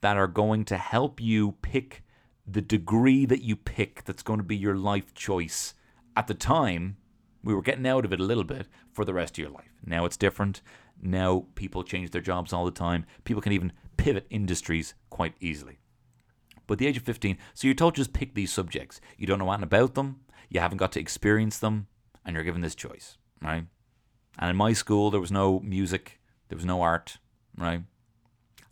that 0.00 0.16
are 0.16 0.26
going 0.26 0.64
to 0.64 0.76
help 0.76 1.20
you 1.20 1.52
pick 1.62 2.02
the 2.44 2.60
degree 2.60 3.24
that 3.24 3.42
you 3.42 3.54
pick 3.54 4.04
that's 4.04 4.24
going 4.24 4.40
to 4.40 4.44
be 4.44 4.56
your 4.56 4.76
life 4.76 5.14
choice 5.14 5.74
at 6.16 6.26
the 6.26 6.34
time, 6.34 6.96
we 7.44 7.54
were 7.54 7.62
getting 7.62 7.86
out 7.86 8.04
of 8.04 8.12
it 8.12 8.20
a 8.20 8.24
little 8.24 8.44
bit 8.44 8.66
for 8.92 9.04
the 9.04 9.14
rest 9.14 9.34
of 9.34 9.38
your 9.38 9.50
life. 9.50 9.72
Now 9.86 10.04
it's 10.04 10.16
different. 10.16 10.60
Now 11.02 11.46
people 11.56 11.82
change 11.82 12.10
their 12.10 12.22
jobs 12.22 12.52
all 12.52 12.64
the 12.64 12.70
time. 12.70 13.04
People 13.24 13.42
can 13.42 13.52
even 13.52 13.72
pivot 13.96 14.26
industries 14.30 14.94
quite 15.10 15.34
easily. 15.40 15.78
But 16.66 16.78
the 16.78 16.86
age 16.86 16.96
of 16.96 17.02
15, 17.02 17.36
so 17.54 17.66
you're 17.66 17.74
told 17.74 17.96
just 17.96 18.12
pick 18.12 18.34
these 18.34 18.52
subjects. 18.52 19.00
You 19.18 19.26
don't 19.26 19.40
know 19.40 19.50
anything 19.50 19.64
about 19.64 19.94
them, 19.94 20.20
you 20.48 20.60
haven't 20.60 20.78
got 20.78 20.92
to 20.92 21.00
experience 21.00 21.58
them, 21.58 21.88
and 22.24 22.34
you're 22.34 22.44
given 22.44 22.60
this 22.60 22.76
choice, 22.76 23.18
right? 23.42 23.66
And 24.38 24.50
in 24.50 24.56
my 24.56 24.72
school, 24.72 25.10
there 25.10 25.20
was 25.20 25.32
no 25.32 25.60
music, 25.60 26.20
there 26.48 26.56
was 26.56 26.64
no 26.64 26.80
art, 26.80 27.18
right? 27.58 27.82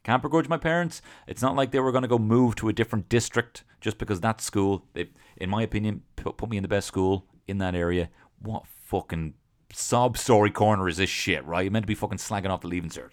Can't 0.03 0.23
begrudge 0.23 0.49
my 0.49 0.57
parents. 0.57 1.03
It's 1.27 1.43
not 1.43 1.57
like 1.57 1.73
they 1.73 1.81
were 1.81 1.93
going 1.93 2.03
to 2.03 2.09
go 2.09 2.19
move 2.19 2.55
to 2.57 2.69
a 2.69 2.73
different 2.73 3.09
district 3.09 3.65
just 3.81 3.99
because 3.99 4.21
that 4.21 4.41
school, 4.41 4.87
they, 4.95 5.11
in 5.37 5.51
my 5.51 5.63
opinion, 5.63 6.03
put 6.17 6.49
me 6.49 6.57
in 6.57 6.63
the 6.63 6.69
best 6.69 6.87
school 6.87 7.27
in 7.47 7.59
that 7.59 7.75
area. 7.75 8.09
What 8.41 8.67
fucking 8.67 9.35
sob 9.73 10.17
story 10.19 10.51
corner 10.51 10.89
is 10.89 10.97
this 10.97 11.11
shit, 11.11 11.45
right? 11.45 11.63
You're 11.63 11.71
meant 11.71 11.85
to 11.85 11.89
be 11.89 11.95
fucking 11.95 12.19
slagging 12.19 12.51
off 12.51 12.61
the 12.61 12.69
leaving 12.69 12.91
cert. 12.91 13.11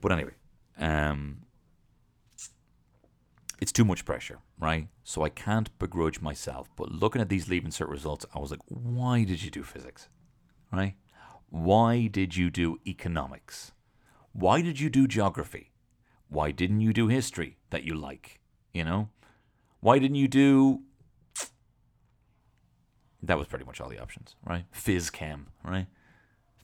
But 0.00 0.12
anyway, 0.12 0.32
um, 0.78 1.42
it's 3.60 3.72
too 3.72 3.84
much 3.84 4.04
pressure, 4.04 4.38
right? 4.58 4.88
So 5.04 5.22
I 5.22 5.28
can't 5.28 5.76
begrudge 5.78 6.20
myself. 6.20 6.68
But 6.76 6.92
looking 6.92 7.22
at 7.22 7.28
these 7.28 7.48
leaving 7.48 7.70
cert 7.70 7.88
results, 7.88 8.26
I 8.34 8.38
was 8.38 8.50
like, 8.50 8.60
why 8.68 9.24
did 9.24 9.42
you 9.42 9.50
do 9.50 9.62
physics, 9.62 10.08
right? 10.72 10.94
Why 11.48 12.06
did 12.06 12.36
you 12.36 12.50
do 12.50 12.78
economics? 12.86 13.72
Why 14.32 14.60
did 14.60 14.80
you 14.80 14.90
do 14.90 15.06
geography? 15.06 15.72
Why 16.28 16.50
didn't 16.50 16.80
you 16.80 16.92
do 16.92 17.08
history 17.08 17.56
that 17.70 17.84
you 17.84 17.94
like? 17.94 18.40
You 18.72 18.84
know, 18.84 19.08
why 19.80 19.98
didn't 19.98 20.16
you 20.16 20.28
do 20.28 20.82
that 23.26 23.38
was 23.38 23.46
pretty 23.46 23.64
much 23.64 23.80
all 23.80 23.88
the 23.88 23.98
options, 23.98 24.36
right? 24.44 24.64
Phys 24.72 25.12
chem, 25.12 25.48
right? 25.64 25.86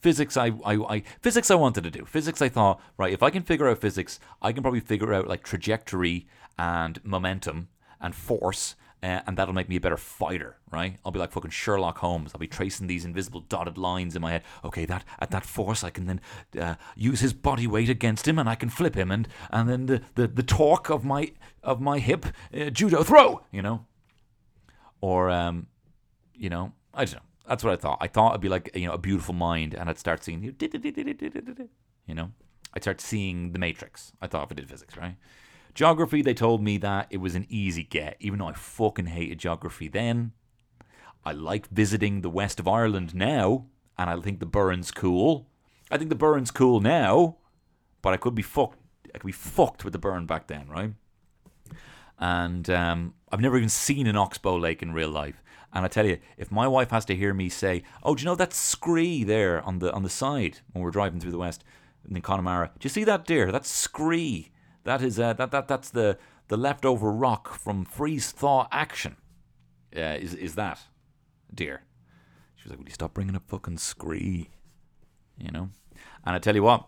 Physics, 0.00 0.36
I, 0.36 0.52
I, 0.64 0.74
I, 0.74 1.02
physics, 1.20 1.50
I 1.50 1.54
wanted 1.54 1.84
to 1.84 1.90
do. 1.90 2.04
Physics, 2.04 2.42
I 2.42 2.48
thought, 2.48 2.80
right, 2.96 3.12
if 3.12 3.22
I 3.22 3.30
can 3.30 3.42
figure 3.42 3.68
out 3.68 3.78
physics, 3.78 4.18
I 4.40 4.52
can 4.52 4.62
probably 4.62 4.80
figure 4.80 5.14
out 5.14 5.28
like 5.28 5.44
trajectory 5.44 6.26
and 6.58 7.02
momentum 7.04 7.68
and 8.00 8.14
force, 8.14 8.74
uh, 9.02 9.20
and 9.26 9.36
that'll 9.36 9.54
make 9.54 9.68
me 9.68 9.76
a 9.76 9.80
better 9.80 9.96
fighter, 9.96 10.56
right? 10.70 10.98
I'll 11.04 11.12
be 11.12 11.18
like 11.18 11.32
fucking 11.32 11.50
Sherlock 11.50 11.98
Holmes. 11.98 12.32
I'll 12.34 12.40
be 12.40 12.48
tracing 12.48 12.86
these 12.86 13.04
invisible 13.04 13.40
dotted 13.40 13.78
lines 13.78 14.16
in 14.16 14.22
my 14.22 14.32
head. 14.32 14.42
Okay, 14.64 14.84
that 14.86 15.04
at 15.20 15.30
that 15.30 15.44
force, 15.44 15.84
I 15.84 15.90
can 15.90 16.06
then 16.06 16.20
uh, 16.60 16.74
use 16.96 17.20
his 17.20 17.32
body 17.32 17.66
weight 17.66 17.88
against 17.88 18.26
him, 18.26 18.38
and 18.38 18.48
I 18.48 18.54
can 18.54 18.70
flip 18.70 18.96
him, 18.96 19.10
and 19.10 19.28
and 19.50 19.68
then 19.68 19.86
the 19.86 20.02
the, 20.14 20.26
the 20.26 20.42
torque 20.42 20.90
of 20.90 21.04
my 21.04 21.32
of 21.62 21.80
my 21.80 21.98
hip 21.98 22.26
uh, 22.52 22.70
judo 22.70 23.02
throw, 23.02 23.42
you 23.50 23.62
know, 23.62 23.86
or 25.00 25.30
um, 25.30 25.66
you 26.34 26.50
know, 26.50 26.72
I 26.94 27.04
don't 27.04 27.14
know. 27.14 27.20
That's 27.48 27.64
what 27.64 27.72
I 27.72 27.76
thought. 27.76 27.98
I 28.00 28.06
thought 28.06 28.32
it'd 28.32 28.40
be 28.40 28.48
like 28.48 28.70
you 28.74 28.86
know 28.86 28.94
a 28.94 28.98
beautiful 28.98 29.34
mind, 29.34 29.74
and 29.74 29.88
I'd 29.88 29.98
start 29.98 30.22
seeing 30.24 30.42
you 30.42 30.52
you 32.06 32.14
know, 32.14 32.30
I'd 32.74 32.82
start 32.82 33.00
seeing 33.00 33.52
the 33.52 33.58
Matrix. 33.58 34.12
I 34.20 34.26
thought 34.26 34.44
if 34.44 34.52
I 34.52 34.54
did 34.54 34.68
physics, 34.68 34.96
right? 34.96 35.16
Geography, 35.74 36.20
they 36.22 36.34
told 36.34 36.62
me 36.62 36.76
that 36.78 37.06
it 37.10 37.16
was 37.16 37.34
an 37.34 37.46
easy 37.48 37.82
get, 37.82 38.16
even 38.20 38.38
though 38.38 38.48
I 38.48 38.52
fucking 38.52 39.06
hated 39.06 39.38
geography 39.38 39.88
then. 39.88 40.32
I 41.24 41.32
like 41.32 41.68
visiting 41.68 42.20
the 42.20 42.30
west 42.30 42.60
of 42.60 42.68
Ireland 42.68 43.14
now, 43.14 43.66
and 43.96 44.10
I 44.10 44.20
think 44.20 44.40
the 44.40 44.46
Burren's 44.46 44.90
cool. 44.90 45.46
I 45.90 45.96
think 45.96 46.10
the 46.10 46.16
Burren's 46.16 46.50
cool 46.50 46.80
now, 46.80 47.36
but 48.02 48.12
I 48.12 48.16
could 48.16 48.34
be 48.34 48.42
fucked. 48.42 48.78
I 49.14 49.18
could 49.18 49.26
be 49.26 49.32
fucked 49.32 49.84
with 49.84 49.92
the 49.92 49.98
Burren 49.98 50.26
back 50.26 50.46
then, 50.48 50.68
right? 50.68 50.92
And 52.18 52.68
um, 52.70 53.14
I've 53.30 53.40
never 53.40 53.56
even 53.56 53.68
seen 53.68 54.06
an 54.06 54.16
oxbow 54.16 54.56
lake 54.56 54.82
in 54.82 54.92
real 54.92 55.10
life. 55.10 55.41
And 55.72 55.84
I 55.84 55.88
tell 55.88 56.06
you, 56.06 56.18
if 56.36 56.50
my 56.50 56.68
wife 56.68 56.90
has 56.90 57.04
to 57.06 57.14
hear 57.14 57.32
me 57.32 57.48
say, 57.48 57.82
"Oh, 58.02 58.14
do 58.14 58.22
you 58.22 58.26
know 58.26 58.34
that 58.34 58.52
scree 58.52 59.24
there 59.24 59.62
on 59.62 59.78
the 59.78 59.92
on 59.92 60.02
the 60.02 60.10
side 60.10 60.58
when 60.72 60.84
we're 60.84 60.90
driving 60.90 61.20
through 61.20 61.30
the 61.32 61.38
west 61.38 61.64
in 62.08 62.20
Connemara? 62.20 62.70
Do 62.78 62.84
you 62.86 62.90
see 62.90 63.04
that 63.04 63.24
deer? 63.24 63.50
That 63.50 63.64
scree. 63.64 64.50
That 64.84 65.02
is 65.02 65.18
uh, 65.18 65.32
that 65.34 65.50
that 65.50 65.68
that's 65.68 65.90
the 65.90 66.18
the 66.48 66.56
leftover 66.56 67.10
rock 67.10 67.54
from 67.54 67.84
freeze 67.84 68.32
thaw 68.32 68.68
action. 68.70 69.16
Uh, 69.96 70.18
is 70.20 70.34
is 70.34 70.54
that 70.56 70.80
deer?" 71.54 71.84
She 72.56 72.64
was 72.64 72.70
like, 72.70 72.78
"Will 72.78 72.88
you 72.88 72.94
stop 72.94 73.14
bringing 73.14 73.36
up 73.36 73.48
fucking 73.48 73.78
scree?" 73.78 74.50
You 75.38 75.50
know. 75.50 75.70
And 76.24 76.36
I 76.36 76.38
tell 76.38 76.54
you 76.54 76.62
what, 76.62 76.86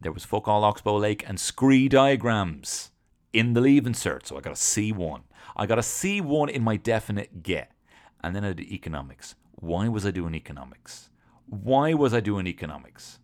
there 0.00 0.12
was 0.12 0.24
fuck 0.24 0.48
all 0.48 0.64
Oxbow 0.64 0.96
Lake 0.96 1.24
and 1.26 1.38
scree 1.38 1.88
diagrams 1.88 2.90
in 3.32 3.52
the 3.52 3.60
leaving 3.60 3.92
cert, 3.92 4.26
so 4.26 4.36
I 4.36 4.40
got 4.40 4.52
a 4.52 4.56
C1. 4.56 5.22
I 5.56 5.66
got 5.66 5.78
a 5.78 5.82
C1 5.82 6.50
in 6.50 6.62
my 6.62 6.76
definite 6.76 7.42
get. 7.42 7.70
And 8.26 8.34
then 8.34 8.44
I 8.44 8.54
did 8.54 8.72
economics. 8.72 9.36
Why 9.52 9.86
was 9.86 10.04
I 10.04 10.10
doing 10.10 10.34
economics? 10.34 11.10
Why 11.46 11.94
was 11.94 12.12
I 12.12 12.18
doing 12.18 12.48
economics? 12.48 13.20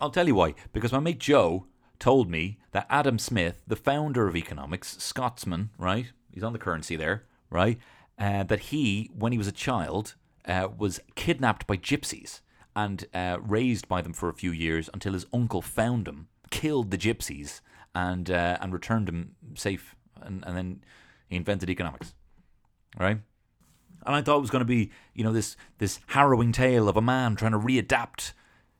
I'll 0.00 0.08
tell 0.08 0.26
you 0.26 0.34
why. 0.34 0.54
Because 0.72 0.90
my 0.90 1.00
mate 1.00 1.18
Joe 1.18 1.66
told 1.98 2.30
me 2.30 2.56
that 2.72 2.86
Adam 2.88 3.18
Smith, 3.18 3.60
the 3.66 3.76
founder 3.76 4.26
of 4.26 4.34
economics, 4.34 4.96
Scotsman, 4.96 5.68
right? 5.76 6.12
He's 6.32 6.42
on 6.42 6.54
the 6.54 6.58
currency 6.58 6.96
there, 6.96 7.26
right? 7.50 7.78
Uh, 8.18 8.42
that 8.44 8.60
he, 8.70 9.10
when 9.14 9.32
he 9.32 9.38
was 9.38 9.48
a 9.48 9.52
child, 9.52 10.14
uh, 10.46 10.68
was 10.78 10.98
kidnapped 11.14 11.66
by 11.66 11.76
gypsies 11.76 12.40
and 12.74 13.04
uh, 13.12 13.36
raised 13.42 13.86
by 13.86 14.00
them 14.00 14.14
for 14.14 14.30
a 14.30 14.34
few 14.34 14.50
years 14.50 14.88
until 14.94 15.12
his 15.12 15.26
uncle 15.30 15.60
found 15.60 16.08
him, 16.08 16.28
killed 16.50 16.90
the 16.90 16.96
gypsies, 16.96 17.60
and 17.94 18.30
uh, 18.30 18.56
and 18.62 18.72
returned 18.72 19.10
him 19.10 19.36
safe, 19.56 19.94
and, 20.22 20.42
and 20.46 20.56
then 20.56 20.84
he 21.28 21.36
invented 21.36 21.68
economics, 21.68 22.14
right? 22.98 23.18
And 24.06 24.14
I 24.14 24.22
thought 24.22 24.38
it 24.38 24.42
was 24.42 24.50
going 24.50 24.60
to 24.60 24.64
be, 24.64 24.90
you 25.14 25.24
know, 25.24 25.32
this 25.32 25.56
this 25.78 25.98
harrowing 26.08 26.52
tale 26.52 26.88
of 26.88 26.96
a 26.96 27.02
man 27.02 27.36
trying 27.36 27.52
to 27.52 27.58
readapt 27.58 28.32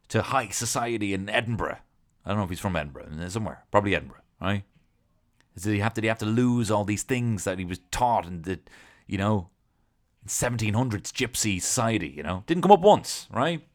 to 0.09 0.23
high 0.23 0.49
society 0.49 1.13
in 1.13 1.29
Edinburgh. 1.29 1.79
I 2.25 2.31
don't 2.31 2.39
know 2.39 2.45
if 2.45 2.51
he's 2.51 2.61
from 2.61 2.77
Edinburgh, 2.77 3.29
somewhere, 3.29 3.65
probably 3.71 3.95
Edinburgh, 3.95 4.23
right? 4.41 4.65
Did 5.61 5.73
he 5.73 5.79
have 5.81 5.95
to? 5.95 6.01
He 6.01 6.07
have 6.07 6.19
to 6.19 6.27
lose 6.27 6.71
all 6.71 6.85
these 6.85 7.03
things 7.03 7.45
that 7.45 7.59
he 7.59 7.65
was 7.65 7.81
taught 7.91 8.27
in 8.27 8.43
the, 8.43 8.61
you 9.07 9.19
know, 9.19 9.51
1700s 10.27 11.13
gypsy 11.13 11.61
society? 11.61 12.09
You 12.09 12.23
know, 12.23 12.45
didn't 12.47 12.63
come 12.63 12.73
up 12.73 12.81
once, 12.81 13.27
right? 13.33 13.67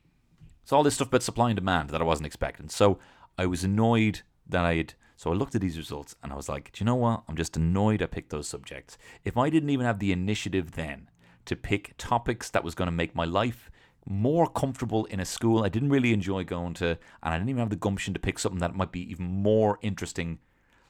It's 0.64 0.72
all 0.72 0.84
this 0.84 0.96
stuff 0.96 1.08
about 1.08 1.24
supply 1.24 1.50
and 1.50 1.56
demand 1.56 1.90
that 1.90 2.02
I 2.02 2.06
wasn't 2.06 2.28
expecting. 2.28 2.70
So 2.70 3.00
I 3.38 3.46
was 3.46 3.64
annoyed 3.64 4.22
that 4.48 4.66
I 4.66 4.76
had. 4.76 4.94
So 5.18 5.32
I 5.32 5.36
looked 5.36 5.54
at 5.54 5.62
these 5.62 5.78
results 5.78 6.16
and 6.24 6.32
I 6.32 6.36
was 6.36 6.50
like, 6.50 6.72
do 6.72 6.82
you 6.82 6.86
know 6.86 6.96
what? 6.96 7.24
I'm 7.28 7.36
just 7.36 7.56
annoyed 7.56 8.02
I 8.02 8.08
picked 8.08 8.32
those 8.32 8.48
subjects. 8.48 8.98
If 9.24 9.38
I 9.38 9.50
didn't 9.50 9.70
even 9.70 9.86
have 9.86 10.00
the 10.00 10.12
initiative 10.12 10.72
then 10.72 11.11
to 11.46 11.56
pick 11.56 11.94
topics 11.98 12.50
that 12.50 12.64
was 12.64 12.76
going 12.76 12.88
to 12.88 12.92
make 12.92 13.16
my 13.16 13.26
life 13.26 13.72
more 14.06 14.48
comfortable 14.48 15.06
in 15.06 15.20
a 15.20 15.26
school 15.26 15.64
I 15.64 15.70
didn't 15.70 15.90
really 15.90 16.14
enjoy 16.14 16.44
going 16.44 16.74
to, 16.76 16.90
and 16.90 16.98
I 17.22 17.38
didn't 17.38 17.50
even 17.50 17.60
have 17.60 17.70
the 17.70 17.76
gumption 17.76 18.14
to 18.14 18.20
pick 18.20 18.40
something 18.40 18.60
that 18.60 18.76
might 18.76 18.92
be 18.92 19.10
even 19.12 19.26
more 19.26 19.80
interesting. 19.82 20.40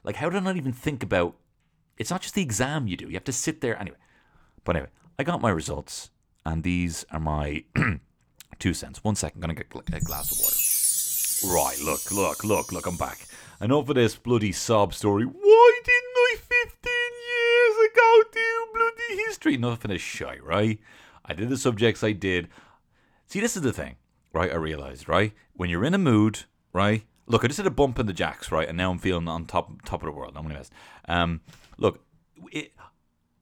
Like, 0.03 0.15
how 0.15 0.29
did 0.29 0.37
I 0.37 0.45
not 0.45 0.57
even 0.57 0.73
think 0.73 1.03
about? 1.03 1.35
It's 1.97 2.09
not 2.09 2.21
just 2.21 2.35
the 2.35 2.41
exam 2.41 2.87
you 2.87 2.97
do; 2.97 3.07
you 3.07 3.13
have 3.13 3.23
to 3.25 3.33
sit 3.33 3.61
there 3.61 3.79
anyway. 3.79 3.97
But 4.63 4.75
anyway, 4.75 4.91
I 5.19 5.23
got 5.23 5.41
my 5.41 5.49
results, 5.49 6.09
and 6.45 6.63
these 6.63 7.05
are 7.11 7.19
my 7.19 7.63
two 8.59 8.73
cents. 8.73 9.03
One 9.03 9.15
second, 9.15 9.41
gonna 9.41 9.53
get 9.53 9.67
a 9.93 9.99
glass 9.99 10.31
of 10.31 10.39
water. 10.39 10.57
Right, 11.43 11.79
look, 11.79 12.11
look, 12.11 12.43
look, 12.43 12.71
look, 12.71 12.85
I'm 12.85 12.97
back. 12.97 13.27
Enough 13.59 13.89
of 13.89 13.95
this 13.95 14.15
bloody 14.15 14.51
sob 14.51 14.93
story. 14.93 15.25
Why 15.25 15.81
didn't 15.83 16.17
I 16.17 16.35
15 16.37 16.91
years 17.29 17.91
ago 17.91 18.23
do 18.31 18.60
bloody 18.97 19.21
history? 19.23 19.55
Enough 19.55 19.85
of 19.85 20.01
shy, 20.01 20.37
right? 20.43 20.79
I 21.25 21.33
did 21.33 21.49
the 21.49 21.57
subjects 21.57 22.03
I 22.03 22.11
did. 22.11 22.49
See, 23.27 23.39
this 23.39 23.55
is 23.55 23.61
the 23.61 23.73
thing, 23.73 23.95
right? 24.33 24.51
I 24.51 24.55
realized, 24.55 25.07
right? 25.07 25.33
When 25.53 25.69
you're 25.69 25.85
in 25.85 25.93
a 25.93 25.99
mood, 25.99 26.43
right? 26.73 27.03
Look, 27.27 27.43
I 27.43 27.47
just 27.47 27.57
had 27.57 27.67
a 27.67 27.71
bump 27.71 27.99
in 27.99 28.07
the 28.07 28.13
jacks, 28.13 28.51
right? 28.51 28.67
And 28.67 28.77
now 28.77 28.91
I'm 28.91 28.97
feeling 28.97 29.27
on 29.27 29.45
top 29.45 29.81
top 29.83 30.01
of 30.01 30.07
the 30.07 30.11
world. 30.11 30.33
I'm 30.35 30.43
gonna 30.43 30.55
mess. 30.55 30.69
Um, 31.07 31.41
look, 31.77 32.03
it, 32.51 32.73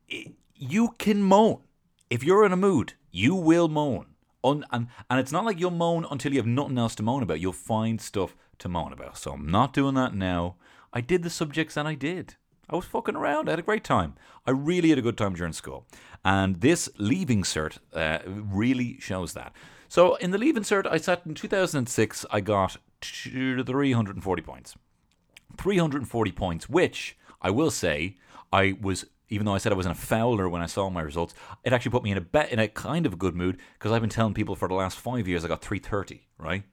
it, 0.08 0.34
you 0.56 0.90
can 0.98 1.24
moan 1.24 1.62
if 2.10 2.24
you're 2.24 2.46
in 2.46 2.52
a 2.52 2.58
mood. 2.58 2.94
You 3.12 3.36
will 3.36 3.68
moan. 3.68 4.08
Un, 4.44 4.66
and, 4.72 4.88
and 5.10 5.20
it's 5.20 5.32
not 5.32 5.44
like 5.44 5.60
you'll 5.60 5.72
moan 5.72 6.06
until 6.10 6.32
you 6.32 6.40
have 6.40 6.46
nothing 6.46 6.78
else 6.78 6.96
to 6.96 7.04
moan 7.04 7.24
about. 7.24 7.40
You'll 7.40 7.52
find 7.54 8.00
stuff 8.00 8.36
to 8.60 8.70
moan 8.70 8.94
about. 8.94 9.18
So 9.18 9.32
I'm 9.32 9.50
not 9.50 9.74
doing 9.74 9.96
that 9.96 10.14
now. 10.14 10.56
I 10.94 11.02
did 11.02 11.24
the 11.24 11.30
subjects 11.30 11.76
and 11.76 11.88
I 11.88 11.96
did. 11.96 12.36
I 12.70 12.76
was 12.76 12.86
fucking 12.86 13.16
around. 13.16 13.48
I 13.48 13.54
had 13.54 13.60
a 13.60 13.64
great 13.64 13.84
time. 13.84 14.16
I 14.46 14.52
really 14.52 14.90
had 14.90 14.98
a 14.98 15.04
good 15.04 15.18
time 15.18 15.34
during 15.34 15.54
school. 15.54 15.86
And 16.24 16.62
this 16.62 16.90
leaving 16.98 17.44
cert 17.44 17.80
uh, 17.94 18.20
really 18.26 19.00
shows 19.00 19.34
that. 19.34 19.54
So 19.88 20.16
in 20.16 20.32
the 20.32 20.38
leaving 20.38 20.64
cert, 20.64 20.86
I 20.86 20.98
sat 20.98 21.24
in 21.26 21.34
2006, 21.34 22.26
I 22.30 22.42
got 22.42 22.78
340 23.02 24.42
points. 24.44 24.76
340 25.58 26.32
points, 26.32 26.70
which 26.70 27.18
I 27.42 27.50
will 27.50 27.72
say 27.72 28.18
I 28.54 28.78
was 28.80 29.06
even 29.30 29.46
though 29.46 29.54
I 29.54 29.60
said 29.60 29.72
I 29.72 29.76
was 29.76 29.86
in 29.86 29.92
a 29.92 29.96
fouler 29.96 30.50
when 30.50 30.62
I 30.62 30.66
saw 30.66 30.90
my 30.90 31.02
results, 31.02 31.36
it 31.64 31.72
actually 31.72 31.92
put 31.92 32.04
me 32.04 32.12
in 32.12 32.18
a 32.18 32.22
bet 32.22 32.52
in 32.52 32.58
a 32.58 32.68
kind 32.68 33.06
of 33.06 33.14
a 33.14 33.16
good 33.16 33.36
mood 33.36 33.60
because 33.74 33.92
I've 33.92 34.02
been 34.02 34.10
telling 34.10 34.34
people 34.34 34.56
for 34.56 34.68
the 34.68 34.74
last 34.74 34.98
five 34.98 35.28
years 35.28 35.46
I 35.46 35.48
got 35.48 35.62
330, 35.62 36.28
right? 36.40 36.64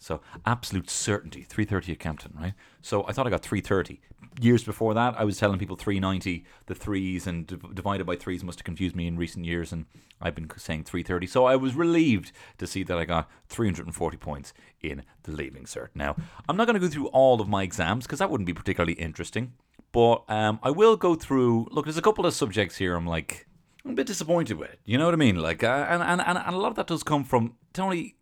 So 0.00 0.22
absolute 0.46 0.88
certainty, 0.88 1.42
330 1.42 1.92
at 1.92 1.98
Kempton, 1.98 2.34
right? 2.40 2.54
So 2.80 3.06
I 3.06 3.12
thought 3.12 3.26
I 3.26 3.30
got 3.30 3.42
330. 3.42 4.00
Years 4.40 4.64
before 4.64 4.94
that, 4.94 5.14
I 5.18 5.24
was 5.24 5.38
telling 5.38 5.58
people 5.58 5.76
390. 5.76 6.44
The 6.66 6.74
threes 6.74 7.26
and 7.26 7.46
divided 7.74 8.06
by 8.06 8.16
threes 8.16 8.42
must 8.42 8.60
have 8.60 8.64
confused 8.64 8.96
me 8.96 9.06
in 9.06 9.18
recent 9.18 9.44
years, 9.44 9.72
and 9.72 9.84
I've 10.20 10.34
been 10.34 10.48
saying 10.56 10.84
330. 10.84 11.26
So 11.26 11.44
I 11.44 11.56
was 11.56 11.74
relieved 11.74 12.32
to 12.58 12.66
see 12.66 12.82
that 12.84 12.96
I 12.96 13.04
got 13.04 13.30
340 13.48 14.16
points 14.16 14.54
in 14.80 15.04
the 15.24 15.32
leaving 15.32 15.64
cert. 15.64 15.88
Now 15.94 16.16
I'm 16.48 16.56
not 16.56 16.66
going 16.66 16.80
to 16.80 16.80
go 16.80 16.88
through 16.88 17.08
all 17.08 17.42
of 17.42 17.48
my 17.48 17.62
exams 17.62 18.06
because 18.06 18.20
that 18.20 18.30
wouldn't 18.30 18.46
be 18.46 18.54
particularly 18.54 18.94
interesting. 18.94 19.52
But 19.92 20.22
um, 20.28 20.60
I 20.62 20.70
will 20.70 20.96
go 20.96 21.14
through. 21.14 21.68
Look, 21.70 21.84
there's 21.84 21.98
a 21.98 22.02
couple 22.02 22.24
of 22.24 22.32
subjects 22.32 22.76
here. 22.76 22.94
I'm 22.94 23.06
like, 23.06 23.46
I'm 23.84 23.90
a 23.92 23.94
bit 23.94 24.06
disappointed 24.06 24.56
with. 24.56 24.76
You 24.84 24.96
know 24.96 25.04
what 25.04 25.14
I 25.14 25.18
mean? 25.18 25.36
Like, 25.36 25.62
uh, 25.62 25.86
and 25.88 26.02
and 26.02 26.20
and 26.20 26.54
a 26.54 26.58
lot 26.58 26.68
of 26.68 26.76
that 26.76 26.86
does 26.86 27.02
come 27.02 27.24
from 27.24 27.56
Tony. 27.74 28.16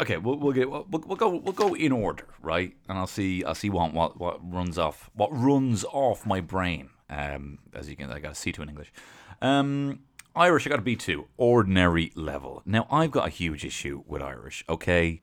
Okay, 0.00 0.16
we'll 0.16 0.36
we'll 0.36 0.52
get 0.52 0.70
we'll, 0.70 0.86
we'll 0.90 1.16
go 1.16 1.28
we'll 1.28 1.52
go 1.52 1.74
in 1.74 1.92
order, 1.92 2.26
right? 2.40 2.74
And 2.88 2.98
I'll 2.98 3.06
see 3.06 3.44
I'll 3.44 3.54
see 3.54 3.70
what 3.70 3.92
what 3.92 4.18
what 4.18 4.38
runs 4.42 4.78
off 4.78 5.10
what 5.14 5.30
runs 5.32 5.84
off 5.84 6.26
my 6.26 6.40
brain. 6.40 6.90
Um, 7.08 7.58
as 7.74 7.90
you 7.90 7.96
can, 7.96 8.10
I 8.10 8.20
got 8.20 8.32
a 8.32 8.34
C 8.34 8.52
two 8.52 8.62
in 8.62 8.68
English. 8.68 8.92
Um, 9.42 10.00
Irish, 10.36 10.66
I 10.66 10.70
got 10.70 10.78
a 10.78 10.82
B 10.82 10.96
two, 10.96 11.26
ordinary 11.36 12.12
level. 12.14 12.62
Now 12.64 12.86
I've 12.90 13.10
got 13.10 13.26
a 13.26 13.30
huge 13.30 13.64
issue 13.64 14.04
with 14.06 14.22
Irish. 14.22 14.64
Okay, 14.68 15.22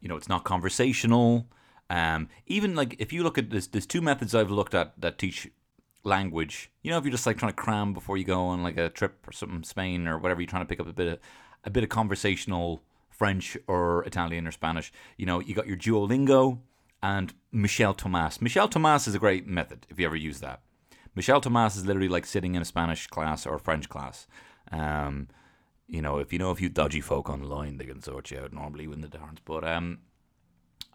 you 0.00 0.08
know 0.08 0.16
it's 0.16 0.28
not 0.28 0.44
conversational. 0.44 1.46
Um, 1.88 2.28
even 2.46 2.74
like 2.74 2.96
if 2.98 3.12
you 3.12 3.22
look 3.22 3.38
at 3.38 3.50
this, 3.50 3.66
there's 3.66 3.86
two 3.86 4.00
methods 4.00 4.34
I've 4.34 4.50
looked 4.50 4.74
at 4.74 5.00
that 5.00 5.18
teach 5.18 5.48
language. 6.02 6.70
You 6.82 6.90
know, 6.90 6.98
if 6.98 7.04
you're 7.04 7.12
just 7.12 7.26
like 7.26 7.36
trying 7.36 7.52
to 7.52 7.56
cram 7.56 7.92
before 7.92 8.16
you 8.16 8.24
go 8.24 8.46
on 8.46 8.62
like 8.62 8.76
a 8.76 8.88
trip 8.88 9.26
or 9.28 9.32
something, 9.32 9.62
Spain 9.62 10.08
or 10.08 10.18
whatever, 10.18 10.40
you're 10.40 10.48
trying 10.48 10.62
to 10.62 10.68
pick 10.68 10.80
up 10.80 10.88
a 10.88 10.92
bit 10.92 11.08
of 11.08 11.18
a 11.64 11.70
bit 11.70 11.82
of 11.82 11.90
conversational 11.90 12.82
French 13.16 13.56
or 13.66 14.04
Italian 14.04 14.46
or 14.46 14.52
Spanish. 14.52 14.92
You 15.16 15.26
know, 15.26 15.40
you 15.40 15.54
got 15.54 15.66
your 15.66 15.76
Duolingo 15.76 16.58
and 17.02 17.32
Michel 17.52 17.94
Thomas. 17.94 18.40
Michel 18.40 18.68
Thomas 18.68 19.06
is 19.06 19.14
a 19.14 19.18
great 19.18 19.46
method 19.46 19.86
if 19.88 19.98
you 19.98 20.06
ever 20.06 20.16
use 20.16 20.40
that. 20.40 20.60
Michel 21.14 21.40
Thomas 21.40 21.76
is 21.76 21.86
literally 21.86 22.08
like 22.08 22.26
sitting 22.26 22.54
in 22.54 22.62
a 22.62 22.66
Spanish 22.66 23.06
class 23.06 23.46
or 23.46 23.58
French 23.58 23.88
class. 23.88 24.26
Um, 24.70 25.28
you 25.88 26.02
know, 26.02 26.18
if 26.18 26.32
you 26.32 26.38
know 26.38 26.50
a 26.50 26.54
few 26.54 26.68
dodgy 26.68 27.00
folk 27.00 27.30
online, 27.30 27.78
they 27.78 27.86
can 27.86 28.02
sort 28.02 28.30
you 28.30 28.40
out 28.40 28.52
normally 28.52 28.86
with 28.86 29.00
the 29.00 29.08
darns. 29.08 29.38
But 29.44 29.64
um, 29.64 29.98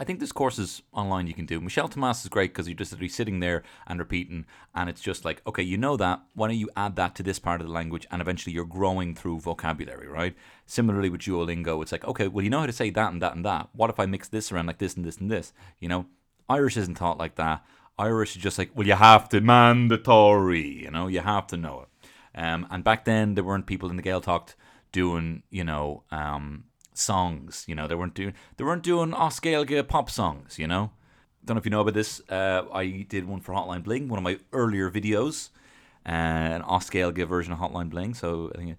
I 0.01 0.03
think 0.03 0.17
there's 0.17 0.31
courses 0.31 0.81
online 0.93 1.27
you 1.27 1.35
can 1.35 1.45
do. 1.45 1.61
Michel 1.61 1.87
Thomas 1.87 2.23
is 2.23 2.29
great 2.29 2.51
because 2.51 2.67
you're 2.67 2.73
just 2.73 2.91
literally 2.91 3.07
sitting 3.07 3.39
there 3.39 3.61
and 3.85 3.99
repeating, 3.99 4.47
and 4.73 4.89
it's 4.89 4.99
just 4.99 5.23
like, 5.23 5.43
okay, 5.45 5.61
you 5.61 5.77
know 5.77 5.95
that. 5.95 6.23
Why 6.33 6.47
don't 6.47 6.57
you 6.57 6.71
add 6.75 6.95
that 6.95 7.13
to 7.17 7.23
this 7.23 7.37
part 7.37 7.61
of 7.61 7.67
the 7.67 7.73
language, 7.73 8.07
and 8.09 8.19
eventually 8.19 8.51
you're 8.51 8.65
growing 8.65 9.13
through 9.13 9.41
vocabulary, 9.41 10.07
right? 10.07 10.35
Similarly 10.65 11.11
with 11.11 11.21
Duolingo, 11.21 11.83
it's 11.83 11.91
like, 11.91 12.03
okay, 12.03 12.27
well, 12.27 12.43
you 12.43 12.49
know 12.49 12.61
how 12.61 12.65
to 12.65 12.73
say 12.73 12.89
that 12.89 13.13
and 13.13 13.21
that 13.21 13.35
and 13.35 13.45
that. 13.45 13.69
What 13.73 13.91
if 13.91 13.99
I 13.99 14.07
mix 14.07 14.27
this 14.27 14.51
around 14.51 14.65
like 14.65 14.79
this 14.79 14.95
and 14.95 15.05
this 15.05 15.17
and 15.17 15.29
this? 15.29 15.53
You 15.79 15.89
know, 15.89 16.07
Irish 16.49 16.77
isn't 16.77 16.95
taught 16.95 17.19
like 17.19 17.35
that. 17.35 17.63
Irish 17.99 18.35
is 18.35 18.41
just 18.41 18.57
like, 18.57 18.71
well, 18.73 18.87
you 18.87 18.95
have 18.95 19.29
to 19.29 19.39
mandatory, 19.39 20.81
you 20.81 20.89
know, 20.89 21.05
you 21.05 21.19
have 21.19 21.45
to 21.47 21.57
know 21.57 21.85
it. 21.85 22.39
Um, 22.39 22.65
and 22.71 22.83
back 22.83 23.05
then 23.05 23.35
there 23.35 23.43
weren't 23.43 23.67
people 23.67 23.91
in 23.91 23.97
the 23.97 24.03
Gaeltacht 24.03 24.55
doing, 24.91 25.43
you 25.51 25.63
know, 25.63 26.01
um, 26.09 26.63
songs. 26.93 27.65
You 27.67 27.75
know, 27.75 27.87
they 27.87 27.95
weren't 27.95 28.13
doing 28.13 28.33
they 28.57 28.63
weren't 28.63 28.83
doing 28.83 29.13
as 29.13 29.39
Gaeilge 29.39 29.87
pop 29.87 30.09
songs. 30.09 30.59
You 30.59 30.67
know, 30.67 30.91
don't 31.45 31.55
know 31.55 31.59
if 31.59 31.65
you 31.65 31.71
know 31.71 31.81
about 31.81 31.93
this. 31.93 32.21
Uh, 32.29 32.63
I 32.73 33.05
did 33.07 33.27
one 33.27 33.41
for 33.41 33.53
Hotline 33.53 33.83
Bling, 33.83 34.07
one 34.07 34.17
of 34.17 34.23
my 34.23 34.39
earlier 34.51 34.89
videos, 34.91 35.49
uh, 36.05 36.09
an 36.09 36.63
as 36.69 36.89
Gaeilge 36.89 37.27
version 37.27 37.53
of 37.53 37.59
Hotline 37.59 37.89
Bling. 37.89 38.13
So 38.13 38.51
I 38.53 38.57
think. 38.57 38.77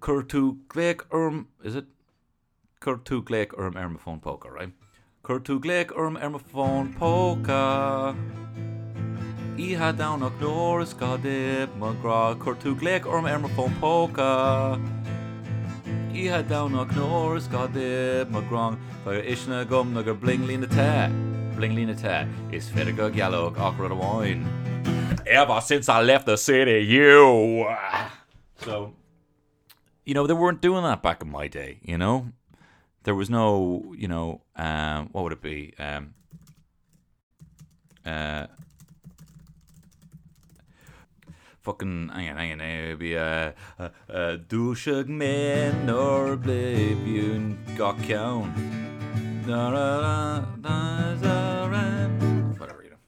Kurtu 0.00 0.58
Glek 0.68 1.00
Erm 1.12 1.48
is 1.64 1.74
it? 1.74 1.86
Kurtu 2.80 3.20
Glek 3.22 3.58
Erm 3.58 3.74
Ermaphone 3.74 4.22
Poker, 4.22 4.50
right? 4.52 4.72
Kurtu 5.24 5.58
Glek 5.58 5.90
Erm 5.98 6.16
Ermaphone 6.16 6.94
Poker. 6.96 8.14
Iha 9.58 9.92
down 9.92 10.22
och 10.22 10.40
Norris 10.40 10.94
Gadib 10.94 11.68
Magra 11.80 12.34
Kurtu 12.34 12.74
Glek 12.78 13.06
Erm 13.06 13.26
Ermaphone 13.26 13.74
Poker. 13.80 14.78
Iha 16.18 16.42
down 16.42 16.74
och 16.74 16.96
Norris 16.96 17.48
Gadib 17.48 18.30
Magrong. 18.30 18.76
För 19.04 19.28
Ishna 19.28 19.64
Gum 19.64 19.94
Nagar 19.94 20.14
Bling 20.14 20.46
Lina 20.46 20.66
Te. 20.66 21.10
Bling 21.56 21.74
Lina 21.74 21.94
Te 21.94 22.26
is 22.56 22.70
Fedega 22.70 23.08
Gallo 23.08 23.54
Awkward 23.58 23.92
Wine. 23.92 24.46
Ever 25.26 25.60
since 25.60 25.88
I 25.88 26.02
left 26.02 26.26
the 26.26 26.36
city, 26.36 26.78
you. 26.80 27.66
So 28.64 28.92
you 30.04 30.14
know, 30.14 30.26
they 30.26 30.34
weren't 30.34 30.60
doing 30.60 30.82
that 30.84 31.02
back 31.02 31.22
in 31.22 31.30
my 31.30 31.48
day, 31.48 31.78
you 31.82 31.98
know? 31.98 32.28
There 33.04 33.14
was 33.14 33.28
no, 33.30 33.94
you 33.96 34.08
know, 34.08 34.40
um, 34.56 35.10
what 35.12 35.22
would 35.22 35.32
it 35.32 35.42
be? 35.42 35.74
Um, 35.78 36.14
uh, 38.06 38.46
fucking, 41.68 42.08
hang 42.14 42.30
on, 42.30 42.36
hang 42.36 42.52
on, 42.52 42.60
it'd 42.62 42.98
be, 42.98 43.14
uh, 43.14 43.52
uh, 43.78 43.88
uh, 44.08 44.36
du 44.48 44.74
sjøg 44.74 45.08
med 45.12 45.74
når 45.84 46.38
ble 46.40 46.96
bjørn 47.04 47.50
gakkaun. 47.76 48.48
Whatever, 52.58 52.82
you 52.84 52.90
know. 52.90 53.00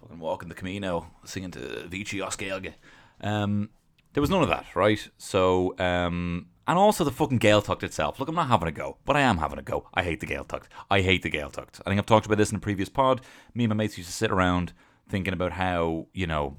Fucking 0.00 0.20
walking 0.20 0.48
the 0.48 0.54
Camino, 0.54 1.06
singing 1.24 1.50
to 1.50 1.88
Vici 1.88 2.22
as 2.22 2.36
Gaeilge. 2.36 2.74
Um, 3.20 3.70
there 4.12 4.20
was 4.20 4.30
none 4.30 4.42
of 4.42 4.48
that, 4.48 4.66
right? 4.76 5.08
So, 5.18 5.74
um, 5.78 6.46
and 6.68 6.78
also 6.78 7.02
the 7.02 7.10
fucking 7.10 7.40
Gaeltacht 7.40 7.82
itself. 7.82 8.20
Look, 8.20 8.28
I'm 8.28 8.36
not 8.36 8.46
having 8.46 8.68
a 8.68 8.72
go, 8.72 8.98
but 9.04 9.16
I 9.16 9.22
am 9.22 9.38
having 9.38 9.58
a 9.58 9.62
go. 9.62 9.88
I 9.92 10.04
hate 10.04 10.20
the 10.20 10.26
Gaeltacht. 10.28 10.66
I 10.88 11.00
hate 11.00 11.22
the 11.22 11.30
Gaeltacht. 11.30 11.80
I 11.84 11.90
think 11.90 11.98
I've 11.98 12.06
talked 12.06 12.26
about 12.26 12.38
this 12.38 12.52
in 12.52 12.56
a 12.56 12.60
previous 12.60 12.88
pod. 12.88 13.22
Me 13.54 13.64
and 13.64 13.70
my 13.70 13.74
mates 13.74 13.98
used 13.98 14.08
to 14.08 14.14
sit 14.14 14.30
around 14.30 14.72
thinking 15.08 15.32
about 15.32 15.52
how, 15.52 16.06
you 16.12 16.26
know, 16.26 16.56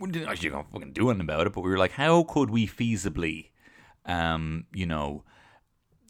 we 0.00 0.10
didn't 0.10 0.28
actually 0.28 0.50
fucking 0.50 0.92
do 0.92 1.10
anything 1.10 1.22
about 1.22 1.46
it, 1.46 1.52
but 1.52 1.62
we 1.62 1.70
were 1.70 1.78
like, 1.78 1.92
how 1.92 2.22
could 2.22 2.50
we 2.50 2.66
feasibly, 2.66 3.50
um, 4.06 4.64
you 4.72 4.86
know, 4.86 5.24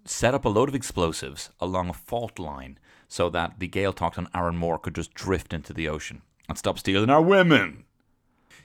set 0.04 0.34
up 0.34 0.44
a 0.44 0.48
load 0.48 0.68
of 0.68 0.74
explosives 0.74 1.50
along 1.60 1.88
a 1.88 1.94
fault 1.94 2.38
line 2.38 2.78
so 3.08 3.30
that 3.30 3.58
the 3.58 3.68
Gaeltacht 3.68 4.18
on 4.18 4.26
Arranmore 4.34 4.80
could 4.80 4.94
just 4.94 5.14
drift 5.14 5.52
into 5.52 5.72
the 5.72 5.88
ocean 5.88 6.22
and 6.48 6.58
stop 6.58 6.78
stealing 6.78 7.10
our 7.10 7.22
women? 7.22 7.84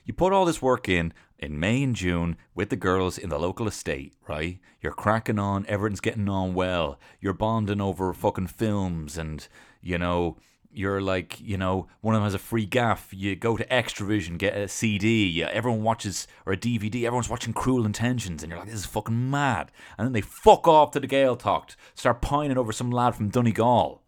You 0.04 0.12
put 0.12 0.32
all 0.32 0.44
this 0.44 0.60
work 0.60 0.88
in 0.88 1.14
in 1.38 1.58
May 1.58 1.82
and 1.82 1.96
June 1.96 2.36
with 2.54 2.70
the 2.70 2.76
girls 2.76 3.18
in 3.18 3.28
the 3.28 3.38
local 3.38 3.66
estate, 3.66 4.14
right? 4.28 4.58
You're 4.80 4.92
cracking 4.92 5.38
on, 5.38 5.64
everything's 5.66 6.00
getting 6.00 6.28
on 6.28 6.54
well. 6.54 6.98
You're 7.20 7.32
bonding 7.32 7.80
over 7.80 8.12
fucking 8.12 8.48
films 8.48 9.18
and, 9.18 9.46
you 9.82 9.98
know, 9.98 10.36
you're 10.74 11.00
like, 11.00 11.40
you 11.40 11.56
know, 11.56 11.86
one 12.00 12.14
of 12.14 12.20
them 12.20 12.26
has 12.26 12.34
a 12.34 12.38
free 12.38 12.66
gaff. 12.66 13.08
You 13.12 13.36
go 13.36 13.56
to 13.56 13.64
Extravision, 13.66 14.38
get 14.38 14.56
a 14.56 14.68
CD. 14.68 15.42
Everyone 15.42 15.82
watches, 15.82 16.26
or 16.44 16.52
a 16.52 16.56
DVD, 16.56 17.04
everyone's 17.04 17.28
watching 17.28 17.52
Cruel 17.52 17.86
Intentions, 17.86 18.42
and 18.42 18.50
you're 18.50 18.58
like, 18.58 18.68
this 18.68 18.80
is 18.80 18.86
fucking 18.86 19.30
mad. 19.30 19.70
And 19.96 20.06
then 20.06 20.12
they 20.12 20.20
fuck 20.20 20.66
off 20.68 20.90
to 20.92 21.00
the 21.00 21.08
Gaeltacht, 21.08 21.76
start 21.94 22.20
pining 22.20 22.58
over 22.58 22.72
some 22.72 22.90
lad 22.90 23.14
from 23.14 23.28
Donegal. 23.28 24.02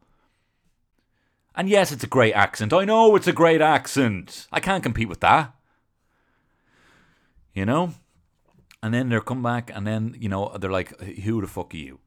And 1.55 1.69
yes, 1.69 1.91
it's 1.93 2.05
a 2.05 2.09
great 2.09 2.35
accent. 2.35 2.73
I 2.73 2.85
know 2.85 3.17
it's 3.17 3.27
a 3.27 3.33
great 3.33 3.63
accent. 3.63 4.47
I 4.53 4.61
can't 4.61 4.83
compete 4.83 5.09
with 5.09 5.21
that 5.21 5.57
you 7.57 7.65
know? 7.65 7.95
And 8.83 8.95
then 8.95 9.09
they'll 9.09 9.21
come 9.21 9.43
back 9.43 9.73
and 9.75 9.85
then, 9.85 10.15
you 10.21 10.29
know, 10.29 10.57
they're 10.61 10.71
like, 10.71 11.01
who 11.01 11.41
the 11.41 11.49
fuck 11.49 11.75
are 11.75 11.79
you? 11.79 11.99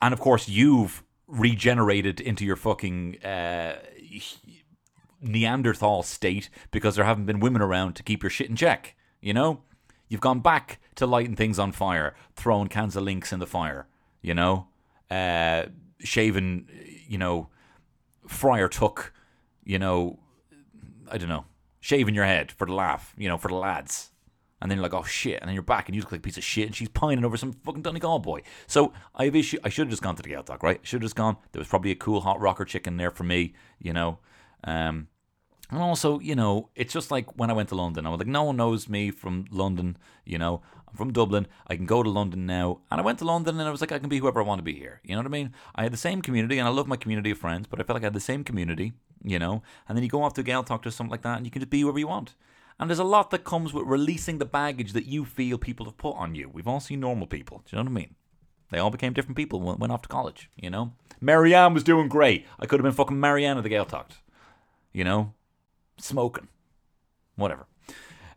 And 0.00 0.14
of 0.14 0.20
course, 0.20 0.48
you've 0.48 1.02
regenerated 1.26 2.20
into 2.20 2.44
your 2.44 2.54
fucking 2.54 3.24
uh, 3.24 3.78
Neanderthal 5.20 6.02
state 6.02 6.48
because 6.70 6.96
there 6.96 7.04
haven't 7.04 7.26
been 7.26 7.40
women 7.40 7.62
around 7.62 7.94
to 7.94 8.02
keep 8.02 8.22
your 8.22 8.30
shit 8.30 8.48
in 8.48 8.56
check, 8.56 8.94
you 9.20 9.32
know? 9.32 9.62
You've 10.08 10.20
gone 10.20 10.40
back 10.40 10.80
to 10.94 11.06
lighting 11.06 11.36
things 11.36 11.58
on 11.58 11.72
fire, 11.72 12.14
throwing 12.34 12.68
cans 12.68 12.96
of 12.96 13.02
Lynx 13.02 13.32
in 13.32 13.40
the 13.40 13.46
fire, 13.46 13.86
you 14.22 14.34
know? 14.34 14.68
Uh, 15.10 15.66
shaving, 16.00 16.68
you 17.06 17.18
know, 17.18 17.48
Friar 18.26 18.68
Tuck, 18.68 19.12
you 19.64 19.78
know, 19.78 20.18
I 21.10 21.18
don't 21.18 21.28
know, 21.28 21.46
shaving 21.80 22.14
your 22.14 22.24
head 22.24 22.52
for 22.52 22.66
the 22.66 22.74
laugh, 22.74 23.14
you 23.16 23.28
know, 23.28 23.38
for 23.38 23.48
the 23.48 23.54
lads 23.54 24.10
and 24.60 24.70
then 24.70 24.78
you're 24.78 24.82
like, 24.82 24.94
oh 24.94 25.04
shit, 25.04 25.40
and 25.40 25.48
then 25.48 25.54
you're 25.54 25.62
back 25.62 25.88
and 25.88 25.94
you 25.94 26.00
look 26.00 26.12
like 26.12 26.20
a 26.20 26.22
piece 26.22 26.36
of 26.36 26.44
shit, 26.44 26.66
and 26.66 26.74
she's 26.74 26.88
pining 26.88 27.24
over 27.24 27.36
some 27.36 27.52
fucking 27.52 27.82
Donegal 27.82 28.18
boy. 28.18 28.42
So 28.66 28.92
I 29.14 29.26
have 29.26 29.36
issue. 29.36 29.58
I 29.64 29.68
should 29.68 29.86
have 29.86 29.90
just 29.90 30.02
gone 30.02 30.16
to 30.16 30.22
the 30.22 30.30
Gaeltacht, 30.30 30.62
right? 30.62 30.80
Should 30.82 31.02
have 31.02 31.06
just 31.06 31.16
gone. 31.16 31.36
There 31.52 31.60
was 31.60 31.68
probably 31.68 31.90
a 31.90 31.96
cool 31.96 32.20
hot 32.20 32.40
rocker 32.40 32.64
chicken 32.64 32.96
there 32.96 33.10
for 33.10 33.24
me, 33.24 33.54
you 33.78 33.92
know. 33.92 34.18
Um, 34.64 35.08
and 35.70 35.82
also, 35.82 36.18
you 36.20 36.34
know, 36.34 36.70
it's 36.74 36.92
just 36.92 37.10
like 37.10 37.38
when 37.38 37.50
I 37.50 37.52
went 37.52 37.68
to 37.70 37.74
London. 37.74 38.06
I 38.06 38.10
was 38.10 38.18
like, 38.18 38.26
no 38.26 38.44
one 38.44 38.56
knows 38.56 38.88
me 38.88 39.10
from 39.10 39.44
London, 39.50 39.96
you 40.24 40.38
know. 40.38 40.62
I'm 40.88 40.96
from 40.96 41.12
Dublin. 41.12 41.46
I 41.66 41.76
can 41.76 41.84
go 41.84 42.02
to 42.02 42.08
London 42.08 42.46
now. 42.46 42.80
And 42.90 42.98
I 43.00 43.04
went 43.04 43.18
to 43.18 43.26
London 43.26 43.60
and 43.60 43.68
I 43.68 43.70
was 43.70 43.82
like, 43.82 43.92
I 43.92 43.98
can 43.98 44.08
be 44.08 44.18
whoever 44.18 44.40
I 44.40 44.44
want 44.44 44.60
to 44.60 44.62
be 44.62 44.74
here. 44.74 45.02
You 45.04 45.14
know 45.14 45.20
what 45.20 45.26
I 45.26 45.30
mean? 45.30 45.52
I 45.74 45.82
had 45.82 45.92
the 45.92 45.98
same 45.98 46.22
community 46.22 46.58
and 46.58 46.66
I 46.66 46.70
love 46.70 46.86
my 46.86 46.96
community 46.96 47.30
of 47.30 47.38
friends, 47.38 47.66
but 47.68 47.78
I 47.78 47.82
felt 47.82 47.96
like 47.96 48.04
I 48.04 48.06
had 48.06 48.14
the 48.14 48.20
same 48.20 48.44
community, 48.44 48.94
you 49.22 49.38
know. 49.38 49.62
And 49.86 49.96
then 49.96 50.02
you 50.02 50.08
go 50.08 50.22
off 50.22 50.32
to 50.34 50.42
Gaeltacht 50.42 50.86
or 50.86 50.90
something 50.90 51.10
like 51.10 51.22
that 51.22 51.36
and 51.36 51.46
you 51.46 51.50
can 51.50 51.60
just 51.60 51.70
be 51.70 51.82
whoever 51.82 51.98
you 51.98 52.08
want. 52.08 52.34
And 52.78 52.88
there's 52.88 52.98
a 52.98 53.04
lot 53.04 53.30
that 53.30 53.44
comes 53.44 53.72
with 53.72 53.86
releasing 53.86 54.38
the 54.38 54.44
baggage 54.44 54.92
that 54.92 55.06
you 55.06 55.24
feel 55.24 55.58
people 55.58 55.86
have 55.86 55.96
put 55.96 56.16
on 56.16 56.34
you. 56.34 56.48
We've 56.48 56.68
all 56.68 56.80
seen 56.80 57.00
normal 57.00 57.26
people. 57.26 57.62
Do 57.64 57.76
you 57.76 57.82
know 57.82 57.90
what 57.90 57.98
I 57.98 58.00
mean? 58.02 58.14
They 58.70 58.78
all 58.78 58.90
became 58.90 59.12
different 59.12 59.36
people 59.36 59.60
when 59.60 59.78
went 59.78 59.92
off 59.92 60.02
to 60.02 60.08
college, 60.08 60.50
you 60.56 60.70
know? 60.70 60.92
Marianne 61.20 61.74
was 61.74 61.82
doing 61.82 62.08
great. 62.08 62.46
I 62.60 62.66
could 62.66 62.78
have 62.78 62.84
been 62.84 62.92
fucking 62.92 63.18
Marianne 63.18 63.60
the 63.62 63.84
talked. 63.84 64.18
You 64.92 65.04
know? 65.04 65.34
Smoking. 65.98 66.48
Whatever. 67.34 67.66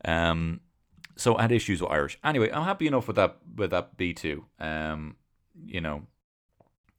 Um, 0.05 0.61
so 1.15 1.37
I 1.37 1.43
had 1.43 1.51
issues 1.51 1.81
with 1.81 1.91
Irish. 1.91 2.17
Anyway, 2.23 2.49
I'm 2.51 2.63
happy 2.63 2.87
enough 2.87 3.07
with 3.07 3.17
that 3.17 3.37
with 3.55 3.69
that 3.71 3.97
B2. 3.97 4.43
Um, 4.59 5.17
you 5.65 5.81
know, 5.81 6.07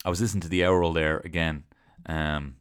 I 0.04 0.10
was 0.10 0.20
listening 0.20 0.42
to 0.42 0.48
the 0.48 0.64
Owl 0.64 0.92
there 0.92 1.20
again. 1.24 1.64
Um, 2.06 2.56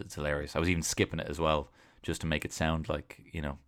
it's 0.00 0.14
hilarious. 0.14 0.56
I 0.56 0.60
was 0.60 0.68
even 0.68 0.82
skipping 0.82 1.20
it 1.20 1.28
as 1.28 1.38
well, 1.38 1.70
just 2.02 2.20
to 2.22 2.26
make 2.26 2.44
it 2.44 2.52
sound 2.52 2.88
like, 2.88 3.20
you 3.32 3.42
know, 3.42 3.58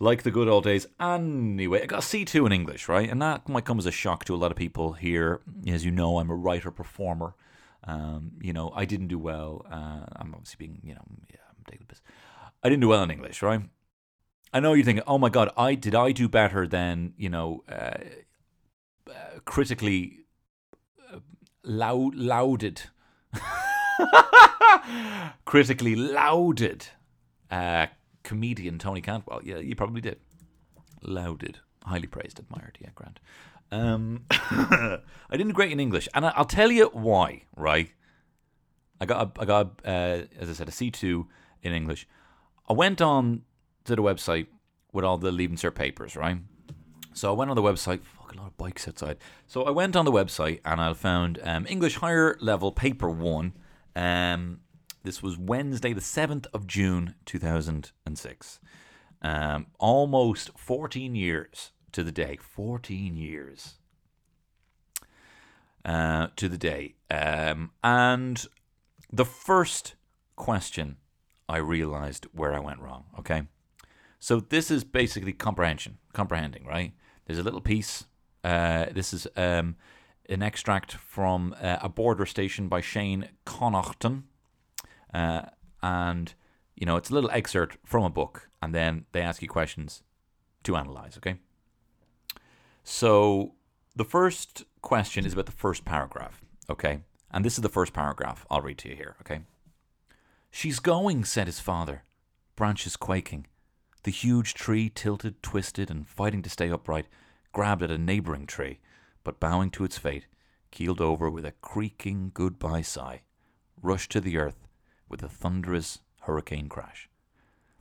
like 0.00 0.22
the 0.22 0.30
good 0.30 0.48
old 0.48 0.64
days. 0.64 0.86
Anyway, 1.00 1.82
I 1.82 1.86
got 1.86 2.02
C2 2.02 2.46
in 2.46 2.52
English, 2.52 2.88
right? 2.88 3.08
And 3.08 3.20
that 3.22 3.48
might 3.48 3.64
come 3.64 3.78
as 3.78 3.86
a 3.86 3.90
shock 3.90 4.24
to 4.26 4.34
a 4.34 4.36
lot 4.36 4.50
of 4.50 4.56
people 4.56 4.92
here. 4.92 5.40
As 5.66 5.84
you 5.84 5.90
know, 5.90 6.18
I'm 6.18 6.30
a 6.30 6.36
writer 6.36 6.70
performer. 6.70 7.34
Um, 7.84 8.32
you 8.40 8.52
know, 8.52 8.72
I 8.74 8.84
didn't 8.84 9.08
do 9.08 9.18
well. 9.18 9.64
Uh, 9.70 10.04
I'm 10.16 10.34
obviously 10.34 10.56
being, 10.58 10.80
you 10.82 10.94
know, 10.94 11.04
yeah, 11.30 11.40
I'm 11.50 11.64
taking 11.66 11.86
the 11.88 11.94
piss. 11.94 12.02
I 12.62 12.68
didn't 12.68 12.80
do 12.80 12.88
well 12.88 13.02
in 13.02 13.10
English, 13.10 13.42
right? 13.42 13.62
I 14.52 14.60
know 14.60 14.72
you're 14.72 14.84
thinking, 14.84 15.04
oh 15.06 15.18
my 15.18 15.28
god, 15.28 15.50
I 15.56 15.74
did 15.74 15.94
I 15.94 16.12
do 16.12 16.28
better 16.28 16.66
than 16.66 17.12
you 17.16 17.28
know, 17.28 17.64
uh, 17.68 17.98
uh, 19.08 19.40
critically 19.44 20.20
uh, 21.12 21.20
loud, 21.62 22.14
lauded. 22.14 22.82
critically 25.44 25.94
lauded 25.96 26.86
uh, 27.50 27.86
comedian 28.22 28.78
Tony 28.78 29.00
Cantwell. 29.00 29.40
Yeah, 29.44 29.58
you 29.58 29.74
probably 29.74 30.00
did. 30.00 30.18
Lauded, 31.02 31.58
highly 31.84 32.06
praised, 32.06 32.38
admired. 32.38 32.78
Yeah, 32.80 32.90
Grant. 32.94 33.20
Um, 33.70 34.24
I 34.30 35.00
didn't 35.32 35.52
great 35.52 35.72
in 35.72 35.80
English, 35.80 36.08
and 36.14 36.26
I, 36.26 36.32
will 36.36 36.44
tell 36.44 36.70
you 36.70 36.90
why. 36.92 37.42
Right, 37.56 37.90
I 39.00 39.06
got 39.06 39.26
a, 39.36 39.40
I 39.40 39.44
got 39.44 39.80
a, 39.84 39.90
uh, 39.90 40.24
as 40.40 40.50
I 40.50 40.52
said 40.52 40.68
a 40.68 40.72
C 40.72 40.90
two 40.90 41.28
in 41.62 41.72
English. 41.72 42.06
I 42.68 42.72
went 42.72 43.00
on 43.00 43.42
to 43.84 43.96
the 43.96 44.02
website 44.02 44.46
with 44.92 45.04
all 45.04 45.18
the 45.18 45.32
Leaving 45.32 45.56
Cert 45.56 45.74
papers, 45.74 46.16
right? 46.16 46.38
So 47.14 47.30
I 47.30 47.36
went 47.36 47.50
on 47.50 47.56
the 47.56 47.62
website. 47.62 48.04
Fuck 48.04 48.34
a 48.34 48.36
lot 48.36 48.46
of 48.48 48.56
bikes 48.56 48.86
outside. 48.86 49.18
So 49.46 49.64
I 49.64 49.70
went 49.70 49.96
on 49.96 50.04
the 50.04 50.12
website 50.12 50.60
and 50.64 50.80
I 50.80 50.92
found 50.92 51.38
um, 51.42 51.66
English 51.68 51.96
higher 51.96 52.36
level 52.40 52.70
paper 52.70 53.10
one 53.10 53.54
um, 53.98 54.60
this 55.02 55.22
was 55.22 55.36
Wednesday, 55.36 55.92
the 55.92 56.00
7th 56.00 56.46
of 56.54 56.66
June, 56.66 57.16
2006. 57.26 58.60
Um, 59.20 59.66
almost 59.80 60.56
14 60.56 61.16
years 61.16 61.72
to 61.90 62.04
the 62.04 62.12
day. 62.12 62.38
14 62.40 63.16
years 63.16 63.74
uh, 65.84 66.28
to 66.36 66.48
the 66.48 66.58
day. 66.58 66.94
Um, 67.10 67.72
and 67.82 68.46
the 69.12 69.24
first 69.24 69.94
question 70.36 70.98
I 71.48 71.56
realized 71.56 72.26
where 72.32 72.54
I 72.54 72.60
went 72.60 72.80
wrong, 72.80 73.06
okay? 73.18 73.42
So 74.20 74.38
this 74.38 74.70
is 74.70 74.84
basically 74.84 75.32
comprehension, 75.32 75.98
comprehending, 76.12 76.64
right? 76.64 76.92
There's 77.26 77.40
a 77.40 77.42
little 77.42 77.60
piece. 77.60 78.04
Uh, 78.44 78.86
this 78.92 79.12
is 79.12 79.26
um, 79.36 79.74
an 80.28 80.42
extract 80.42 80.92
from 80.92 81.54
uh, 81.60 81.78
a 81.80 81.88
border 81.88 82.26
station 82.26 82.68
by 82.68 82.80
Shane 82.80 83.28
Connaughton, 83.46 84.24
uh, 85.14 85.42
and 85.82 86.34
you 86.76 86.86
know 86.86 86.96
it's 86.96 87.10
a 87.10 87.14
little 87.14 87.30
excerpt 87.30 87.78
from 87.84 88.04
a 88.04 88.10
book, 88.10 88.48
and 88.62 88.74
then 88.74 89.06
they 89.12 89.20
ask 89.20 89.42
you 89.42 89.48
questions 89.48 90.02
to 90.64 90.76
analyze. 90.76 91.16
Okay. 91.16 91.36
So 92.84 93.54
the 93.96 94.04
first 94.04 94.64
question 94.82 95.26
is 95.26 95.32
about 95.32 95.46
the 95.46 95.52
first 95.52 95.84
paragraph. 95.84 96.42
Okay, 96.70 97.00
and 97.30 97.44
this 97.44 97.54
is 97.54 97.62
the 97.62 97.68
first 97.68 97.92
paragraph. 97.92 98.46
I'll 98.50 98.60
read 98.60 98.78
to 98.78 98.88
you 98.88 98.96
here. 98.96 99.16
Okay. 99.20 99.40
She's 100.50 100.78
going, 100.78 101.24
said 101.24 101.46
his 101.46 101.60
father, 101.60 102.04
branches 102.56 102.96
quaking. 102.96 103.46
The 104.04 104.10
huge 104.10 104.54
tree 104.54 104.88
tilted, 104.88 105.42
twisted, 105.42 105.90
and 105.90 106.08
fighting 106.08 106.42
to 106.42 106.50
stay 106.50 106.70
upright, 106.70 107.06
grabbed 107.52 107.82
at 107.82 107.90
a 107.90 107.98
neighbouring 107.98 108.46
tree, 108.46 108.78
but 109.28 109.38
bowing 109.38 109.70
to 109.70 109.84
its 109.84 109.98
fate, 109.98 110.24
keeled 110.70 111.02
over 111.02 111.28
with 111.28 111.44
a 111.44 111.52
creaking 111.60 112.30
goodbye 112.32 112.80
sigh, 112.80 113.20
rushed 113.82 114.10
to 114.10 114.22
the 114.22 114.38
earth 114.38 114.66
with 115.06 115.22
a 115.22 115.28
thunderous 115.28 115.98
hurricane 116.22 116.66
crash. 116.66 117.10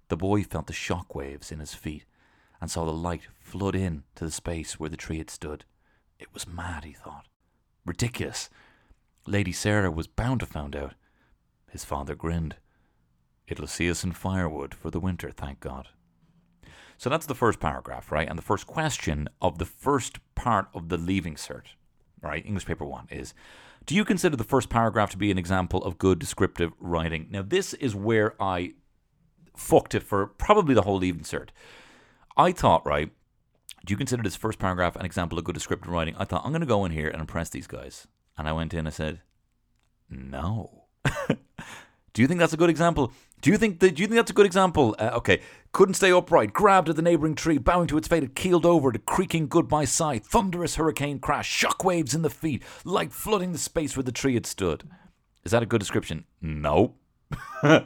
The 0.10 0.18
boy 0.18 0.43
felt 0.43 0.68
the 0.68 0.74
shock 0.74 1.16
waves 1.16 1.50
in 1.50 1.60
his 1.60 1.74
feet 1.74 2.04
and 2.60 2.70
saw 2.70 2.84
the 2.84 2.91
light 2.91 3.30
flood 3.39 3.76
in 3.76 4.04
to 4.16 4.26
the 4.26 4.32
space 4.32 4.78
where 4.78 4.89
the 4.89 4.98
tree 4.98 5.20
had 5.20 5.30
stood. 5.30 5.64
It 6.20 6.34
was 6.34 6.45
mad, 6.45 6.84
he 6.84 6.91
thought. 6.91 7.28
Ridiculous. 7.86 8.50
Lady 9.26 9.54
Sarah 9.54 9.89
was 9.89 10.06
bound 10.06 10.41
to 10.41 10.45
find 10.45 10.76
out. 10.76 10.95
His 11.72 11.86
father 11.86 12.14
grinned. 12.14 12.58
It'll 13.48 13.68
see 13.68 13.89
us 13.89 14.04
in 14.04 14.12
firewood 14.12 14.74
for 14.74 14.91
the 14.91 15.00
winter, 15.00 15.32
thank 15.32 15.62
God. 15.62 15.88
So 16.98 17.10
that's 17.10 17.26
the 17.26 17.36
first 17.36 17.60
paragraph, 17.60 18.12
right? 18.12 18.28
And 18.28 18.38
the 18.38 18.43
first 18.43 18.66
question 18.66 19.30
of 19.41 19.60
the 19.60 19.66
first 19.66 20.20
part 20.36 20.68
of 20.74 20.89
the 20.89 20.98
leaving 20.98 21.36
cert, 21.36 21.76
right? 22.22 22.45
English 22.45 22.66
paper 22.66 22.86
one 22.86 23.08
is 23.12 23.34
Do 23.86 23.95
you 23.95 24.04
consider 24.04 24.36
the 24.36 24.43
first 24.43 24.70
paragraph 24.70 25.12
to 25.12 25.18
be 25.18 25.32
an 25.32 25.38
example 25.38 25.84
of 25.84 25.98
good 25.98 26.20
descriptive 26.20 26.74
writing? 26.80 27.28
Now, 27.30 27.43
this 27.43 27.74
is 27.76 27.95
where 27.95 28.41
I 28.41 28.74
fucked 29.56 29.95
it 29.95 30.04
for 30.04 30.28
probably 30.28 30.74
the 30.74 30.82
whole 30.82 30.98
leaving 30.98 31.24
cert. 31.24 31.50
I 32.36 32.52
thought, 32.52 32.86
right, 32.86 33.12
do 33.86 33.93
you 33.93 33.98
consider 33.98 34.24
this 34.24 34.36
first 34.36 34.60
paragraph 34.60 34.95
an 34.95 35.06
example 35.06 35.38
of 35.38 35.45
good 35.45 35.56
descriptive 35.56 35.91
writing? 35.91 36.16
I 36.18 36.26
thought, 36.26 36.43
I'm 36.43 36.52
going 36.52 36.62
to 36.62 36.68
go 36.68 36.86
in 36.86 36.91
here 36.91 37.10
and 37.10 37.22
impress 37.22 37.50
these 37.50 37.68
guys. 37.68 38.08
And 38.38 38.48
I 38.48 38.52
went 38.52 38.74
in 38.74 38.86
and 38.86 38.93
said, 38.93 39.22
no. 40.10 40.86
do 41.28 42.22
you 42.22 42.28
think 42.28 42.39
that's 42.39 42.54
a 42.54 42.58
good 42.58 42.70
example? 42.70 43.12
Do 43.42 43.52
you 43.52 43.58
think 43.58 43.80
that? 43.80 43.96
Do 43.96 44.02
you 44.02 44.08
think 44.08 44.18
that's 44.18 44.32
a 44.32 44.34
good 44.34 44.46
example? 44.46 44.96
Uh, 44.98 45.12
okay, 45.14 45.42
couldn't 45.72 45.94
stay 45.94 46.12
upright, 46.12 46.54
grabbed 46.54 46.90
at 46.90 46.96
the 46.96 47.02
neighbouring 47.02 47.36
tree, 47.36 47.60
bowing 47.60 47.88
to 47.88 47.98
its 47.98 48.08
fate, 48.08 48.24
it 48.24 48.36
keeled 48.36 48.66
over, 48.66 48.92
the 48.92 49.00
creaking 49.00 49.48
goodbye 49.48 49.86
sigh, 49.86 50.18
thunderous 50.18 50.76
hurricane 50.76 51.20
crash, 51.20 51.48
shock 51.48 51.84
waves 51.84 52.16
in 52.16 52.24
the 52.24 52.30
feet, 52.30 52.64
light 52.84 53.14
flooding 53.14 53.52
the 53.52 53.60
space 53.60 53.96
where 53.96 54.04
the 54.04 54.12
tree 54.12 54.34
had 54.34 54.46
stood. 54.46 54.90
Is 55.44 55.52
that 55.52 55.64
a 55.64 55.68
good 55.68 55.80
description? 55.80 56.26
No. 56.42 56.96
and 57.64 57.86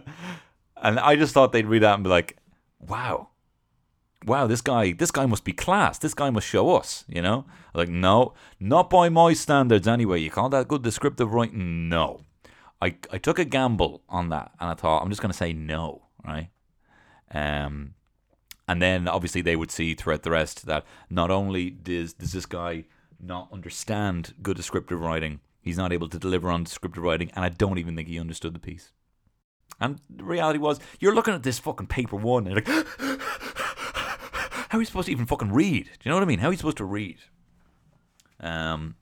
I 0.81 1.15
just 1.15 1.33
thought 1.33 1.51
they'd 1.51 1.65
read 1.65 1.83
that 1.83 1.95
and 1.95 2.03
be 2.03 2.09
like, 2.09 2.37
"Wow, 2.79 3.29
wow, 4.25 4.47
this 4.47 4.61
guy, 4.61 4.93
this 4.93 5.11
guy 5.11 5.25
must 5.25 5.43
be 5.43 5.51
class. 5.51 5.97
This 5.97 6.13
guy 6.13 6.29
must 6.29 6.47
show 6.47 6.75
us." 6.75 7.03
You 7.09 7.21
know, 7.21 7.45
like 7.73 7.89
no, 7.89 8.33
not 8.59 8.89
by 8.89 9.09
my 9.09 9.33
standards 9.33 9.87
anyway. 9.87 10.21
You 10.21 10.31
call 10.31 10.49
that 10.49 10.69
good 10.69 10.81
descriptive 10.81 11.33
writing? 11.33 11.89
No. 11.89 12.21
I, 12.81 12.95
I 13.11 13.17
took 13.17 13.37
a 13.39 13.45
gamble 13.45 14.01
on 14.09 14.29
that 14.29 14.51
and 14.59 14.69
I 14.69 14.73
thought 14.73 15.01
I'm 15.01 15.09
just 15.09 15.21
going 15.21 15.31
to 15.31 15.37
say 15.37 15.53
no, 15.53 16.03
right? 16.25 16.49
Um, 17.33 17.93
and 18.67 18.81
then 18.81 19.07
obviously 19.07 19.41
they 19.41 19.55
would 19.55 19.71
see 19.71 19.93
throughout 19.93 20.23
the 20.23 20.31
rest 20.31 20.65
that 20.65 20.85
not 21.09 21.29
only 21.29 21.69
does 21.69 22.13
does 22.13 22.31
this 22.31 22.45
guy 22.45 22.85
not 23.19 23.49
understand 23.51 24.33
good 24.41 24.57
descriptive 24.57 24.99
writing, 24.99 25.39
he's 25.61 25.77
not 25.77 25.93
able 25.93 26.09
to 26.09 26.17
deliver 26.17 26.49
on 26.49 26.63
descriptive 26.63 27.03
writing, 27.03 27.31
and 27.35 27.45
I 27.45 27.49
don't 27.49 27.77
even 27.77 27.95
think 27.95 28.07
he 28.07 28.19
understood 28.19 28.53
the 28.53 28.59
piece. 28.59 28.91
And 29.79 29.99
the 30.09 30.23
reality 30.23 30.59
was, 30.59 30.79
you're 30.99 31.15
looking 31.15 31.33
at 31.33 31.43
this 31.43 31.59
fucking 31.59 31.87
paper 31.87 32.15
one, 32.15 32.47
and 32.47 32.55
you're 32.55 32.75
like, 32.75 32.87
how 34.69 34.77
are 34.77 34.81
you 34.81 34.85
supposed 34.85 35.07
to 35.07 35.11
even 35.11 35.25
fucking 35.25 35.51
read? 35.51 35.85
Do 35.85 35.99
you 36.03 36.09
know 36.09 36.15
what 36.15 36.23
I 36.23 36.27
mean? 36.27 36.39
How 36.39 36.49
are 36.49 36.51
you 36.51 36.57
supposed 36.57 36.77
to 36.77 36.85
read? 36.85 37.17
Um, 38.39 38.95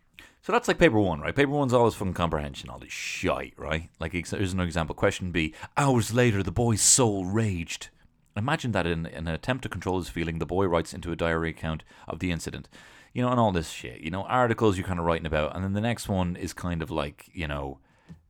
so 0.49 0.53
that's 0.53 0.67
like 0.67 0.79
paper 0.79 0.99
one, 0.99 1.21
right? 1.21 1.35
Paper 1.35 1.51
one's 1.51 1.73
always 1.73 1.93
fucking 1.93 2.15
comprehension, 2.15 2.71
all 2.71 2.79
this 2.79 2.91
shite, 2.91 3.53
right? 3.55 3.91
Like, 3.99 4.13
here's 4.13 4.33
an 4.33 4.59
example. 4.59 4.95
Question 4.95 5.29
B. 5.29 5.53
Hours 5.77 6.11
later, 6.11 6.41
the 6.41 6.49
boy's 6.49 6.81
soul 6.81 7.25
raged. 7.25 7.89
Imagine 8.35 8.71
that 8.71 8.87
in, 8.87 9.05
in 9.05 9.27
an 9.27 9.35
attempt 9.35 9.61
to 9.61 9.69
control 9.69 9.99
his 9.99 10.09
feeling, 10.09 10.39
the 10.39 10.47
boy 10.47 10.65
writes 10.65 10.91
into 10.91 11.11
a 11.11 11.15
diary 11.15 11.51
account 11.51 11.83
of 12.07 12.17
the 12.17 12.31
incident. 12.31 12.67
You 13.13 13.21
know, 13.21 13.29
and 13.29 13.39
all 13.39 13.51
this 13.51 13.69
shit. 13.69 14.01
You 14.01 14.09
know, 14.09 14.23
articles 14.23 14.75
you're 14.75 14.87
kind 14.87 14.97
of 14.99 15.05
writing 15.05 15.27
about. 15.27 15.55
And 15.55 15.63
then 15.63 15.73
the 15.73 15.81
next 15.81 16.09
one 16.09 16.35
is 16.35 16.51
kind 16.51 16.81
of 16.81 16.89
like, 16.89 17.29
you 17.31 17.47
know, 17.47 17.77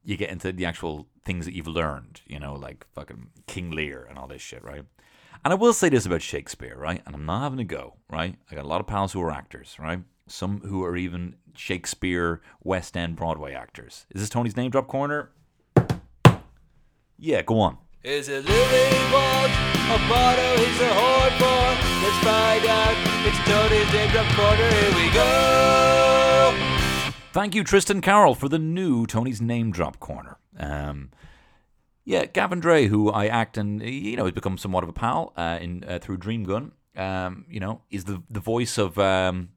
you 0.04 0.18
get 0.18 0.30
into 0.30 0.52
the 0.52 0.66
actual 0.66 1.08
things 1.24 1.46
that 1.46 1.54
you've 1.54 1.68
learned, 1.68 2.20
you 2.28 2.38
know, 2.38 2.54
like 2.54 2.86
fucking 2.94 3.30
King 3.48 3.72
Lear 3.72 4.06
and 4.10 4.20
all 4.20 4.28
this 4.28 4.42
shit, 4.42 4.62
right? 4.62 4.84
And 5.46 5.54
I 5.54 5.56
will 5.56 5.72
say 5.72 5.88
this 5.88 6.06
about 6.06 6.22
Shakespeare, 6.22 6.76
right? 6.78 7.02
And 7.06 7.16
I'm 7.16 7.26
not 7.26 7.44
having 7.44 7.60
a 7.60 7.64
go, 7.64 7.96
right? 8.10 8.36
I 8.52 8.56
got 8.56 8.66
a 8.66 8.68
lot 8.68 8.82
of 8.82 8.88
pals 8.88 9.14
who 9.14 9.22
are 9.22 9.32
actors, 9.32 9.78
right? 9.80 10.02
Some 10.30 10.62
who 10.62 10.84
are 10.84 10.96
even 10.96 11.36
Shakespeare, 11.56 12.42
West 12.64 12.96
End, 12.96 13.16
Broadway 13.16 13.54
actors. 13.54 14.06
Is 14.12 14.22
this 14.22 14.30
Tony's 14.30 14.56
name 14.56 14.72
drop 14.72 14.88
corner? 14.88 15.32
Yeah, 17.18 17.42
go 17.42 17.60
on. 17.60 17.78
Is 18.04 18.30
it 18.30 18.46
Lily 18.46 19.12
Walt 19.12 19.52
or 19.90 20.00
Bono 20.08 20.56
he's 20.56 20.80
a 20.80 20.90
whore 20.90 21.32
for? 21.38 21.66
Let's 22.02 22.24
find 22.24 22.66
out. 22.66 22.96
It's 23.26 23.38
Tony's 23.50 23.94
name 23.94 24.10
drop 24.12 24.28
corner. 24.36 24.70
Here 24.70 24.96
we 24.96 25.14
go. 25.14 26.56
Thank 27.34 27.56
you, 27.56 27.64
Tristan 27.64 28.02
Carroll, 28.02 28.36
for 28.36 28.48
the 28.48 28.60
new 28.60 29.06
Tony's 29.06 29.42
name 29.42 29.72
drop 29.72 30.00
corner. 30.00 30.38
Um, 30.58 31.10
yeah, 32.06 32.26
Gavin 32.26 32.60
Drea, 32.60 32.88
who 32.88 33.12
I 33.12 33.28
act 33.28 33.58
and 33.58 33.82
you 33.82 34.16
know 34.16 34.26
has 34.26 34.34
become 34.34 34.58
somewhat 34.58 34.84
of 34.84 34.90
a 34.90 34.94
pal 34.94 35.34
uh, 35.36 35.58
in 35.60 35.84
uh, 35.84 36.00
through 36.00 36.18
Dream 36.18 36.44
Gun. 36.44 36.72
Um, 36.96 37.46
you 37.50 37.60
know, 37.60 37.82
is 37.92 38.06
the 38.06 38.24
the 38.30 38.40
voice 38.40 38.78
of 38.78 38.98
um, 38.98 39.50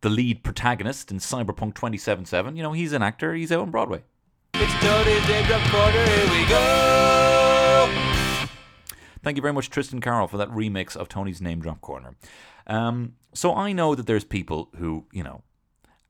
the 0.00 0.10
lead 0.10 0.42
protagonist 0.42 1.10
in 1.10 1.18
Cyberpunk 1.18 1.74
2077. 1.74 2.56
You 2.56 2.62
know, 2.62 2.72
he's 2.72 2.92
an 2.92 3.02
actor. 3.02 3.34
He's 3.34 3.52
out 3.52 3.60
on 3.60 3.70
Broadway. 3.70 4.02
It's 4.54 4.72
Tony's 4.84 5.28
name 5.28 5.46
drop. 5.46 5.60
Here 5.92 6.30
we 6.30 6.48
go. 6.48 8.00
Thank 9.22 9.36
you 9.36 9.42
very 9.42 9.52
much, 9.52 9.68
Tristan 9.68 10.00
Carroll, 10.00 10.28
for 10.28 10.38
that 10.38 10.48
remix 10.50 10.96
of 10.96 11.08
Tony's 11.08 11.42
Name 11.42 11.60
Drop 11.60 11.82
Corner. 11.82 12.16
Um, 12.66 13.16
so 13.34 13.54
I 13.54 13.72
know 13.72 13.94
that 13.94 14.06
there's 14.06 14.24
people 14.24 14.70
who, 14.78 15.04
you 15.12 15.22
know, 15.22 15.42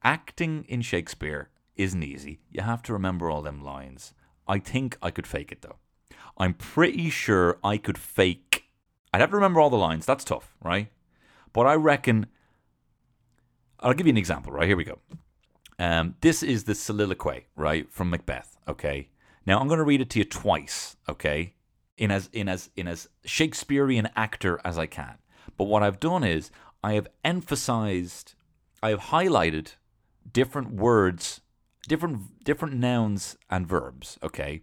acting 0.05 0.65
in 0.69 0.81
Shakespeare 0.83 1.51
isn't 1.75 2.03
easy. 2.05 2.39
You 2.51 2.63
have 2.63 2.83
to 2.85 2.93
remember 2.93 3.29
all 3.29 3.43
them 3.43 3.65
lines. 3.65 4.15
I 4.47 4.61
think 4.61 4.97
I 5.03 5.11
could 5.11 5.27
fake 5.27 5.51
it 5.51 5.63
though. 5.63 5.77
I'm 6.39 6.55
pretty 6.55 7.11
sure 7.11 7.59
I 7.65 7.79
could 7.79 7.99
fake. 7.99 8.65
I'd 9.13 9.21
have 9.21 9.31
to 9.31 9.37
remember 9.37 9.61
all 9.61 9.71
the 9.71 9.77
lines. 9.77 10.07
That's 10.07 10.25
tough, 10.25 10.55
right? 10.63 10.89
But 11.53 11.67
I 11.67 11.75
reckon. 11.75 12.27
I'll 13.81 13.95
give 13.95 14.07
you 14.07 14.13
an 14.13 14.19
example, 14.19 14.53
right? 14.53 14.69
Here 14.69 14.77
we 14.77 14.85
go. 14.85 14.99
Um, 15.79 16.17
this 16.21 16.43
is 16.43 16.65
the 16.65 16.75
soliloquy, 16.75 17.47
right, 17.57 17.91
from 17.91 18.11
Macbeth. 18.11 18.59
Okay. 18.69 19.09
Now 19.47 19.59
I'm 19.59 19.69
going 19.69 19.79
to 19.79 19.85
read 19.85 20.01
it 20.01 20.11
to 20.11 20.19
you 20.19 20.25
twice. 20.25 20.97
Okay, 21.09 21.55
in 21.97 22.11
as 22.11 22.29
in 22.33 22.49
as 22.49 22.71
in 22.77 22.87
as 22.87 23.09
Shakespearean 23.25 24.09
actor 24.15 24.61
as 24.65 24.79
I 24.79 24.87
can. 24.87 25.17
But 25.57 25.65
what 25.65 25.83
I've 25.83 26.01
done 26.01 26.25
is 26.25 26.51
I 26.85 26.93
have 26.95 27.09
emphasized, 27.25 28.35
I 28.83 28.91
have 28.91 29.01
highlighted 29.01 29.75
different 30.31 30.73
words, 30.73 31.41
different 31.89 32.45
different 32.45 32.75
nouns 32.75 33.37
and 33.49 33.67
verbs. 33.67 34.19
Okay, 34.23 34.63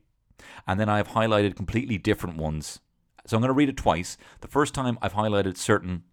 and 0.68 0.80
then 0.80 0.90
I've 0.90 1.10
highlighted 1.10 1.56
completely 1.56 1.98
different 1.98 2.38
ones. 2.38 2.80
So 3.26 3.36
I'm 3.36 3.42
going 3.42 3.50
to 3.50 3.54
read 3.54 3.70
it 3.70 3.78
twice. 3.78 4.18
The 4.40 4.48
first 4.48 4.74
time 4.74 4.98
I've 5.02 5.14
highlighted 5.14 5.58
certain 5.58 6.04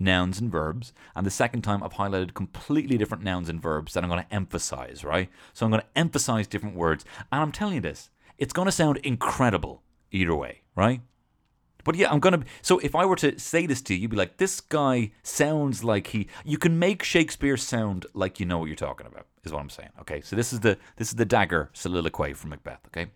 nouns 0.00 0.40
and 0.40 0.50
verbs, 0.50 0.92
and 1.14 1.26
the 1.26 1.30
second 1.30 1.62
time 1.62 1.82
I've 1.82 1.94
highlighted 1.94 2.34
completely 2.34 2.98
different 2.98 3.24
nouns 3.24 3.48
and 3.48 3.60
verbs 3.60 3.94
that 3.94 4.02
I'm 4.02 4.10
going 4.10 4.22
to 4.22 4.34
emphasize, 4.34 5.04
right? 5.04 5.28
So 5.52 5.64
I'm 5.66 5.70
going 5.70 5.82
to 5.82 5.98
emphasize 5.98 6.46
different 6.46 6.76
words, 6.76 7.04
and 7.32 7.40
I'm 7.40 7.52
telling 7.52 7.74
you 7.74 7.80
this, 7.80 8.10
it's 8.38 8.52
going 8.52 8.66
to 8.66 8.72
sound 8.72 8.98
incredible 8.98 9.82
either 10.10 10.34
way, 10.34 10.62
right? 10.76 11.00
But 11.84 11.94
yeah, 11.94 12.12
I'm 12.12 12.20
gonna. 12.20 12.42
So 12.60 12.78
if 12.80 12.94
I 12.94 13.06
were 13.06 13.16
to 13.16 13.38
say 13.38 13.64
this 13.64 13.80
to 13.82 13.94
you, 13.94 14.00
you'd 14.00 14.10
be 14.10 14.16
like, 14.16 14.36
"This 14.36 14.60
guy 14.60 15.12
sounds 15.22 15.82
like 15.82 16.08
he." 16.08 16.28
You 16.44 16.58
can 16.58 16.78
make 16.78 17.02
Shakespeare 17.02 17.56
sound 17.56 18.04
like 18.12 18.38
you 18.38 18.44
know 18.44 18.58
what 18.58 18.66
you're 18.66 18.76
talking 18.76 19.06
about. 19.06 19.26
Is 19.44 19.52
what 19.52 19.60
I'm 19.60 19.70
saying. 19.70 19.88
Okay, 20.00 20.20
so 20.20 20.36
this 20.36 20.52
is 20.52 20.60
the 20.60 20.76
this 20.96 21.08
is 21.08 21.14
the 21.14 21.24
dagger 21.24 21.70
soliloquy 21.72 22.34
from 22.34 22.50
Macbeth. 22.50 22.80
Okay, 22.88 23.06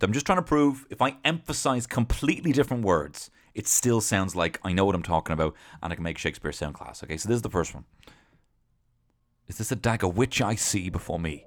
so 0.00 0.06
I'm 0.06 0.12
just 0.12 0.26
trying 0.26 0.38
to 0.38 0.42
prove 0.42 0.86
if 0.90 1.00
I 1.00 1.16
emphasize 1.24 1.86
completely 1.86 2.52
different 2.52 2.84
words, 2.84 3.30
it 3.56 3.66
still 3.66 4.02
sounds 4.02 4.36
like 4.36 4.60
I 4.62 4.74
know 4.74 4.84
what 4.84 4.94
I'm 4.94 5.02
talking 5.02 5.32
about, 5.32 5.54
and 5.82 5.90
I 5.90 5.96
can 5.96 6.04
make 6.04 6.18
Shakespeare 6.18 6.52
sound 6.52 6.74
class. 6.74 7.02
Okay, 7.02 7.16
so 7.16 7.26
this 7.26 7.36
is 7.36 7.42
the 7.42 7.48
first 7.48 7.74
one. 7.74 7.86
Is 9.48 9.56
this 9.56 9.72
a 9.72 9.76
dagger 9.76 10.08
which 10.08 10.42
I 10.42 10.54
see 10.54 10.90
before 10.90 11.18
me? 11.18 11.46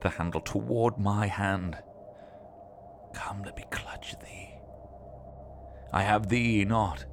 The 0.00 0.08
handle 0.08 0.40
toward 0.40 0.96
my 0.96 1.26
hand. 1.26 1.76
Come, 3.12 3.42
let 3.42 3.54
me 3.54 3.64
clutch 3.70 4.18
thee. 4.20 4.48
I 5.92 6.02
have 6.04 6.30
thee 6.30 6.64
not, 6.64 7.04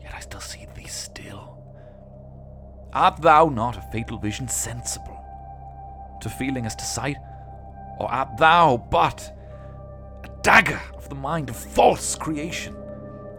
yet 0.00 0.14
I 0.14 0.20
still 0.20 0.40
see 0.40 0.66
thee 0.74 0.86
still. 0.86 1.62
Art 2.94 3.20
thou 3.20 3.50
not 3.50 3.76
a 3.76 3.82
fatal 3.92 4.16
vision 4.18 4.48
sensible 4.48 5.22
to 6.22 6.30
feeling 6.30 6.64
as 6.64 6.74
to 6.76 6.84
sight, 6.86 7.18
or 8.00 8.10
art 8.10 8.38
thou 8.38 8.78
but 8.90 9.37
dagger 10.42 10.80
of 10.94 11.08
the 11.08 11.14
mind 11.14 11.48
of 11.48 11.56
false 11.56 12.14
creation, 12.14 12.76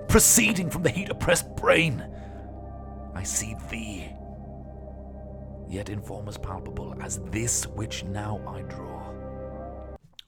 proceeding 0.07 0.69
from 0.69 0.83
the 0.83 0.89
heat 0.89 1.09
oppressed 1.09 1.55
brain? 1.55 2.05
I 3.13 3.23
see 3.23 3.55
thee, 3.69 4.09
yet 5.67 5.89
in 5.89 6.01
form 6.01 6.27
as 6.27 6.37
palpable 6.37 6.95
as 7.01 7.19
this 7.31 7.67
which 7.67 8.03
now 8.03 8.41
I 8.47 8.61
draw. 8.61 9.13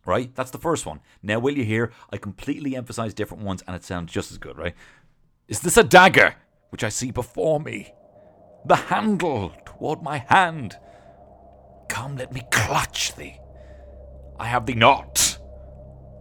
Right? 0.06 0.34
That's 0.36 0.52
the 0.52 0.58
first 0.58 0.86
one. 0.86 1.00
Now, 1.22 1.40
will 1.40 1.58
you 1.58 1.64
hear? 1.64 1.92
I 2.12 2.18
completely 2.18 2.76
emphasize 2.76 3.14
different 3.14 3.44
ones 3.44 3.64
and 3.68 3.76
it 3.76 3.84
sounds 3.84 4.12
just 4.12 4.32
as 4.32 4.38
good, 4.38 4.58
right? 4.58 4.74
Is 5.48 5.60
this 5.60 5.78
a 5.78 5.84
dagger 5.84 6.36
which 6.70 6.84
I 6.84 6.90
see 6.90 7.12
before 7.12 7.60
me? 7.60 7.94
The 8.66 8.76
handle 8.76 9.54
toward 9.66 10.02
my 10.02 10.20
hand. 10.28 10.78
Come, 11.88 12.16
let 12.16 12.34
me 12.34 12.42
clutch 12.52 13.16
thee. 13.16 13.38
I 14.40 14.46
have 14.46 14.66
thee 14.66 14.74
not, 14.74 15.31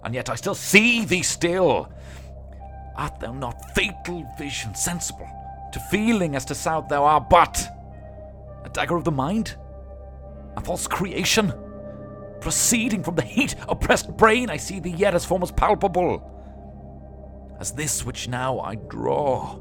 and 0.04 0.14
yet 0.14 0.30
I 0.30 0.34
still 0.34 0.54
see 0.54 1.04
thee 1.04 1.22
still. 1.22 1.90
Art 2.96 3.20
thou 3.20 3.32
not 3.32 3.74
fatal 3.74 4.26
vision 4.38 4.74
sensible 4.74 5.28
to 5.72 5.80
feeling 5.90 6.36
as 6.36 6.44
to 6.46 6.54
south 6.54 6.88
thou 6.88 7.04
art 7.04 7.30
but 7.30 7.60
a 8.64 8.68
dagger 8.68 8.96
of 8.96 9.04
the 9.04 9.10
mind? 9.10 9.56
A 10.56 10.60
false 10.60 10.86
creation? 10.86 11.52
Proceeding 12.40 13.02
from 13.02 13.14
the 13.14 13.22
heat 13.22 13.54
oppressed 13.68 14.16
brain, 14.16 14.50
I 14.50 14.56
see 14.56 14.80
thee 14.80 14.90
yet 14.90 15.14
as 15.14 15.24
form 15.24 15.42
as 15.42 15.52
palpable 15.52 16.26
as 17.60 17.72
this 17.72 18.04
which 18.04 18.26
now 18.26 18.58
I 18.58 18.74
draw. 18.74 19.58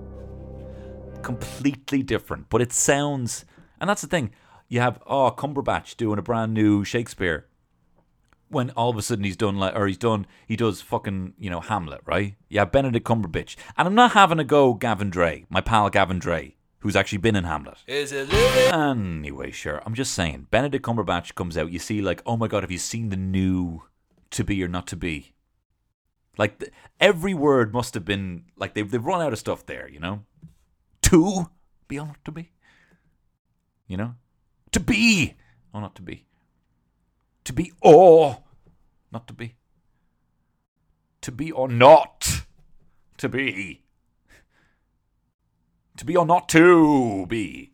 Completely 1.22 2.02
different, 2.02 2.50
but 2.50 2.62
it 2.62 2.72
sounds, 2.72 3.46
and 3.80 3.90
that's 3.90 4.02
the 4.02 4.08
thing. 4.08 4.32
You 4.70 4.80
have 4.80 5.02
oh 5.06 5.32
Cumberbatch 5.32 5.98
doing 5.98 6.18
a 6.18 6.22
brand 6.22 6.54
new 6.54 6.86
Shakespeare, 6.86 7.46
when 8.50 8.72
all 8.72 8.90
of 8.90 8.98
a 8.98 9.02
sudden 9.02 9.24
he's 9.24 9.38
done 9.38 9.58
like, 9.58 9.76
or 9.76 9.88
he's 9.88 9.98
done, 9.98 10.26
he 10.48 10.56
does 10.56 10.82
fucking 10.82 11.34
you 11.38 11.50
know 11.50 11.62
Hamlet, 11.62 12.02
right? 12.06 12.36
Yeah, 12.50 12.66
Benedict 12.66 13.06
Cumberbatch, 13.06 13.56
and 13.78 13.88
I'm 13.88 13.96
not 13.96 14.12
having 14.12 14.40
a 14.40 14.44
go 14.44 14.74
Gavin 14.74 15.10
Drea, 15.10 15.46
my 15.50 15.62
pal 15.62 15.90
Gavin 15.90 16.20
Drea, 16.20 16.52
who's 16.80 16.96
actually 16.96 17.20
been 17.20 17.36
in 17.36 17.44
Hamlet. 17.44 17.78
Is 17.88 18.12
it 18.12 18.30
living? 18.30 18.74
Anyway, 18.74 19.52
sure. 19.52 19.82
I'm 19.86 19.94
just 19.94 20.14
saying. 20.14 20.48
Benedict 20.52 20.86
Cumberbatch 20.86 21.36
comes 21.36 21.58
out. 21.58 21.72
You 21.72 21.80
see, 21.80 22.02
like, 22.02 22.22
oh 22.26 22.38
my 22.38 22.48
god, 22.48 22.64
have 22.64 22.72
you 22.72 22.78
seen 22.78 23.10
the 23.10 23.18
new 23.18 23.84
To 24.32 24.44
Be 24.44 24.64
or 24.64 24.68
Not 24.68 24.88
to 24.88 24.96
Be? 24.96 25.34
Like, 26.38 26.60
th- 26.60 26.72
every 27.00 27.34
word 27.34 27.74
must 27.74 27.94
have 27.94 28.06
been 28.06 28.46
like 28.58 28.74
they've 28.74 28.90
they've 28.90 29.06
run 29.06 29.22
out 29.22 29.34
of 29.34 29.40
stuff 29.40 29.66
there. 29.66 29.88
You 29.90 30.00
know, 30.00 30.24
to 31.04 31.50
be 31.88 32.00
or 32.00 32.08
not 32.08 32.24
to 32.26 32.32
be. 32.32 32.52
You 33.88 33.98
know, 33.98 34.16
to 34.72 34.80
be 34.80 35.36
or 35.74 35.82
not 35.82 35.96
to 35.96 36.02
be. 36.02 36.26
To 37.50 37.54
be 37.54 37.72
or 37.82 38.44
not 39.12 39.26
to 39.26 39.34
be. 39.34 39.56
To 41.22 41.32
be 41.32 41.52
or 41.52 41.68
not 41.68 42.44
to 43.18 43.28
be. 43.28 43.86
To 45.98 46.06
be 46.06 46.16
or 46.16 46.28
not 46.28 46.48
to 46.50 47.26
be. 47.26 47.72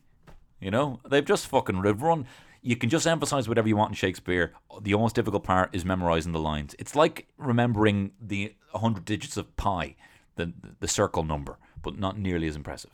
You 0.62 0.70
know, 0.70 1.00
they've 1.06 1.22
just 1.22 1.46
fucking 1.48 1.82
they've 1.82 2.00
run. 2.00 2.24
You 2.62 2.76
can 2.76 2.88
just 2.88 3.06
emphasize 3.06 3.50
whatever 3.50 3.68
you 3.68 3.76
want 3.76 3.90
in 3.90 3.96
Shakespeare. 3.96 4.54
The 4.80 4.94
most 4.94 5.14
difficult 5.14 5.44
part 5.44 5.68
is 5.74 5.84
memorizing 5.84 6.32
the 6.32 6.40
lines. 6.40 6.74
It's 6.78 6.96
like 6.96 7.26
remembering 7.36 8.12
the 8.18 8.54
100 8.70 9.04
digits 9.04 9.36
of 9.36 9.54
pi, 9.58 9.96
the 10.36 10.54
the 10.80 10.88
circle 10.88 11.22
number, 11.22 11.58
but 11.82 11.98
not 11.98 12.18
nearly 12.18 12.48
as 12.48 12.56
impressive. 12.56 12.92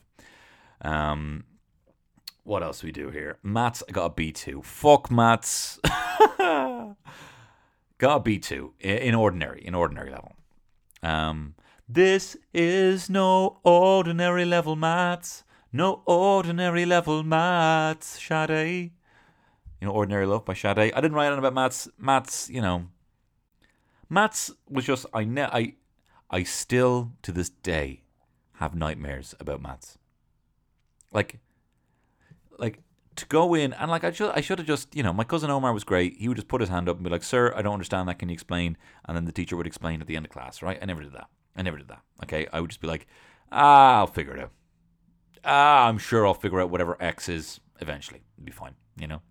Um, 0.80 1.44
what 2.42 2.64
else 2.64 2.82
we 2.82 2.90
do 2.90 3.10
here? 3.10 3.38
Matt's 3.44 3.84
got 3.92 4.06
a 4.06 4.10
B 4.10 4.32
two. 4.32 4.62
Fuck 4.62 5.12
maths. 5.12 5.78
got 7.98 8.16
a 8.16 8.20
B 8.20 8.38
two 8.38 8.74
in 8.80 9.14
ordinary, 9.14 9.64
in 9.64 9.74
ordinary 9.74 10.10
level. 10.10 10.32
Um, 11.02 11.54
this 11.88 12.36
is 12.54 13.10
no 13.10 13.60
ordinary 13.64 14.44
level 14.44 14.76
maths. 14.76 15.44
No 15.72 16.02
ordinary 16.06 16.84
level 16.84 17.22
maths, 17.22 18.22
Sade. 18.22 18.92
You 19.80 19.88
know, 19.88 19.94
Ordinary 19.94 20.26
Love 20.26 20.44
by 20.44 20.54
Sade. 20.54 20.78
I 20.78 21.00
didn't 21.00 21.14
write 21.14 21.32
on 21.32 21.38
about 21.38 21.54
maths. 21.54 21.88
Maths, 21.98 22.48
you 22.48 22.60
know. 22.60 22.86
Maths 24.08 24.50
was 24.68 24.84
just 24.84 25.06
I 25.12 25.24
ne- 25.24 25.42
I 25.42 25.74
I 26.30 26.44
still 26.44 27.12
to 27.22 27.32
this 27.32 27.48
day 27.50 28.02
have 28.54 28.74
nightmares 28.74 29.34
about 29.40 29.60
maths. 29.60 29.98
Like 31.12 31.40
like 32.58 32.78
to 33.16 33.26
go 33.26 33.54
in 33.54 33.72
and 33.74 33.90
like 33.90 34.04
I 34.04 34.10
should 34.10 34.30
I 34.30 34.40
should 34.40 34.58
have 34.58 34.66
just 34.66 34.94
you 34.94 35.02
know 35.02 35.12
my 35.12 35.24
cousin 35.24 35.50
Omar 35.50 35.72
was 35.72 35.84
great. 35.84 36.16
He 36.18 36.28
would 36.28 36.36
just 36.36 36.48
put 36.48 36.60
his 36.60 36.70
hand 36.70 36.88
up 36.88 36.96
and 36.96 37.04
be 37.04 37.10
like, 37.10 37.22
"Sir, 37.22 37.52
I 37.56 37.62
don't 37.62 37.74
understand 37.74 38.08
that. 38.08 38.18
Can 38.18 38.28
you 38.28 38.34
explain?" 38.34 38.76
And 39.04 39.16
then 39.16 39.24
the 39.24 39.32
teacher 39.32 39.56
would 39.56 39.66
explain 39.66 40.00
at 40.00 40.06
the 40.06 40.16
end 40.16 40.26
of 40.26 40.32
class. 40.32 40.62
Right? 40.62 40.78
I 40.80 40.84
never 40.84 41.02
did 41.02 41.12
that. 41.12 41.28
I 41.56 41.62
never 41.62 41.76
did 41.76 41.88
that. 41.88 42.02
Okay, 42.24 42.46
I 42.52 42.60
would 42.60 42.70
just 42.70 42.80
be 42.80 42.88
like, 42.88 43.06
"Ah, 43.50 43.98
I'll 43.98 44.06
figure 44.06 44.34
it 44.34 44.40
out. 44.40 44.52
Ah, 45.44 45.88
I'm 45.88 45.98
sure 45.98 46.26
I'll 46.26 46.34
figure 46.34 46.60
out 46.60 46.70
whatever 46.70 46.96
X 47.00 47.28
is 47.28 47.60
eventually. 47.80 48.22
It'll 48.36 48.46
be 48.46 48.52
fine." 48.52 48.74
You 48.96 49.06
know. 49.08 49.22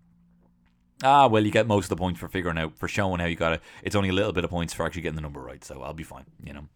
Ah, 1.04 1.26
well, 1.26 1.44
you 1.44 1.50
get 1.50 1.66
most 1.66 1.86
of 1.86 1.90
the 1.90 1.96
points 1.96 2.20
for 2.20 2.28
figuring 2.28 2.58
out 2.58 2.78
for 2.78 2.86
showing 2.86 3.20
how 3.20 3.26
you 3.26 3.34
got 3.34 3.54
it. 3.54 3.60
It's 3.82 3.96
only 3.96 4.10
a 4.10 4.12
little 4.12 4.32
bit 4.32 4.44
of 4.44 4.50
points 4.50 4.72
for 4.72 4.86
actually 4.86 5.02
getting 5.02 5.16
the 5.16 5.22
number 5.22 5.40
right, 5.40 5.64
so 5.64 5.82
I'll 5.82 5.92
be 5.92 6.04
fine. 6.04 6.26
You 6.44 6.52
know. 6.52 6.68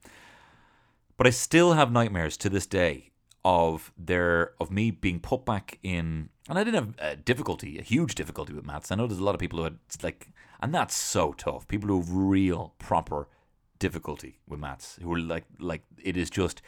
But 1.17 1.27
I 1.27 1.31
still 1.31 1.75
have 1.75 1.93
nightmares 1.93 2.37
to 2.39 2.51
this 2.51 2.67
day 2.67 3.11
of 3.45 3.93
there 3.97 4.55
of 4.61 4.71
me 4.73 4.91
being 4.91 5.21
put 5.21 5.45
back 5.45 5.79
in, 5.83 6.29
and 6.49 6.59
I 6.59 6.65
didn't 6.65 6.85
have 6.85 6.95
a 6.99 7.17
difficulty, 7.17 7.79
a 7.79 7.83
huge 7.83 8.15
difficulty 8.15 8.53
with 8.53 8.65
maths. 8.65 8.91
I 8.91 8.95
know 8.95 9.07
there's 9.07 9.21
a 9.21 9.25
lot 9.25 9.35
of 9.35 9.41
people 9.41 9.59
who 9.59 9.65
had 9.65 9.79
like, 10.03 10.29
and 10.61 10.75
that's 10.75 10.95
so 10.95 11.33
tough. 11.33 11.67
People 11.69 11.89
who 11.89 12.01
have 12.01 12.11
real 12.11 12.75
proper 12.79 13.29
difficulty 13.79 14.39
with 14.49 14.61
maths, 14.61 14.99
who 15.03 15.13
are 15.13 15.19
like, 15.19 15.45
like 15.59 15.83
it 16.03 16.17
is 16.17 16.31
just, 16.31 16.63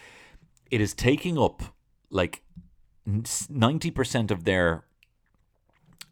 it 0.70 0.80
is 0.80 0.94
taking 0.94 1.38
up 1.38 1.62
like 2.10 2.42
ninety 3.48 3.90
percent 3.90 4.30
of 4.30 4.44
their 4.44 4.84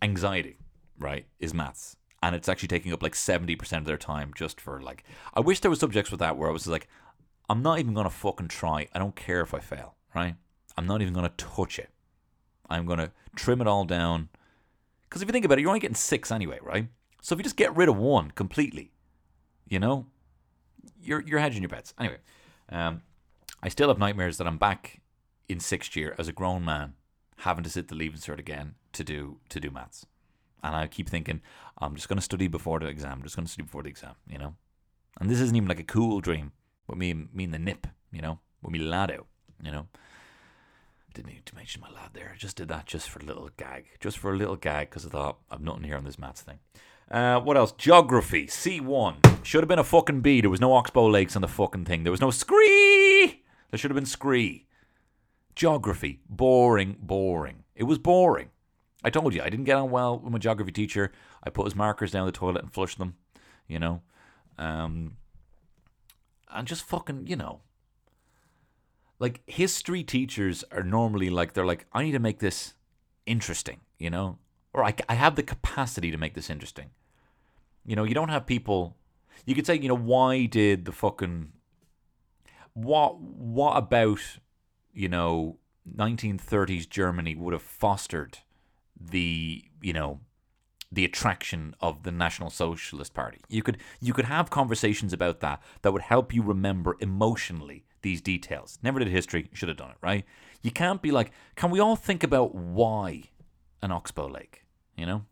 anxiety, 0.02 0.58
right, 0.98 1.26
is 1.38 1.52
maths. 1.52 1.96
And 2.22 2.34
it's 2.34 2.48
actually 2.48 2.68
taking 2.68 2.92
up 2.92 3.02
like 3.02 3.12
70% 3.12 3.78
of 3.78 3.84
their 3.84 3.98
time 3.98 4.32
just 4.34 4.60
for 4.60 4.80
like. 4.80 5.04
I 5.34 5.40
wish 5.40 5.60
there 5.60 5.70
was 5.70 5.78
subjects 5.78 6.10
with 6.10 6.20
that 6.20 6.36
where 6.36 6.48
I 6.48 6.52
was 6.52 6.66
like, 6.66 6.88
I'm 7.48 7.62
not 7.62 7.78
even 7.78 7.94
to 7.94 8.10
fucking 8.10 8.48
try. 8.48 8.88
I 8.92 8.98
don't 8.98 9.14
care 9.14 9.42
if 9.42 9.54
I 9.54 9.60
fail, 9.60 9.94
right? 10.14 10.34
I'm 10.76 10.86
not 10.86 11.02
even 11.02 11.14
to 11.14 11.28
touch 11.36 11.78
it. 11.78 11.90
I'm 12.68 12.86
going 12.86 12.98
to 12.98 13.10
trim 13.34 13.60
it 13.60 13.66
all 13.66 13.84
down. 13.84 14.28
Because 15.08 15.22
if 15.22 15.28
you 15.28 15.32
think 15.32 15.44
about 15.44 15.58
it, 15.58 15.60
you're 15.60 15.70
only 15.70 15.80
getting 15.80 15.94
six 15.94 16.30
anyway, 16.30 16.58
right? 16.62 16.88
So 17.22 17.34
if 17.34 17.38
you 17.38 17.44
just 17.44 17.56
get 17.56 17.76
rid 17.76 17.88
of 17.88 17.96
one 17.96 18.30
completely, 18.32 18.92
you 19.68 19.78
know, 19.78 20.06
you're 21.00 21.22
you're 21.22 21.40
hedging 21.40 21.62
your 21.62 21.68
bets. 21.68 21.94
Anyway, 21.98 22.18
um, 22.70 23.02
I 23.62 23.68
still 23.68 23.88
have 23.88 23.98
nightmares 23.98 24.38
that 24.38 24.46
I'm 24.46 24.58
back 24.58 25.00
in 25.48 25.60
sixth 25.60 25.96
year 25.96 26.14
as 26.18 26.28
a 26.28 26.32
grown 26.32 26.64
man, 26.64 26.94
having 27.38 27.64
to 27.64 27.70
sit 27.70 27.88
the 27.88 27.94
leaving 27.94 28.20
cert 28.20 28.38
again 28.38 28.74
to 28.92 29.04
do 29.04 29.38
to 29.48 29.60
do 29.60 29.70
maths, 29.70 30.06
and 30.62 30.74
I 30.74 30.86
keep 30.86 31.08
thinking 31.08 31.40
I'm 31.78 31.94
just 31.94 32.08
going 32.08 32.18
to 32.18 32.22
study 32.22 32.48
before 32.48 32.80
the 32.80 32.86
exam. 32.86 33.12
I'm 33.12 33.22
just 33.22 33.36
going 33.36 33.46
to 33.46 33.52
study 33.52 33.64
before 33.64 33.82
the 33.82 33.88
exam, 33.88 34.14
you 34.28 34.38
know. 34.38 34.54
And 35.20 35.30
this 35.30 35.40
isn't 35.40 35.56
even 35.56 35.68
like 35.68 35.80
a 35.80 35.84
cool 35.84 36.20
dream 36.20 36.52
with 36.86 36.98
me, 36.98 37.12
me 37.12 37.44
and 37.44 37.54
the 37.54 37.58
nip, 37.58 37.86
you 38.12 38.20
know, 38.20 38.38
with 38.62 38.72
me 38.72 38.78
lad 38.78 39.10
out, 39.10 39.26
you 39.62 39.72
know. 39.72 39.86
Didn't 41.16 41.32
need 41.32 41.46
to 41.46 41.54
mention 41.54 41.80
my 41.80 41.88
lad 41.98 42.10
there. 42.12 42.30
I 42.34 42.36
just 42.36 42.58
did 42.58 42.68
that 42.68 42.84
just 42.84 43.08
for 43.08 43.20
a 43.20 43.24
little 43.24 43.48
gag, 43.56 43.86
just 44.00 44.18
for 44.18 44.34
a 44.34 44.36
little 44.36 44.54
gag, 44.54 44.90
because 44.90 45.06
I 45.06 45.08
thought 45.08 45.38
I've 45.50 45.62
nothing 45.62 45.84
here 45.84 45.96
on 45.96 46.04
this 46.04 46.18
maths 46.18 46.42
thing. 46.42 46.58
Uh, 47.10 47.40
what 47.40 47.56
else? 47.56 47.72
Geography, 47.72 48.46
C1. 48.46 49.42
Should 49.42 49.62
have 49.62 49.68
been 49.68 49.78
a 49.78 49.84
fucking 49.84 50.20
B. 50.20 50.42
There 50.42 50.50
was 50.50 50.60
no 50.60 50.74
Oxbow 50.74 51.06
Lakes 51.06 51.34
on 51.34 51.40
the 51.40 51.48
fucking 51.48 51.86
thing. 51.86 52.02
There 52.02 52.10
was 52.10 52.20
no 52.20 52.30
scree. 52.30 53.42
There 53.70 53.78
should 53.78 53.90
have 53.90 53.96
been 53.96 54.04
scree. 54.04 54.66
Geography, 55.54 56.20
boring, 56.28 56.96
boring. 57.00 57.64
It 57.74 57.84
was 57.84 57.96
boring. 57.96 58.50
I 59.02 59.08
told 59.08 59.32
you, 59.32 59.40
I 59.40 59.48
didn't 59.48 59.64
get 59.64 59.78
on 59.78 59.90
well 59.90 60.18
with 60.18 60.34
my 60.34 60.38
geography 60.38 60.72
teacher. 60.72 61.12
I 61.42 61.48
put 61.48 61.64
his 61.64 61.74
markers 61.74 62.10
down 62.10 62.26
the 62.26 62.32
toilet 62.32 62.60
and 62.60 62.74
flushed 62.74 62.98
them, 62.98 63.14
you 63.66 63.78
know. 63.78 64.02
Um, 64.58 65.16
and 66.50 66.68
just 66.68 66.82
fucking, 66.82 67.26
you 67.26 67.36
know. 67.36 67.62
Like, 69.18 69.40
history 69.46 70.02
teachers 70.02 70.64
are 70.70 70.82
normally 70.82 71.30
like, 71.30 71.52
they're 71.52 71.66
like, 71.66 71.86
I 71.92 72.02
need 72.02 72.12
to 72.12 72.18
make 72.18 72.38
this 72.38 72.74
interesting, 73.24 73.80
you 73.98 74.10
know? 74.10 74.38
Or 74.72 74.84
I, 74.84 74.94
I 75.08 75.14
have 75.14 75.36
the 75.36 75.42
capacity 75.42 76.10
to 76.10 76.18
make 76.18 76.34
this 76.34 76.50
interesting. 76.50 76.90
You 77.84 77.96
know, 77.96 78.04
you 78.04 78.14
don't 78.14 78.28
have 78.28 78.46
people. 78.46 78.96
You 79.46 79.54
could 79.54 79.66
say, 79.66 79.76
you 79.76 79.88
know, 79.88 79.96
why 79.96 80.46
did 80.46 80.84
the 80.84 80.92
fucking. 80.92 81.52
What, 82.74 83.18
what 83.18 83.76
about, 83.76 84.20
you 84.92 85.08
know, 85.08 85.56
1930s 85.96 86.88
Germany 86.88 87.34
would 87.34 87.52
have 87.52 87.62
fostered 87.62 88.38
the, 89.00 89.64
you 89.80 89.92
know, 89.92 90.20
the 90.90 91.04
attraction 91.04 91.74
of 91.80 92.02
the 92.02 92.12
National 92.12 92.50
Socialist 92.50 93.14
Party. 93.14 93.38
You 93.48 93.62
could 93.62 93.78
you 94.00 94.12
could 94.12 94.24
have 94.26 94.50
conversations 94.50 95.12
about 95.12 95.40
that 95.40 95.62
that 95.82 95.92
would 95.92 96.02
help 96.02 96.32
you 96.32 96.42
remember 96.42 96.96
emotionally 97.00 97.84
these 98.07 98.20
details. 98.20 98.78
Never 98.84 99.00
did 99.00 99.09
history, 99.09 99.50
should 99.52 99.68
have 99.68 99.78
done 99.78 99.90
it, 99.90 99.96
right? 100.00 100.24
You 100.62 100.70
can't 100.70 101.02
be 101.02 101.11
like, 101.11 101.32
can 101.57 101.72
we 101.72 101.80
all 101.80 101.96
think 101.96 102.22
about 102.22 102.54
why 102.54 103.24
an 103.82 103.90
oxbow 103.90 104.28
lake? 104.28 104.64
You 104.96 105.07
know? 105.07 105.24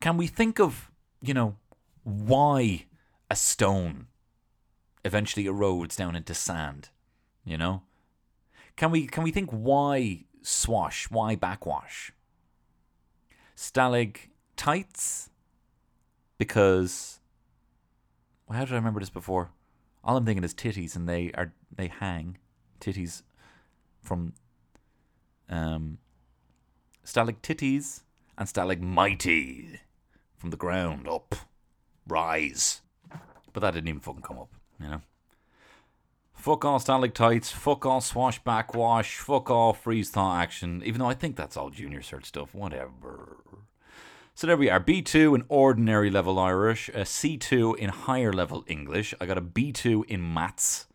Can 0.00 0.16
we 0.16 0.26
think 0.26 0.58
of, 0.58 0.90
you 1.22 1.32
know, 1.32 1.54
why 2.02 2.86
a 3.30 3.36
stone 3.36 4.08
eventually 5.04 5.44
erodes 5.44 5.96
down 5.96 6.16
into 6.16 6.34
sand? 6.34 6.88
You 7.44 7.58
know? 7.58 7.82
Can 8.74 8.90
we 8.90 9.06
can 9.06 9.22
we 9.22 9.30
think 9.30 9.50
why 9.50 10.24
swash, 10.42 11.08
why 11.10 11.36
backwash? 11.36 12.10
stalag 13.56 14.16
Stalactites? 14.56 15.30
Because 16.38 17.20
well, 18.48 18.58
how 18.58 18.64
did 18.64 18.72
I 18.72 18.76
remember 18.78 18.98
this 18.98 19.10
before? 19.10 19.52
All 20.04 20.16
I'm 20.16 20.26
thinking 20.26 20.44
is 20.44 20.54
titties, 20.54 20.94
and 20.94 21.08
they 21.08 21.32
are 21.32 21.52
they 21.74 21.88
hang 21.88 22.38
titties 22.80 23.22
from 24.02 24.34
um 25.48 25.98
stalactites 27.02 28.02
and 28.36 28.48
stalagmites 28.48 29.78
from 30.36 30.50
the 30.50 30.56
ground 30.56 31.08
up, 31.08 31.34
rise. 32.06 32.82
But 33.52 33.60
that 33.60 33.72
didn't 33.72 33.88
even 33.88 34.00
fucking 34.00 34.22
come 34.22 34.38
up, 34.38 34.50
you 34.80 34.88
know. 34.88 35.00
Fuck 36.34 36.64
all 36.66 36.78
stalactites, 36.78 37.50
fuck 37.50 37.86
all 37.86 38.02
swash 38.02 38.42
backwash, 38.42 39.16
fuck 39.18 39.48
all 39.48 39.72
freeze 39.72 40.10
thaw 40.10 40.36
action. 40.36 40.82
Even 40.84 40.98
though 40.98 41.06
I 41.06 41.14
think 41.14 41.36
that's 41.36 41.56
all 41.56 41.70
junior 41.70 42.00
cert 42.00 42.26
stuff, 42.26 42.54
whatever. 42.54 43.38
So 44.36 44.48
there 44.48 44.56
we 44.56 44.68
are. 44.68 44.80
B2 44.80 45.36
in 45.36 45.44
ordinary 45.48 46.10
level 46.10 46.40
Irish, 46.40 46.88
a 46.88 47.02
C2 47.02 47.76
in 47.76 47.90
higher 47.90 48.32
level 48.32 48.64
English. 48.66 49.14
I 49.20 49.26
got 49.26 49.38
a 49.38 49.40
B2 49.40 50.06
in 50.06 50.34
maths, 50.34 50.86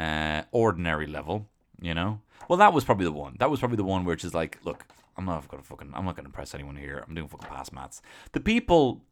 uh, 0.00 0.42
ordinary 0.50 1.06
level. 1.06 1.48
You 1.80 1.94
know. 1.94 2.20
Well, 2.48 2.56
that 2.58 2.72
was 2.72 2.84
probably 2.84 3.04
the 3.04 3.12
one. 3.12 3.36
That 3.38 3.50
was 3.50 3.60
probably 3.60 3.76
the 3.76 3.84
one 3.84 4.04
which 4.04 4.24
is 4.24 4.34
like, 4.34 4.58
look, 4.64 4.84
I'm 5.16 5.24
not 5.24 5.46
gonna 5.46 5.62
fucking, 5.62 5.92
I'm 5.94 6.04
not 6.04 6.16
gonna 6.16 6.26
impress 6.26 6.54
anyone 6.54 6.74
here. 6.74 7.04
I'm 7.06 7.14
doing 7.14 7.28
fucking 7.28 7.48
past 7.48 7.72
maths. 7.72 8.02
The 8.32 8.40
people, 8.40 9.02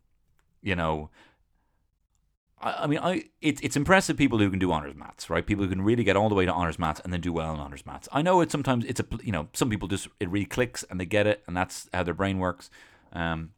you 0.63 0.75
know. 0.75 1.11
I, 2.61 2.73
I 2.73 2.87
mean, 2.89 2.99
I 2.99 3.27
it, 3.41 3.63
it's 3.63 3.77
impressive 3.77 4.17
people 4.17 4.39
who 4.41 4.51
can 4.51 4.59
do 4.59 4.73
honors 4.73 4.97
maths, 4.97 5.31
right? 5.31 5.47
People 5.47 5.65
who 5.65 5.71
can 5.71 5.83
really 5.83 6.03
get 6.03 6.17
all 6.17 6.29
the 6.29 6.35
way 6.35 6.45
to 6.45 6.53
honors 6.53 6.79
maths 6.79 7.01
and 7.05 7.13
then 7.13 7.21
do 7.21 7.33
well 7.33 7.55
in 7.55 7.61
honors 7.61 7.87
maths. 7.87 8.09
I 8.11 8.21
know 8.21 8.41
it 8.41 8.51
sometimes 8.51 8.85
it's 8.85 8.99
a 8.99 9.07
you 9.23 9.31
know 9.31 9.49
some 9.53 9.71
people 9.71 9.87
just 9.87 10.09
it 10.19 10.29
really 10.29 10.45
clicks 10.45 10.83
and 10.91 10.99
they 10.99 11.07
get 11.07 11.29
it 11.29 11.45
and 11.47 11.57
that's 11.57 11.89
how 11.95 12.03
their 12.03 12.15
brain 12.15 12.39
works. 12.41 12.69
Um, 13.13 13.51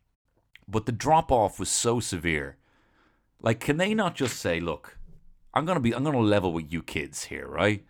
but 0.69 0.87
the 0.87 0.93
drop 0.93 1.31
off 1.33 1.59
was 1.59 1.69
so 1.69 2.01
severe. 2.01 2.57
Like, 3.41 3.61
can 3.61 3.77
they 3.77 3.95
not 3.95 4.15
just 4.15 4.39
say, 4.39 4.61
"Look, 4.61 4.99
I'm 5.55 5.65
gonna 5.65 5.81
be, 5.81 5.95
I'm 5.95 6.05
gonna 6.05 6.21
level 6.21 6.53
with 6.53 6.73
you 6.73 6.83
kids 6.83 7.25
here, 7.25 7.47
right? 7.47 7.85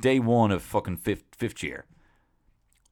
Day 0.00 0.18
one 0.18 0.50
of 0.50 0.62
fucking 0.62 0.98
fifth 0.98 1.34
fifth 1.36 1.62
year. 1.62 1.86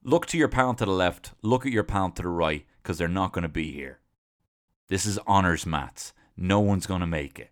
Look 0.03 0.27
to 0.27 0.39
your 0.39 0.49
pal 0.49 0.75
to 0.75 0.85
the 0.85 0.91
left. 0.91 1.33
Look 1.43 1.67
at 1.67 1.73
your 1.73 1.85
pal 1.85 2.11
to 2.11 2.23
the 2.23 2.29
right, 2.29 2.67
because 2.83 2.99
they're 2.99 3.09
not 3.09 3.33
gonna 3.33 3.49
be 3.49 3.73
here. 3.73 4.01
This 4.89 5.05
is 5.05 5.19
honors 5.27 5.67
maths. 5.67 6.13
No 6.37 6.61
one's 6.61 6.87
gonna 6.87 7.07
make 7.07 7.39
it. 7.39 7.51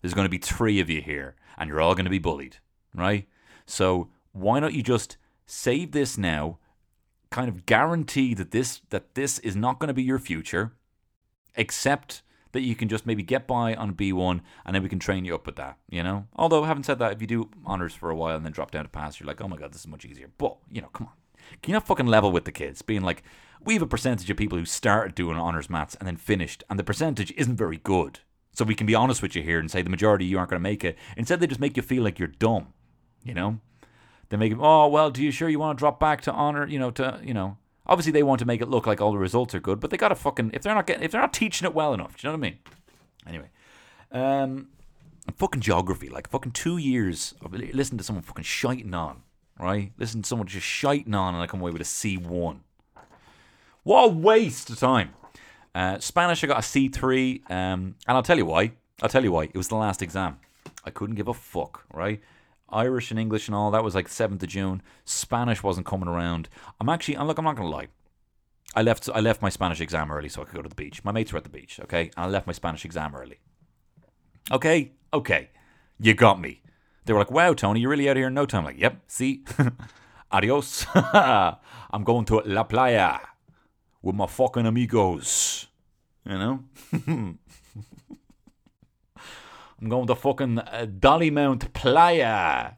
There's 0.00 0.14
gonna 0.14 0.28
be 0.28 0.38
three 0.38 0.80
of 0.80 0.88
you 0.88 1.02
here, 1.02 1.36
and 1.58 1.68
you're 1.68 1.80
all 1.80 1.94
gonna 1.94 2.10
be 2.10 2.18
bullied, 2.18 2.58
right? 2.94 3.28
So 3.66 4.10
why 4.32 4.60
not 4.60 4.74
you 4.74 4.82
just 4.82 5.16
save 5.46 5.92
this 5.92 6.16
now? 6.16 6.58
Kind 7.30 7.48
of 7.48 7.66
guarantee 7.66 8.34
that 8.34 8.50
this 8.50 8.80
that 8.90 9.14
this 9.14 9.38
is 9.40 9.56
not 9.56 9.78
going 9.78 9.88
to 9.88 9.94
be 9.94 10.02
your 10.02 10.18
future, 10.18 10.72
except 11.54 12.22
that 12.52 12.62
you 12.62 12.74
can 12.74 12.88
just 12.88 13.04
maybe 13.06 13.22
get 13.22 13.46
by 13.46 13.74
on 13.74 13.94
B1 13.94 14.40
and 14.64 14.74
then 14.74 14.82
we 14.82 14.88
can 14.88 14.98
train 14.98 15.26
you 15.26 15.34
up 15.34 15.44
with 15.44 15.56
that, 15.56 15.76
you 15.90 16.02
know? 16.02 16.26
Although, 16.36 16.64
having 16.64 16.82
said 16.82 16.98
that, 16.98 17.12
if 17.12 17.20
you 17.20 17.26
do 17.26 17.50
honors 17.66 17.94
for 17.94 18.08
a 18.08 18.16
while 18.16 18.34
and 18.34 18.46
then 18.46 18.52
drop 18.52 18.70
down 18.70 18.84
to 18.84 18.88
pass, 18.88 19.20
you're 19.20 19.26
like, 19.26 19.42
oh 19.42 19.48
my 19.48 19.58
god, 19.58 19.72
this 19.72 19.82
is 19.82 19.86
much 19.86 20.06
easier. 20.06 20.30
But, 20.38 20.56
you 20.70 20.80
know, 20.80 20.88
come 20.88 21.08
on. 21.08 21.12
Can 21.62 21.72
you 21.72 21.74
not 21.74 21.86
fucking 21.86 22.06
level 22.06 22.32
with 22.32 22.46
the 22.46 22.52
kids? 22.52 22.80
Being 22.80 23.02
like, 23.02 23.22
we 23.62 23.74
have 23.74 23.82
a 23.82 23.86
percentage 23.86 24.30
of 24.30 24.38
people 24.38 24.58
who 24.58 24.64
started 24.64 25.14
doing 25.14 25.36
honors 25.36 25.68
maths 25.68 25.96
and 25.96 26.06
then 26.06 26.16
finished, 26.16 26.64
and 26.70 26.78
the 26.78 26.84
percentage 26.84 27.30
isn't 27.32 27.56
very 27.56 27.76
good. 27.76 28.20
So 28.52 28.64
we 28.64 28.74
can 28.74 28.86
be 28.86 28.94
honest 28.94 29.20
with 29.20 29.36
you 29.36 29.42
here 29.42 29.58
and 29.58 29.70
say 29.70 29.82
the 29.82 29.90
majority 29.90 30.24
of 30.24 30.30
you 30.30 30.38
aren't 30.38 30.50
going 30.50 30.60
to 30.60 30.68
make 30.68 30.82
it. 30.82 30.96
Instead, 31.16 31.40
they 31.40 31.46
just 31.46 31.60
make 31.60 31.76
you 31.76 31.82
feel 31.82 32.02
like 32.02 32.18
you're 32.18 32.28
dumb, 32.28 32.72
you 33.22 33.34
know? 33.34 33.60
They 34.28 34.36
make 34.36 34.52
it, 34.52 34.58
oh, 34.60 34.88
well, 34.88 35.10
do 35.10 35.22
you 35.22 35.30
sure 35.30 35.48
you 35.48 35.58
want 35.58 35.78
to 35.78 35.80
drop 35.80 36.00
back 36.00 36.20
to 36.22 36.32
honor, 36.32 36.66
you 36.66 36.78
know, 36.78 36.90
to, 36.92 37.20
you 37.22 37.32
know, 37.34 37.58
obviously 37.86 38.12
they 38.12 38.22
want 38.22 38.40
to 38.40 38.44
make 38.44 38.60
it 38.60 38.68
look 38.68 38.86
like 38.86 39.00
all 39.00 39.12
the 39.12 39.18
results 39.18 39.54
are 39.54 39.60
good, 39.60 39.80
but 39.80 39.90
they 39.90 39.96
got 39.96 40.08
to 40.08 40.14
fucking, 40.14 40.50
if 40.52 40.62
they're 40.62 40.74
not 40.74 40.86
getting, 40.86 41.02
if 41.02 41.12
they're 41.12 41.20
not 41.20 41.32
teaching 41.32 41.66
it 41.66 41.74
well 41.74 41.94
enough, 41.94 42.16
do 42.16 42.26
you 42.26 42.32
know 42.32 42.38
what 42.38 42.46
I 42.46 42.50
mean? 42.50 42.58
Anyway, 43.26 43.50
um, 44.12 44.68
fucking 45.36 45.60
geography, 45.60 46.08
like 46.08 46.28
fucking 46.28 46.52
two 46.52 46.76
years 46.76 47.34
of 47.40 47.52
li- 47.52 47.72
listening 47.72 47.98
to 47.98 48.04
someone 48.04 48.22
fucking 48.22 48.44
shiting 48.44 48.94
on, 48.94 49.22
right? 49.58 49.92
Listen 49.98 50.22
to 50.22 50.28
someone 50.28 50.48
just 50.48 50.66
shiting 50.66 51.14
on 51.14 51.34
and 51.34 51.42
I 51.42 51.46
come 51.46 51.60
away 51.60 51.70
with 51.70 51.82
a 51.82 51.84
C1. 51.84 52.60
What 53.84 54.04
a 54.04 54.08
waste 54.08 54.70
of 54.70 54.78
time. 54.78 55.14
Uh, 55.74 55.98
Spanish, 56.00 56.42
I 56.42 56.46
got 56.46 56.58
a 56.58 56.60
C3, 56.62 57.50
um, 57.50 57.94
and 58.08 58.16
I'll 58.16 58.22
tell 58.22 58.38
you 58.38 58.46
why. 58.46 58.72
I'll 59.02 59.08
tell 59.08 59.22
you 59.22 59.30
why. 59.30 59.44
It 59.44 59.56
was 59.56 59.68
the 59.68 59.76
last 59.76 60.02
exam. 60.02 60.40
I 60.84 60.90
couldn't 60.90 61.16
give 61.16 61.28
a 61.28 61.34
fuck, 61.34 61.84
right? 61.92 62.20
Irish 62.68 63.10
and 63.10 63.20
English 63.20 63.48
and 63.48 63.54
all 63.54 63.70
that 63.70 63.84
was 63.84 63.94
like 63.94 64.08
7th 64.08 64.42
of 64.42 64.48
June. 64.48 64.82
Spanish 65.04 65.62
wasn't 65.62 65.86
coming 65.86 66.08
around. 66.08 66.48
I'm 66.80 66.88
actually, 66.88 67.16
I'm 67.16 67.26
look, 67.26 67.38
I'm 67.38 67.44
not 67.44 67.56
gonna 67.56 67.68
lie. 67.68 67.88
I 68.74 68.82
left, 68.82 69.08
I 69.14 69.20
left 69.20 69.40
my 69.40 69.48
Spanish 69.48 69.80
exam 69.80 70.10
early 70.10 70.28
so 70.28 70.42
I 70.42 70.44
could 70.44 70.56
go 70.56 70.62
to 70.62 70.68
the 70.68 70.74
beach. 70.74 71.04
My 71.04 71.12
mates 71.12 71.32
were 71.32 71.38
at 71.38 71.44
the 71.44 71.50
beach, 71.50 71.80
okay, 71.84 72.10
and 72.16 72.26
I 72.26 72.26
left 72.26 72.46
my 72.46 72.52
Spanish 72.52 72.84
exam 72.84 73.14
early. 73.14 73.38
Okay, 74.50 74.92
okay, 75.12 75.50
you 75.98 76.14
got 76.14 76.40
me. 76.40 76.62
They 77.04 77.12
were 77.12 77.20
like, 77.20 77.30
"Wow, 77.30 77.54
Tony, 77.54 77.80
you're 77.80 77.90
really 77.90 78.08
out 78.08 78.16
here 78.16 78.26
in 78.26 78.34
no 78.34 78.46
time." 78.46 78.64
like, 78.64 78.78
yep. 78.78 79.00
See, 79.06 79.44
adios. 80.30 80.86
I'm 80.94 82.04
going 82.04 82.24
to 82.26 82.42
La 82.44 82.64
Playa 82.64 83.20
with 84.02 84.16
my 84.16 84.26
fucking 84.26 84.66
amigos. 84.66 85.68
You 86.24 86.38
know. 86.38 86.64
I'm 89.80 89.88
going 89.88 90.06
to 90.06 90.14
fucking 90.14 90.58
uh, 90.58 90.86
Dollymount 90.88 91.72
Playa 91.74 92.76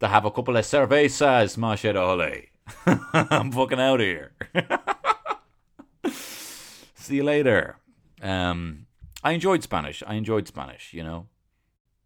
to 0.00 0.08
have 0.08 0.24
a 0.24 0.30
couple 0.30 0.56
of 0.56 0.64
cervezas, 0.64 1.56
machedole. 1.56 2.48
I'm 3.30 3.50
fucking 3.50 3.80
out 3.80 4.00
of 4.00 4.06
here. 4.06 4.32
See 6.94 7.16
you 7.16 7.24
later. 7.24 7.78
Um, 8.20 8.86
I 9.24 9.32
enjoyed 9.32 9.62
Spanish. 9.62 10.02
I 10.06 10.14
enjoyed 10.14 10.46
Spanish. 10.46 10.92
You 10.92 11.02
know, 11.02 11.28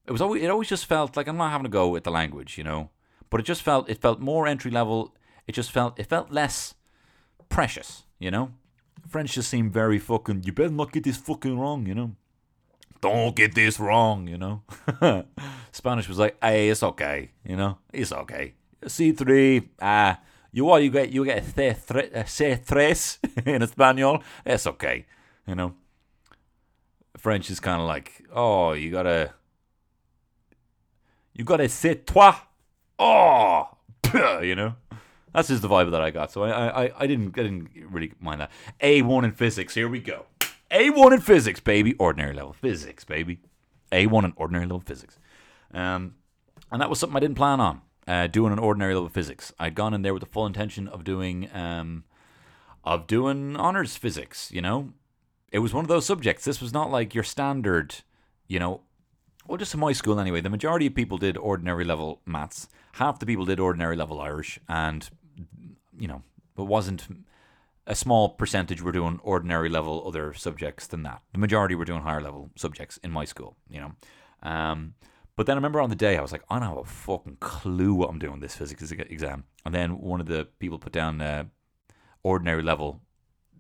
it 0.07 0.13
was 0.13 0.23
always 0.23 0.43
it 0.43 0.51
always 0.51 0.69
just 0.69 0.87
felt 0.87 1.17
like 1.17 1.27
I'm 1.27 1.37
not 1.37 1.51
having 1.51 1.65
to 1.65 1.71
go 1.71 1.89
with 1.89 2.05
the 2.05 2.11
language. 2.11 2.57
You 2.57 2.65
know, 2.65 2.91
but 3.29 3.41
it 3.41 3.45
just 3.45 3.63
felt 3.63 3.91
it 3.91 4.01
felt 4.01 4.21
more 4.21 4.47
entry 4.47 4.71
level. 4.71 5.15
It 5.47 5.53
just 5.53 5.73
felt 5.73 5.99
it 5.99 6.07
felt 6.07 6.31
less 6.31 6.75
precious. 7.49 8.05
You 8.19 8.31
know, 8.31 8.53
French 9.09 9.33
just 9.33 9.51
seemed 9.51 9.73
very 9.73 9.99
fucking. 9.99 10.45
You 10.45 10.53
better 10.53 10.71
not 10.71 10.93
get 10.93 11.05
this 11.05 11.17
fucking 11.17 11.59
wrong. 11.59 11.87
You 11.87 11.95
know 11.95 12.17
don't 13.01 13.35
get 13.35 13.55
this 13.55 13.79
wrong, 13.79 14.29
you 14.29 14.39
know. 14.39 14.63
Spanish 15.73 16.09
was 16.09 16.19
like, 16.19 16.37
hey, 16.43 16.69
it's 16.69 16.83
okay, 16.83 17.31
you 17.45 17.57
know, 17.57 17.79
it's 17.93 18.13
okay. 18.13 18.55
C 18.87 19.13
three, 19.13 19.71
ah, 19.81 20.21
you 20.53 20.65
what? 20.65 20.83
You 20.83 20.91
get 20.91 21.11
you 21.11 21.25
get 21.25 21.45
C 22.27 22.57
tres 22.67 23.19
in 23.47 23.63
Espanol. 23.63 24.23
It's 24.45 24.67
okay, 24.67 25.07
you 25.47 25.55
know. 25.55 25.75
French 27.17 27.51
is 27.51 27.61
kind 27.61 27.81
of 27.81 27.89
like, 27.89 28.25
oh, 28.33 28.73
you 28.73 28.91
gotta, 28.91 29.33
you 31.35 31.45
gotta 31.45 31.69
c'est 31.69 32.07
toi, 32.07 32.35
oh, 32.99 33.69
you 34.43 34.55
know. 34.55 34.75
That's 35.37 35.49
just 35.49 35.61
the 35.61 35.69
vibe 35.69 35.91
that 35.91 36.01
I 36.01 36.11
got. 36.11 36.33
So 36.33 36.45
I, 36.45 36.87
I, 36.87 36.93
I 37.01 37.07
didn't, 37.07 37.39
I 37.39 37.43
didn't 37.43 37.69
really 37.91 38.13
mind 38.19 38.41
that. 38.41 38.51
A 38.81 39.03
one 39.03 39.23
in 39.23 39.33
physics. 39.33 39.75
Here 39.75 39.87
we 39.87 40.01
go. 40.01 40.25
A1 40.71 41.13
in 41.13 41.21
physics, 41.21 41.61
baby. 41.61 41.95
Ordinary 41.95 42.35
level 42.35 42.53
physics, 42.53 43.05
baby. 43.05 43.41
A1 43.93 44.25
in 44.25 44.33
ordinary 44.37 44.65
level 44.65 44.81
physics. 44.81 45.19
Um, 45.73 46.17
and 46.71 46.81
that 46.81 46.91
was 46.91 46.99
something 46.99 47.17
I 47.17 47.21
didn't 47.21 47.37
plan 47.37 47.61
on 47.61 47.83
uh, 48.07 48.27
doing 48.27 48.53
an 48.53 48.59
ordinary 48.59 48.95
level 48.95 49.09
physics. 49.09 49.53
I'd 49.59 49.75
gone 49.75 49.95
in 49.95 50.03
there 50.03 50.15
with 50.15 50.23
the 50.23 50.29
full 50.29 50.47
intention 50.47 50.89
of 50.89 51.05
doing 51.05 51.49
um, 51.53 52.05
of 52.85 53.07
doing 53.07 53.57
honors 53.57 53.97
physics. 53.97 54.51
You 54.53 54.63
know, 54.63 54.93
it 55.51 55.59
was 55.59 55.75
one 55.75 55.85
of 55.85 55.89
those 55.89 56.07
subjects. 56.07 56.45
This 56.45 56.61
was 56.61 56.73
not 56.73 56.91
like 56.91 57.15
your 57.15 57.25
standard, 57.25 57.97
you 58.47 58.59
know. 58.59 58.83
Well, 59.47 59.59
just 59.59 59.75
in 59.75 59.81
my 59.81 59.93
school 59.93 60.19
anyway, 60.19 60.41
the 60.41 60.51
majority 60.51 60.87
of 60.87 60.95
people 60.95 61.19
did 61.19 61.37
ordinary 61.37 61.85
level 61.85 62.21
maths. 62.27 62.69
Half 62.95 63.21
the 63.21 63.27
people 63.27 63.45
did 63.45 63.61
ordinary 63.61 63.97
level 63.97 64.21
Irish, 64.21 64.59
and 64.69 65.09
you 65.99 66.09
know, 66.09 66.23
it 66.59 66.63
wasn't 66.63 67.07
a 67.87 67.95
small 67.95 68.31
percentage 68.31 68.83
were 68.83 68.93
doing 68.93 69.21
ordinary 69.23 69.69
level 69.69 70.05
other 70.07 70.35
subjects 70.35 70.87
than 70.87 71.03
that. 71.05 71.23
The 71.33 71.39
majority 71.39 71.75
were 71.75 71.85
doing 71.85 72.03
higher 72.03 72.21
level 72.21 72.51
subjects 72.57 72.99
in 73.05 73.13
my 73.13 73.25
school, 73.25 73.57
you 73.69 73.81
know. 73.81 73.93
Um, 74.43 74.95
but 75.37 75.47
then 75.47 75.55
I 75.55 75.59
remember 75.59 75.81
on 75.81 75.91
the 75.91 75.97
day 75.97 76.17
I 76.17 76.23
was 76.23 76.33
like, 76.33 76.43
I 76.49 76.59
don't 76.59 76.69
have 76.69 76.79
a 76.79 76.85
fucking 76.85 77.37
clue 77.41 77.95
what 77.95 78.09
I'm 78.09 78.19
doing 78.19 78.41
this 78.41 78.57
physics 78.57 78.91
exam. 78.91 79.45
And 79.65 79.75
then 79.75 80.01
one 80.01 80.21
of 80.21 80.27
the 80.27 80.49
people 80.59 80.79
put 80.79 80.93
down 80.93 81.21
uh, 81.21 81.45
ordinary 82.23 82.63
level 82.63 83.03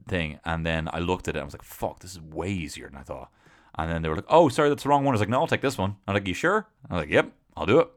thing, 0.09 0.41
and 0.45 0.65
then 0.65 0.89
I 0.93 1.01
looked 1.01 1.29
at 1.29 1.37
it. 1.37 1.39
and 1.39 1.43
I 1.43 1.45
was 1.45 1.55
like, 1.55 1.63
fuck, 1.63 2.01
this 2.01 2.13
is 2.13 2.21
way 2.21 2.51
easier 2.51 2.89
than 2.89 2.99
I 2.99 3.03
thought. 3.03 3.31
And 3.79 3.91
then 3.91 4.03
they 4.03 4.09
were 4.09 4.17
like, 4.17 4.27
oh, 4.29 4.49
sorry, 4.49 4.71
that's 4.71 4.85
the 4.85 4.89
wrong 4.89 5.05
one. 5.05 5.13
I 5.13 5.17
was 5.17 5.21
like, 5.21 5.29
no, 5.29 5.41
I'll 5.41 5.47
take 5.47 5.61
this 5.61 5.77
one. 5.77 5.97
I'm 6.09 6.15
like, 6.15 6.27
you 6.27 6.35
sure? 6.35 6.67
I 6.89 6.95
was 6.95 7.03
like, 7.03 7.11
yep, 7.11 7.31
I'll 7.57 7.67
do 7.67 7.81
it. 7.81 7.89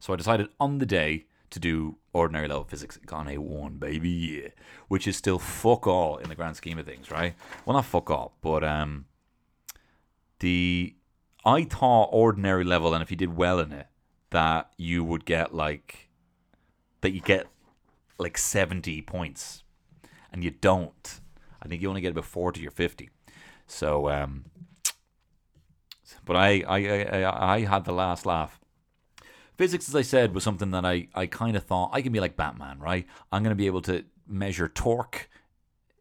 So 0.00 0.12
I 0.12 0.16
decided 0.16 0.48
on 0.58 0.78
the 0.78 0.86
day 0.86 1.26
to 1.52 1.60
do 1.60 1.96
ordinary 2.12 2.48
level 2.48 2.64
physics. 2.64 2.96
An 2.96 3.26
A1, 3.26 3.78
baby, 3.78 4.10
yeah. 4.10 4.48
Which 4.88 5.06
is 5.06 5.16
still 5.16 5.38
fuck 5.38 5.86
all 5.86 6.16
in 6.16 6.28
the 6.28 6.34
grand 6.34 6.56
scheme 6.56 6.78
of 6.78 6.86
things, 6.86 7.10
right? 7.10 7.34
Well, 7.64 7.74
not 7.74 7.84
fuck 7.84 8.10
all, 8.10 8.34
but 8.40 8.64
um, 8.64 9.06
the 10.40 10.96
I 11.44 11.64
thought 11.64 12.08
ordinary 12.12 12.64
level, 12.64 12.94
and 12.94 13.02
if 13.02 13.10
you 13.10 13.16
did 13.16 13.36
well 13.36 13.58
in 13.60 13.72
it, 13.72 13.86
that 14.30 14.70
you 14.76 15.04
would 15.04 15.24
get 15.24 15.54
like 15.54 16.08
that 17.02 17.12
you 17.12 17.20
get 17.20 17.46
like 18.18 18.38
70 18.38 19.02
points, 19.02 19.62
and 20.32 20.42
you 20.42 20.50
don't. 20.50 21.20
I 21.60 21.68
think 21.68 21.82
you 21.82 21.88
only 21.88 22.00
get 22.00 22.12
about 22.12 22.24
40 22.24 22.66
or 22.66 22.70
50. 22.70 23.10
So, 23.66 24.08
um, 24.08 24.46
but 26.24 26.36
I, 26.36 26.62
I, 26.66 26.78
I, 27.22 27.54
I 27.54 27.60
had 27.60 27.84
the 27.84 27.92
last 27.92 28.26
laugh. 28.26 28.58
Physics, 29.62 29.88
as 29.88 29.94
I 29.94 30.02
said, 30.02 30.34
was 30.34 30.42
something 30.42 30.72
that 30.72 30.84
I, 30.84 31.06
I 31.14 31.26
kind 31.26 31.56
of 31.56 31.62
thought 31.62 31.90
I 31.92 32.02
can 32.02 32.10
be 32.10 32.18
like 32.18 32.36
Batman, 32.36 32.80
right? 32.80 33.06
I'm 33.30 33.44
going 33.44 33.52
to 33.52 33.62
be 33.62 33.68
able 33.68 33.82
to 33.82 34.04
measure 34.26 34.66
torque. 34.66 35.30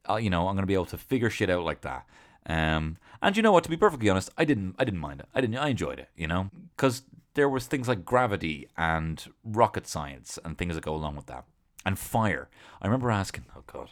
Uh, 0.09 0.15
you 0.15 0.31
know, 0.31 0.47
I'm 0.47 0.55
going 0.55 0.63
to 0.63 0.65
be 0.65 0.73
able 0.73 0.87
to 0.87 0.97
figure 0.97 1.29
shit 1.29 1.47
out 1.51 1.63
like 1.63 1.81
that. 1.81 2.07
Um, 2.47 2.97
and 3.21 3.37
you 3.37 3.43
know 3.43 3.51
what? 3.51 3.63
To 3.65 3.69
be 3.69 3.77
perfectly 3.77 4.09
honest, 4.09 4.31
I 4.35 4.45
didn't, 4.45 4.77
I 4.79 4.83
didn't 4.83 4.99
mind 4.99 5.19
it. 5.19 5.27
I 5.35 5.41
didn't, 5.41 5.57
I 5.57 5.67
enjoyed 5.67 5.99
it. 5.99 6.09
You 6.15 6.25
know, 6.25 6.49
because 6.75 7.03
there 7.35 7.47
was 7.47 7.67
things 7.67 7.87
like 7.87 8.03
gravity 8.03 8.67
and 8.77 9.23
rocket 9.43 9.85
science 9.85 10.39
and 10.43 10.57
things 10.57 10.73
that 10.73 10.83
go 10.83 10.95
along 10.95 11.15
with 11.15 11.27
that, 11.27 11.45
and 11.85 11.99
fire. 11.99 12.49
I 12.81 12.87
remember 12.87 13.11
asking, 13.11 13.45
oh 13.55 13.61
god, 13.67 13.91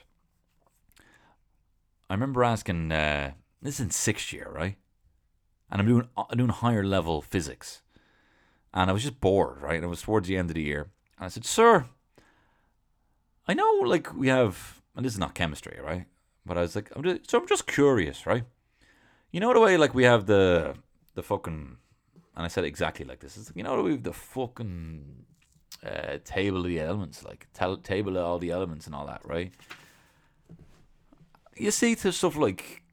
I 2.09 2.15
remember 2.15 2.43
asking. 2.43 2.91
Uh, 2.91 3.33
this 3.61 3.75
is 3.75 3.81
in 3.81 3.91
sixth 3.91 4.33
year, 4.33 4.49
right? 4.51 4.77
And 5.69 5.79
I'm 5.79 5.87
doing, 5.87 6.09
I'm 6.17 6.37
doing 6.39 6.49
higher 6.49 6.83
level 6.83 7.21
physics, 7.21 7.83
and 8.73 8.89
I 8.89 8.93
was 8.93 9.03
just 9.03 9.19
bored, 9.19 9.61
right? 9.61 9.75
And 9.75 9.83
it 9.83 9.87
was 9.87 10.01
towards 10.01 10.27
the 10.27 10.37
end 10.37 10.49
of 10.49 10.55
the 10.55 10.61
year, 10.61 10.89
and 11.17 11.25
I 11.25 11.29
said, 11.29 11.45
"Sir, 11.45 11.85
I 13.47 13.53
know, 13.55 13.71
like 13.83 14.13
we 14.15 14.27
have, 14.27 14.81
and 14.95 15.03
this 15.03 15.13
is 15.13 15.19
not 15.19 15.33
chemistry, 15.33 15.79
right? 15.83 16.05
But 16.45 16.57
I 16.57 16.61
was 16.61 16.75
like, 16.75 16.91
I'm 16.95 17.03
just, 17.03 17.31
so 17.31 17.39
I'm 17.39 17.47
just 17.47 17.65
curious, 17.65 18.27
right? 18.27 18.43
You 19.31 19.39
know 19.39 19.51
the 19.53 19.59
way 19.59 19.75
like 19.75 19.95
we 19.95 20.03
have 20.03 20.27
the 20.27 20.75
the 21.15 21.23
fucking, 21.23 21.77
and 22.35 22.45
I 22.45 22.47
said 22.47 22.63
exactly 22.63 23.05
like 23.05 23.19
this. 23.19 23.37
It's 23.37 23.49
like, 23.49 23.57
you 23.57 23.63
know 23.63 23.81
we 23.81 23.91
have 23.93 24.03
the 24.03 24.13
fucking 24.13 25.25
uh, 25.83 26.17
table 26.23 26.59
of 26.59 26.65
the 26.65 26.79
elements, 26.79 27.23
like 27.23 27.47
tel- 27.53 27.77
table 27.77 28.17
of 28.17 28.23
all 28.25 28.39
the 28.39 28.51
elements 28.51 28.85
and 28.85 28.93
all 28.93 29.07
that, 29.07 29.21
right? 29.23 29.51
You 31.57 31.71
see 31.71 31.95
to 31.95 32.11
stuff 32.11 32.35
like 32.35 32.83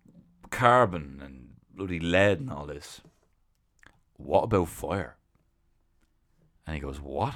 carbon 0.51 1.21
and 1.23 1.51
bloody 1.75 2.01
lead 2.01 2.41
and 2.41 2.51
all 2.51 2.67
this. 2.67 3.03
What 4.17 4.45
about 4.45 4.69
fire? 4.69 5.16
And 6.67 6.75
he 6.75 6.81
goes, 6.81 7.01
What? 7.01 7.35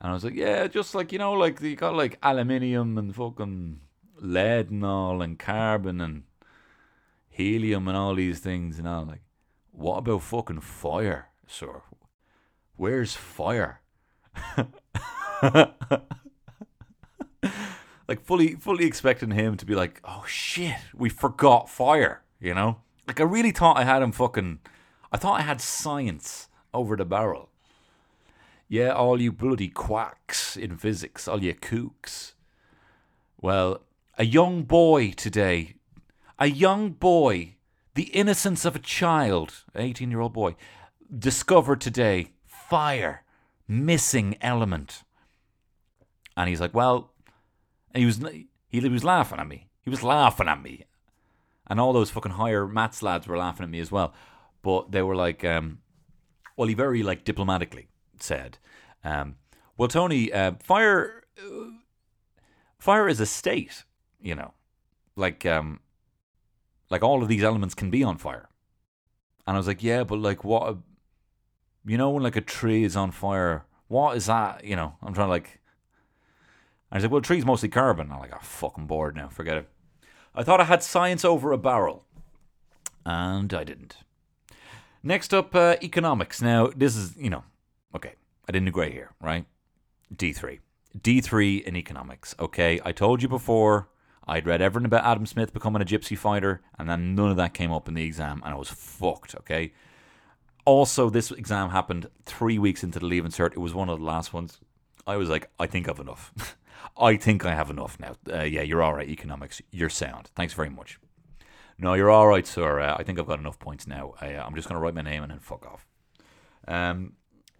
And 0.00 0.10
I 0.10 0.14
was 0.14 0.24
like, 0.24 0.34
Yeah, 0.34 0.66
just 0.66 0.94
like, 0.94 1.12
you 1.12 1.18
know, 1.18 1.32
like 1.32 1.60
you 1.60 1.76
got 1.76 1.94
like 1.94 2.18
aluminium 2.22 2.98
and 2.98 3.14
fucking 3.14 3.80
lead 4.18 4.70
and 4.70 4.84
all 4.84 5.22
and 5.22 5.38
carbon 5.38 6.00
and 6.00 6.24
helium 7.28 7.86
and 7.88 7.96
all 7.96 8.14
these 8.14 8.38
things 8.38 8.78
and 8.78 8.88
all 8.88 9.04
like 9.04 9.20
what 9.72 9.98
about 9.98 10.22
fucking 10.22 10.60
fire, 10.60 11.28
sir? 11.46 11.82
Where's 12.76 13.14
fire? 13.14 13.82
like 18.08 18.22
fully 18.22 18.54
fully 18.54 18.86
expecting 18.86 19.32
him 19.32 19.56
to 19.58 19.66
be 19.66 19.74
like, 19.74 20.00
"Oh 20.02 20.24
shit, 20.26 20.76
we 20.94 21.10
forgot 21.10 21.68
fire," 21.68 22.22
you 22.40 22.54
know? 22.54 22.78
Like 23.06 23.20
I 23.20 23.24
really 23.24 23.50
thought 23.50 23.76
I 23.76 23.84
had 23.84 24.02
him 24.02 24.12
fucking 24.12 24.60
I 25.12 25.18
thought 25.18 25.40
I 25.40 25.42
had 25.42 25.60
science 25.60 26.48
over 26.72 26.96
the 26.96 27.04
barrel. 27.04 27.50
Yeah, 28.68 28.90
all 28.90 29.20
you 29.20 29.30
bloody 29.30 29.68
quacks 29.68 30.56
in 30.56 30.76
physics, 30.76 31.28
all 31.28 31.42
you 31.42 31.54
kooks. 31.54 32.32
Well, 33.40 33.82
a 34.18 34.24
young 34.24 34.64
boy 34.64 35.12
today, 35.12 35.76
a 36.38 36.48
young 36.48 36.90
boy, 36.90 37.56
the 37.94 38.04
innocence 38.04 38.64
of 38.64 38.74
a 38.74 38.80
child, 38.80 39.64
18 39.76 40.10
year 40.10 40.20
old 40.20 40.32
boy, 40.32 40.56
discovered 41.16 41.80
today 41.80 42.32
fire, 42.44 43.22
missing 43.68 44.36
element. 44.40 45.04
And 46.36 46.48
he's 46.48 46.60
like, 46.60 46.74
well, 46.74 47.12
he 47.94 48.04
was 48.04 48.20
he 48.68 48.88
was 48.88 49.04
laughing 49.04 49.38
at 49.38 49.46
me. 49.46 49.68
He 49.82 49.90
was 49.90 50.02
laughing 50.02 50.48
at 50.48 50.60
me, 50.60 50.84
and 51.68 51.78
all 51.78 51.92
those 51.92 52.10
fucking 52.10 52.32
higher 52.32 52.66
maths 52.66 53.00
lads 53.00 53.28
were 53.28 53.38
laughing 53.38 53.62
at 53.62 53.70
me 53.70 53.78
as 53.78 53.92
well. 53.92 54.12
But 54.62 54.90
they 54.90 55.02
were 55.02 55.14
like, 55.14 55.44
um, 55.44 55.78
well, 56.56 56.66
he 56.66 56.74
very 56.74 57.04
like 57.04 57.24
diplomatically 57.24 57.88
said, 58.22 58.58
um, 59.04 59.36
well, 59.76 59.88
Tony, 59.88 60.32
uh, 60.32 60.52
fire, 60.62 61.24
uh, 61.38 61.70
fire 62.78 63.08
is 63.08 63.20
a 63.20 63.26
state, 63.26 63.84
you 64.20 64.34
know, 64.34 64.54
like 65.16 65.44
um, 65.46 65.80
like 66.90 67.02
all 67.02 67.22
of 67.22 67.28
these 67.28 67.42
elements 67.42 67.74
can 67.74 67.90
be 67.90 68.02
on 68.02 68.18
fire. 68.18 68.48
And 69.46 69.56
I 69.56 69.58
was 69.58 69.66
like, 69.66 69.82
yeah, 69.82 70.04
but 70.04 70.18
like 70.18 70.44
what, 70.44 70.76
you 71.84 71.98
know, 71.98 72.10
when 72.10 72.22
like 72.22 72.36
a 72.36 72.40
tree 72.40 72.84
is 72.84 72.96
on 72.96 73.10
fire, 73.10 73.64
what 73.88 74.16
is 74.16 74.26
that? 74.26 74.64
You 74.64 74.76
know, 74.76 74.96
I'm 75.02 75.14
trying 75.14 75.28
to 75.28 75.30
like. 75.30 75.60
I 76.90 76.96
was 76.96 77.04
like, 77.04 77.12
well, 77.12 77.20
tree's 77.20 77.44
mostly 77.44 77.68
carbon. 77.68 78.12
I'm 78.12 78.20
like, 78.20 78.32
I'm 78.32 78.40
fucking 78.40 78.86
bored 78.86 79.16
now. 79.16 79.28
Forget 79.28 79.56
it. 79.56 79.68
I 80.34 80.44
thought 80.44 80.60
I 80.60 80.64
had 80.64 80.82
science 80.82 81.24
over 81.24 81.50
a 81.50 81.58
barrel, 81.58 82.04
and 83.04 83.52
I 83.52 83.64
didn't. 83.64 83.96
Next 85.02 85.34
up, 85.34 85.54
uh, 85.54 85.76
economics. 85.82 86.40
Now, 86.40 86.70
this 86.76 86.96
is, 86.96 87.16
you 87.16 87.30
know, 87.30 87.44
okay, 87.94 88.14
I 88.48 88.52
didn't 88.52 88.66
do 88.66 88.72
great 88.72 88.92
here, 88.92 89.12
right? 89.20 89.44
D3. 90.14 90.60
D3 90.98 91.62
in 91.64 91.76
economics, 91.76 92.34
okay? 92.38 92.80
I 92.84 92.92
told 92.92 93.22
you 93.22 93.28
before, 93.28 93.88
I'd 94.26 94.46
read 94.46 94.62
everything 94.62 94.86
about 94.86 95.04
Adam 95.04 95.26
Smith 95.26 95.52
becoming 95.52 95.82
a 95.82 95.84
gypsy 95.84 96.16
fighter, 96.16 96.62
and 96.78 96.88
then 96.88 97.14
none 97.14 97.30
of 97.30 97.36
that 97.36 97.54
came 97.54 97.72
up 97.72 97.88
in 97.88 97.94
the 97.94 98.04
exam, 98.04 98.42
and 98.44 98.54
I 98.54 98.56
was 98.56 98.68
fucked, 98.68 99.34
okay? 99.36 99.72
Also, 100.64 101.10
this 101.10 101.30
exam 101.30 101.70
happened 101.70 102.08
three 102.24 102.58
weeks 102.58 102.82
into 102.82 102.98
the 102.98 103.06
Leave 103.06 103.24
Cert. 103.24 103.52
It 103.52 103.58
was 103.58 103.74
one 103.74 103.88
of 103.88 103.98
the 104.00 104.04
last 104.04 104.32
ones. 104.32 104.58
I 105.06 105.16
was 105.16 105.28
like, 105.28 105.48
I 105.60 105.66
think 105.66 105.88
I've 105.88 106.00
enough. 106.00 106.56
I 106.96 107.16
think 107.16 107.44
I 107.44 107.54
have 107.54 107.70
enough 107.70 107.98
now. 108.00 108.16
Uh, 108.30 108.42
yeah, 108.42 108.62
you're 108.62 108.82
all 108.82 108.94
right, 108.94 109.08
economics. 109.08 109.62
You're 109.70 109.88
sound. 109.88 110.30
Thanks 110.34 110.54
very 110.54 110.70
much. 110.70 110.98
No, 111.78 111.94
you're 111.94 112.10
all 112.10 112.26
right, 112.26 112.46
sir. 112.46 112.80
Uh, 112.80 112.96
I 112.98 113.02
think 113.02 113.18
I've 113.18 113.26
got 113.26 113.38
enough 113.38 113.58
points 113.58 113.86
now. 113.86 114.14
I, 114.20 114.28
am 114.28 114.54
just 114.54 114.68
going 114.68 114.76
to 114.76 114.82
write 114.82 114.94
my 114.94 115.02
name 115.02 115.22
and 115.22 115.30
then 115.30 115.38
fuck 115.38 115.66
off. 115.66 115.86
Um, 116.66 117.12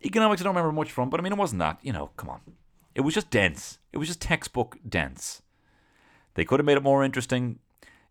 economics, 0.05 0.40
I 0.40 0.44
don't 0.44 0.55
remember 0.55 0.72
much 0.72 0.92
from, 0.92 1.11
but 1.11 1.20
I 1.20 1.22
mean, 1.22 1.32
it 1.32 1.38
wasn't 1.38 1.61
that. 1.61 1.78
You 1.82 1.92
know, 1.92 2.11
come 2.16 2.30
on. 2.30 2.40
It 2.94 3.03
was 3.03 3.14
just 3.14 3.30
dense. 3.30 3.78
It 3.92 3.99
was 3.99 4.09
just 4.09 4.20
textbook 4.20 4.78
dense. 4.88 5.42
They 6.34 6.44
could 6.44 6.61
have 6.61 6.66
made 6.66 6.76
it 6.76 6.82
more 6.82 7.05
interesting. 7.05 7.59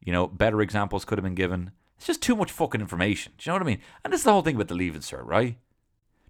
You 0.03 0.13
know, 0.13 0.27
better 0.27 0.61
examples 0.61 1.05
could 1.05 1.17
have 1.17 1.23
been 1.23 1.35
given. 1.35 1.71
It's 1.97 2.07
just 2.07 2.21
too 2.21 2.35
much 2.35 2.51
fucking 2.51 2.81
information. 2.81 3.33
Do 3.37 3.43
you 3.43 3.51
know 3.51 3.55
what 3.55 3.63
I 3.63 3.65
mean? 3.65 3.81
And 4.03 4.13
this 4.13 4.21
is 4.21 4.25
the 4.25 4.31
whole 4.31 4.41
thing 4.41 4.57
with 4.57 4.67
the 4.67 4.75
Leaving 4.75 5.01
Cert, 5.01 5.25
right? 5.25 5.57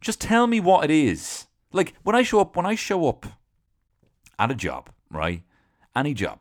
Just 0.01 0.21
tell 0.21 0.47
me 0.47 0.59
what 0.59 0.85
it 0.85 0.91
is. 0.91 1.47
Like 1.71 1.95
when 2.03 2.15
I 2.15 2.23
show 2.23 2.39
up, 2.39 2.55
when 2.55 2.65
I 2.65 2.75
show 2.75 3.07
up 3.09 3.25
at 4.37 4.51
a 4.51 4.55
job, 4.55 4.89
right? 5.09 5.43
Any 5.95 6.13
job, 6.13 6.39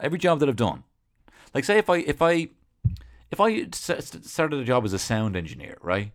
every 0.00 0.18
job 0.18 0.40
that 0.40 0.48
I've 0.48 0.56
done. 0.56 0.84
Like 1.54 1.64
say 1.64 1.78
if 1.78 1.90
I 1.90 1.98
if 1.98 2.22
I 2.22 2.48
if 3.30 3.40
I 3.40 3.68
started 3.70 4.60
a 4.60 4.64
job 4.64 4.84
as 4.84 4.92
a 4.92 4.98
sound 4.98 5.36
engineer, 5.36 5.76
right? 5.82 6.12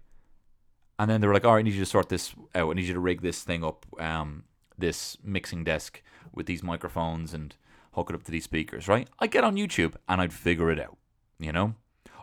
And 0.99 1.09
then 1.09 1.21
they 1.21 1.27
were 1.27 1.33
like, 1.33 1.45
"All 1.45 1.53
right, 1.53 1.59
I 1.59 1.63
need 1.63 1.73
you 1.73 1.79
to 1.79 1.85
sort 1.85 2.09
this 2.09 2.33
out. 2.55 2.69
I 2.69 2.73
need 2.73 2.85
you 2.85 2.93
to 2.93 2.99
rig 2.99 3.21
this 3.21 3.43
thing 3.43 3.63
up, 3.63 3.85
um, 3.99 4.43
this 4.77 5.17
mixing 5.23 5.63
desk 5.63 6.01
with 6.31 6.45
these 6.45 6.63
microphones 6.63 7.33
and 7.33 7.55
hook 7.93 8.09
it 8.09 8.15
up 8.15 8.23
to 8.23 8.31
these 8.31 8.43
speakers, 8.43 8.87
right?" 8.87 9.07
I 9.19 9.27
get 9.27 9.43
on 9.43 9.55
YouTube 9.55 9.95
and 10.07 10.21
I'd 10.21 10.33
figure 10.33 10.71
it 10.71 10.79
out, 10.79 10.97
you 11.39 11.51
know, 11.51 11.75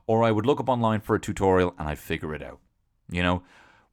or 0.06 0.22
I 0.22 0.30
would 0.30 0.46
look 0.46 0.60
up 0.60 0.68
online 0.68 1.00
for 1.00 1.14
a 1.14 1.20
tutorial 1.20 1.74
and 1.78 1.88
I'd 1.88 1.98
figure 1.98 2.34
it 2.34 2.42
out, 2.42 2.60
you 3.10 3.22
know. 3.22 3.42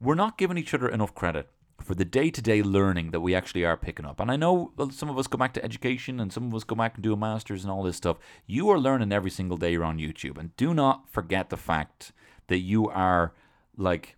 We're 0.00 0.14
not 0.14 0.38
giving 0.38 0.58
each 0.58 0.74
other 0.74 0.88
enough 0.88 1.12
credit 1.12 1.50
for 1.80 1.94
the 1.94 2.04
day 2.04 2.30
to 2.30 2.42
day 2.42 2.62
learning 2.62 3.10
that 3.10 3.20
we 3.20 3.34
actually 3.34 3.64
are 3.64 3.76
picking 3.76 4.06
up. 4.06 4.20
And 4.20 4.30
I 4.30 4.36
know 4.36 4.72
some 4.90 5.08
of 5.08 5.18
us 5.18 5.26
go 5.26 5.38
back 5.38 5.54
to 5.54 5.64
education 5.64 6.20
and 6.20 6.32
some 6.32 6.46
of 6.46 6.54
us 6.54 6.64
go 6.64 6.76
back 6.76 6.94
and 6.94 7.02
do 7.02 7.12
a 7.12 7.16
master's 7.16 7.64
and 7.64 7.70
all 7.70 7.82
this 7.82 7.96
stuff. 7.96 8.18
You 8.46 8.68
are 8.70 8.78
learning 8.78 9.12
every 9.12 9.30
single 9.30 9.56
day 9.56 9.72
you're 9.72 9.84
on 9.84 9.98
YouTube. 9.98 10.38
And 10.38 10.56
do 10.56 10.74
not 10.74 11.08
forget 11.08 11.50
the 11.50 11.56
fact 11.56 12.12
that 12.48 12.58
you 12.58 12.88
are 12.88 13.34
like, 13.76 14.16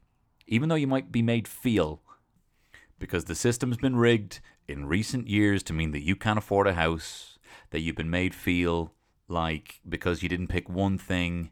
even 0.51 0.68
though 0.68 0.74
you 0.74 0.86
might 0.86 1.11
be 1.11 1.22
made 1.22 1.48
feel 1.48 2.03
because 2.98 3.24
the 3.24 3.34
system's 3.34 3.78
been 3.78 3.96
rigged 3.96 4.40
in 4.68 4.84
recent 4.84 5.28
years 5.28 5.62
to 5.62 5.72
mean 5.72 5.92
that 5.92 6.05
you 6.05 6.14
can't 6.14 6.38
afford 6.38 6.66
a 6.66 6.74
house, 6.74 7.38
that 7.70 7.80
you've 7.80 7.96
been 7.96 8.11
made 8.11 8.34
feel 8.34 8.92
like 9.28 9.80
because 9.88 10.22
you 10.22 10.28
didn't 10.28 10.48
pick 10.48 10.68
one 10.68 10.98
thing 10.98 11.51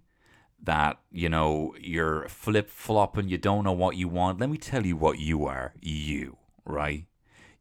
that 0.62 0.98
you 1.12 1.28
know 1.28 1.74
you're 1.80 2.28
flip 2.28 2.68
flopping, 2.68 3.28
you 3.28 3.38
don't 3.38 3.64
know 3.64 3.72
what 3.72 3.96
you 3.96 4.08
want. 4.08 4.40
Let 4.40 4.50
me 4.50 4.58
tell 4.58 4.84
you 4.84 4.96
what 4.96 5.20
you 5.20 5.46
are. 5.46 5.72
You, 5.80 6.36
right? 6.66 7.06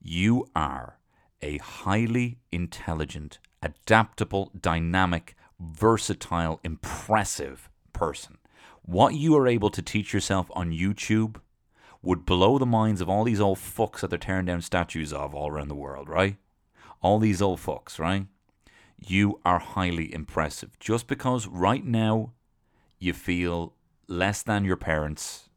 You 0.02 0.48
are 0.56 0.98
a 1.42 1.58
highly 1.58 2.40
intelligent, 2.52 3.38
adaptable, 3.62 4.52
dynamic, 4.60 5.36
versatile, 5.60 6.60
impressive 6.64 7.70
person. 7.94 8.40
What 8.88 9.16
you 9.16 9.36
are 9.36 9.50
able 9.50 9.70
to 9.72 9.82
teach 9.82 10.14
yourself 10.14 10.50
on 10.54 10.72
YouTube 10.72 11.42
would 12.02 12.26
blow 12.26 12.58
the 12.58 12.66
minds 12.66 13.02
of 13.02 13.10
all 13.10 13.26
these 13.26 13.42
old 13.42 13.58
fucks 13.58 14.00
that 14.00 14.10
they're 14.10 14.18
tearing 14.18 14.46
down 14.46 14.62
statues 14.62 15.12
of 15.12 15.36
all 15.36 15.50
around 15.50 15.68
the 15.68 15.76
world, 15.76 16.08
right? 16.08 16.38
All 17.02 17.20
these 17.20 17.42
old 17.42 17.60
fucks, 17.60 18.00
right? 18.00 18.28
You 18.98 19.42
are 19.44 19.60
highly 19.60 20.14
impressive. 20.14 20.80
Just 20.80 21.08
because 21.08 21.48
right 21.48 21.84
now 21.84 22.32
you 22.98 23.12
feel 23.12 23.74
less 24.08 24.42
than 24.42 24.64
your 24.64 24.78
parents, 24.78 25.50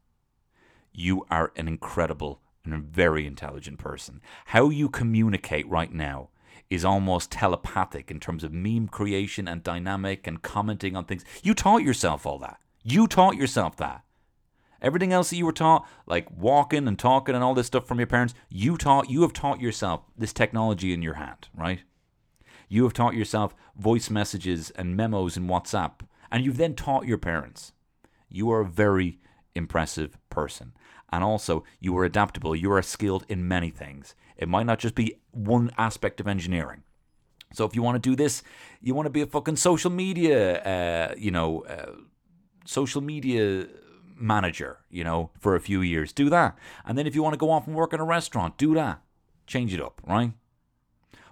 you 0.91 1.25
are 1.31 1.53
an 1.55 1.69
incredible 1.69 2.41
and 2.65 2.73
a 2.73 2.79
very 2.79 3.25
intelligent 3.25 3.79
person. 3.79 4.19
How 4.47 4.67
you 4.67 4.89
communicate 4.89 5.69
right 5.69 5.93
now 5.93 6.31
is 6.69 6.83
almost 6.83 7.31
telepathic 7.31 8.11
in 8.11 8.19
terms 8.19 8.43
of 8.43 8.51
meme 8.51 8.89
creation 8.89 9.47
and 9.47 9.63
dynamic 9.63 10.27
and 10.27 10.41
commenting 10.41 10.97
on 10.97 11.05
things. 11.05 11.23
You 11.41 11.53
taught 11.53 11.83
yourself 11.83 12.25
all 12.25 12.37
that. 12.39 12.59
You 12.83 13.07
taught 13.07 13.35
yourself 13.35 13.75
that. 13.77 14.03
Everything 14.81 15.13
else 15.13 15.29
that 15.29 15.35
you 15.35 15.45
were 15.45 15.51
taught, 15.51 15.87
like 16.07 16.27
walking 16.31 16.87
and 16.87 16.97
talking 16.97 17.35
and 17.35 17.43
all 17.43 17.53
this 17.53 17.67
stuff 17.67 17.87
from 17.87 17.99
your 17.99 18.07
parents, 18.07 18.33
you 18.49 18.77
taught 18.77 19.11
you 19.11 19.21
have 19.21 19.33
taught 19.33 19.61
yourself 19.61 20.01
this 20.17 20.33
technology 20.33 20.91
in 20.91 21.03
your 21.03 21.13
hand, 21.15 21.49
right? 21.55 21.81
You 22.67 22.83
have 22.83 22.93
taught 22.93 23.13
yourself 23.13 23.53
voice 23.77 24.09
messages 24.09 24.71
and 24.71 24.95
memos 24.95 25.37
in 25.37 25.47
WhatsApp, 25.47 25.99
and 26.31 26.43
you've 26.43 26.57
then 26.57 26.73
taught 26.73 27.05
your 27.05 27.19
parents. 27.19 27.73
You 28.29 28.49
are 28.51 28.61
a 28.61 28.65
very 28.65 29.19
impressive 29.53 30.17
person. 30.29 30.73
And 31.11 31.23
also, 31.23 31.65
you 31.79 31.95
are 31.97 32.05
adaptable. 32.05 32.55
You 32.55 32.71
are 32.71 32.81
skilled 32.81 33.25
in 33.27 33.47
many 33.47 33.69
things. 33.69 34.15
It 34.37 34.47
might 34.47 34.65
not 34.65 34.79
just 34.79 34.95
be 34.95 35.19
one 35.31 35.69
aspect 35.77 36.21
of 36.21 36.27
engineering. 36.27 36.83
So 37.53 37.65
if 37.65 37.75
you 37.75 37.81
want 37.81 38.01
to 38.01 38.09
do 38.09 38.15
this, 38.15 38.43
you 38.79 38.95
want 38.95 39.07
to 39.07 39.11
be 39.11 39.21
a 39.21 39.27
fucking 39.27 39.57
social 39.57 39.91
media, 39.91 40.61
uh, 40.63 41.15
you 41.17 41.31
know, 41.31 41.65
uh, 41.65 41.91
social 42.71 43.01
media 43.01 43.67
manager, 44.15 44.79
you 44.89 45.03
know, 45.03 45.29
for 45.39 45.55
a 45.55 45.59
few 45.59 45.81
years, 45.81 46.13
do 46.13 46.29
that. 46.29 46.57
And 46.85 46.97
then 46.97 47.05
if 47.05 47.13
you 47.13 47.21
want 47.21 47.33
to 47.33 47.37
go 47.37 47.51
off 47.51 47.67
and 47.67 47.75
work 47.75 47.93
in 47.93 47.99
a 47.99 48.05
restaurant, 48.05 48.57
do 48.57 48.73
that. 48.75 49.01
Change 49.45 49.73
it 49.73 49.81
up, 49.81 50.01
right? 50.07 50.31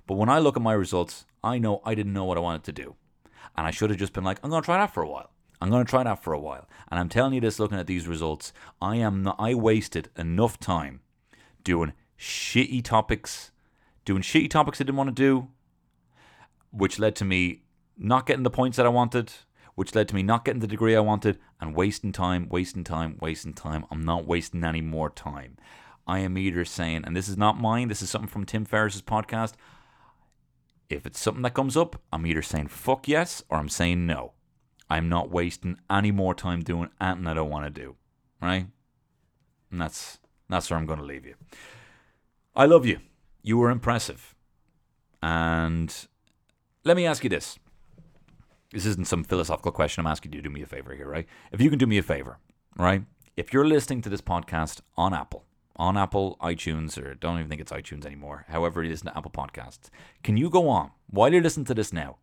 But 0.06 0.16
when 0.16 0.30
I 0.30 0.40
look 0.40 0.58
at 0.58 0.64
my 0.64 0.74
results, 0.74 1.26
I 1.44 1.58
know 1.58 1.82
I 1.86 1.96
didn't 1.96 2.14
know 2.14 2.26
what 2.26 2.38
I 2.38 2.42
wanted 2.42 2.64
to 2.66 2.72
do. 2.74 2.96
And 3.56 3.66
I 3.66 3.72
should 3.72 3.90
have 3.90 4.00
just 4.00 4.14
been 4.14 4.24
like, 4.24 4.40
I'm 4.44 4.50
going 4.50 4.62
to 4.62 4.66
try 4.66 4.78
that 4.78 4.94
for 4.94 5.02
a 5.02 5.08
while. 5.08 5.32
I'm 5.62 5.70
going 5.70 5.86
to 5.86 5.90
try 5.90 6.04
that 6.04 6.24
for 6.24 6.34
a 6.34 6.40
while. 6.40 6.68
And 6.90 7.00
I'm 7.00 7.10
telling 7.10 7.34
you 7.34 7.42
this 7.42 7.60
looking 7.60 7.80
at 7.80 7.88
these 7.88 8.08
results, 8.08 8.52
I 8.82 8.98
am 8.98 9.24
not, 9.24 9.38
I 9.40 9.54
wasted 9.54 10.10
enough 10.18 10.60
time 10.60 11.02
doing 11.64 11.94
shitty 12.18 12.84
topics, 12.84 13.52
doing 14.04 14.22
shitty 14.22 14.50
topics 14.50 14.82
I 14.82 14.84
didn't 14.84 14.98
want 14.98 15.16
to 15.16 15.24
do, 15.24 15.48
which 16.72 17.00
led 17.00 17.16
to 17.18 17.26
me 17.26 17.64
not 17.98 18.26
getting 18.26 18.44
the 18.44 18.50
points 18.50 18.78
that 18.78 18.86
I 18.86 18.90
wanted, 18.90 19.32
which 19.80 19.96
led 19.96 20.10
to 20.10 20.14
me 20.16 20.22
not 20.22 20.44
getting 20.44 20.60
the 20.60 20.68
degree 20.68 20.94
I 20.94 21.00
wanted 21.00 21.40
and 21.62 21.74
wasting 21.74 22.12
time, 22.12 22.50
wasting 22.50 22.84
time, 22.84 23.16
wasting 23.22 23.54
time. 23.54 23.86
I'm 23.90 24.04
not 24.04 24.26
wasting 24.26 24.66
any 24.66 24.82
more 24.82 25.10
time. 25.10 25.56
I 26.06 26.20
am 26.20 26.38
either 26.38 26.66
saying, 26.66 27.04
and 27.06 27.16
this 27.16 27.30
is 27.30 27.38
not 27.38 27.62
mine, 27.62 27.88
this 27.88 28.02
is 28.02 28.10
something 28.10 28.28
from 28.28 28.46
Tim 28.46 28.66
Ferriss's 28.66 29.02
podcast. 29.02 29.54
If 30.90 31.06
it's 31.06 31.18
something 31.18 31.44
that 31.44 31.54
comes 31.54 31.78
up, 31.78 32.02
I'm 32.12 32.26
either 32.26 32.42
saying 32.42 32.68
fuck 32.68 33.08
yes 33.08 33.42
or 33.48 33.58
I'm 33.58 33.70
saying 33.70 34.06
no. 34.06 34.34
I'm 34.90 35.08
not 35.08 35.32
wasting 35.32 35.80
any 35.90 36.12
more 36.12 36.36
time 36.36 36.62
doing 36.62 36.90
anything 37.00 37.28
I 37.28 37.34
don't 37.34 37.50
want 37.50 37.64
to 37.64 37.82
do. 37.82 37.96
Right? 38.42 38.68
And 39.72 39.80
that's 39.80 40.20
that's 40.50 40.70
where 40.70 40.78
I'm 40.78 40.88
going 40.88 41.00
to 41.00 41.06
leave 41.06 41.26
you. 41.26 41.36
I 42.54 42.66
love 42.66 42.86
you. 42.86 43.00
You 43.44 43.58
were 43.58 43.70
impressive. 43.70 44.36
And 45.24 45.96
let 46.84 46.98
me 46.98 47.06
ask 47.06 47.24
you 47.24 47.30
this. 47.30 47.58
This 48.72 48.86
isn't 48.86 49.08
some 49.08 49.24
philosophical 49.24 49.72
question. 49.72 50.06
I'm 50.06 50.12
asking 50.12 50.34
you 50.34 50.42
to 50.42 50.48
do 50.48 50.54
me 50.54 50.62
a 50.62 50.68
favor 50.68 50.94
here, 50.94 51.10
right? 51.10 51.26
If 51.52 51.60
you 51.60 51.72
can 51.72 51.80
do 51.80 51.88
me 51.88 51.98
a 51.98 52.04
favor, 52.04 52.38
right? 52.78 53.04
If 53.36 53.52
you're 53.52 53.68
listening 53.68 54.04
to 54.04 54.10
this 54.10 54.22
podcast 54.22 54.82
on 54.96 55.12
Apple, 55.12 55.44
on 55.76 55.98
Apple 55.98 56.38
iTunes, 56.40 57.02
or 57.02 57.16
don't 57.16 57.40
even 57.40 57.50
think 57.50 57.62
it's 57.62 57.72
iTunes 57.72 58.06
anymore, 58.06 58.46
however 58.48 58.84
it 58.84 58.92
is 58.92 59.02
to 59.02 59.18
Apple 59.18 59.32
Podcasts, 59.32 59.90
can 60.24 60.38
you 60.38 60.52
go 60.52 60.70
on, 60.70 60.92
while 61.10 61.34
you're 61.34 61.42
listening 61.42 61.66
to 61.66 61.74
this 61.74 61.92
now, 61.92 62.18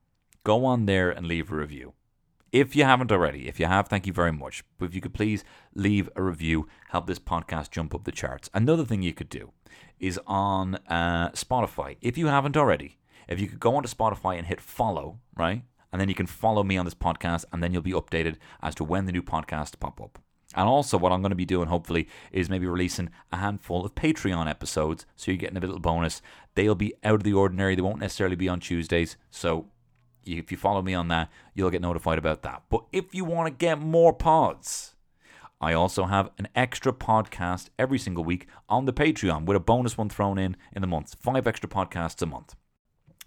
go 0.44 0.64
on 0.64 0.86
there 0.86 1.10
and 1.10 1.26
leave 1.26 1.50
a 1.50 1.56
review? 1.56 1.94
If 2.52 2.76
you 2.76 2.84
haven't 2.84 3.10
already, 3.10 3.48
if 3.48 3.58
you 3.58 3.66
have, 3.66 3.88
thank 3.88 4.06
you 4.06 4.12
very 4.12 4.32
much. 4.32 4.62
But 4.78 4.84
if 4.86 4.94
you 4.94 5.00
could 5.00 5.14
please 5.14 5.42
leave 5.74 6.08
a 6.14 6.22
review, 6.22 6.68
help 6.90 7.08
this 7.08 7.18
podcast 7.18 7.72
jump 7.72 7.92
up 7.92 8.04
the 8.04 8.12
charts. 8.12 8.48
Another 8.54 8.84
thing 8.84 9.02
you 9.02 9.12
could 9.12 9.28
do 9.28 9.50
is 9.98 10.20
on 10.28 10.76
uh, 10.88 11.30
Spotify. 11.30 11.96
If 12.00 12.16
you 12.16 12.28
haven't 12.28 12.56
already, 12.56 12.98
if 13.26 13.40
you 13.40 13.48
could 13.48 13.58
go 13.58 13.74
onto 13.74 13.88
Spotify 13.88 14.38
and 14.38 14.46
hit 14.46 14.60
follow, 14.60 15.18
right? 15.36 15.64
And 15.96 16.00
then 16.02 16.10
you 16.10 16.14
can 16.14 16.26
follow 16.26 16.62
me 16.62 16.76
on 16.76 16.84
this 16.84 16.92
podcast, 16.92 17.46
and 17.50 17.62
then 17.62 17.72
you'll 17.72 17.80
be 17.80 17.92
updated 17.92 18.36
as 18.60 18.74
to 18.74 18.84
when 18.84 19.06
the 19.06 19.12
new 19.12 19.22
podcasts 19.22 19.80
pop 19.80 19.98
up. 19.98 20.18
And 20.54 20.68
also, 20.68 20.98
what 20.98 21.10
I'm 21.10 21.22
going 21.22 21.30
to 21.30 21.34
be 21.36 21.46
doing, 21.46 21.68
hopefully, 21.68 22.06
is 22.30 22.50
maybe 22.50 22.66
releasing 22.66 23.08
a 23.32 23.38
handful 23.38 23.82
of 23.82 23.94
Patreon 23.94 24.46
episodes. 24.46 25.06
So 25.16 25.30
you're 25.30 25.38
getting 25.38 25.56
a 25.56 25.60
little 25.60 25.78
bonus. 25.78 26.20
They'll 26.54 26.74
be 26.74 26.92
out 27.02 27.14
of 27.14 27.22
the 27.22 27.32
ordinary. 27.32 27.74
They 27.74 27.80
won't 27.80 28.00
necessarily 28.00 28.36
be 28.36 28.46
on 28.46 28.60
Tuesdays. 28.60 29.16
So 29.30 29.68
if 30.22 30.52
you 30.52 30.58
follow 30.58 30.82
me 30.82 30.92
on 30.92 31.08
that, 31.08 31.30
you'll 31.54 31.70
get 31.70 31.80
notified 31.80 32.18
about 32.18 32.42
that. 32.42 32.64
But 32.68 32.84
if 32.92 33.14
you 33.14 33.24
want 33.24 33.46
to 33.46 33.64
get 33.66 33.78
more 33.78 34.12
pods, 34.12 34.96
I 35.62 35.72
also 35.72 36.04
have 36.04 36.28
an 36.36 36.48
extra 36.54 36.92
podcast 36.92 37.70
every 37.78 37.98
single 37.98 38.22
week 38.22 38.48
on 38.68 38.84
the 38.84 38.92
Patreon 38.92 39.46
with 39.46 39.56
a 39.56 39.60
bonus 39.60 39.96
one 39.96 40.10
thrown 40.10 40.36
in 40.36 40.58
in 40.74 40.82
the 40.82 40.88
month. 40.88 41.16
Five 41.18 41.46
extra 41.46 41.70
podcasts 41.70 42.20
a 42.20 42.26
month. 42.26 42.54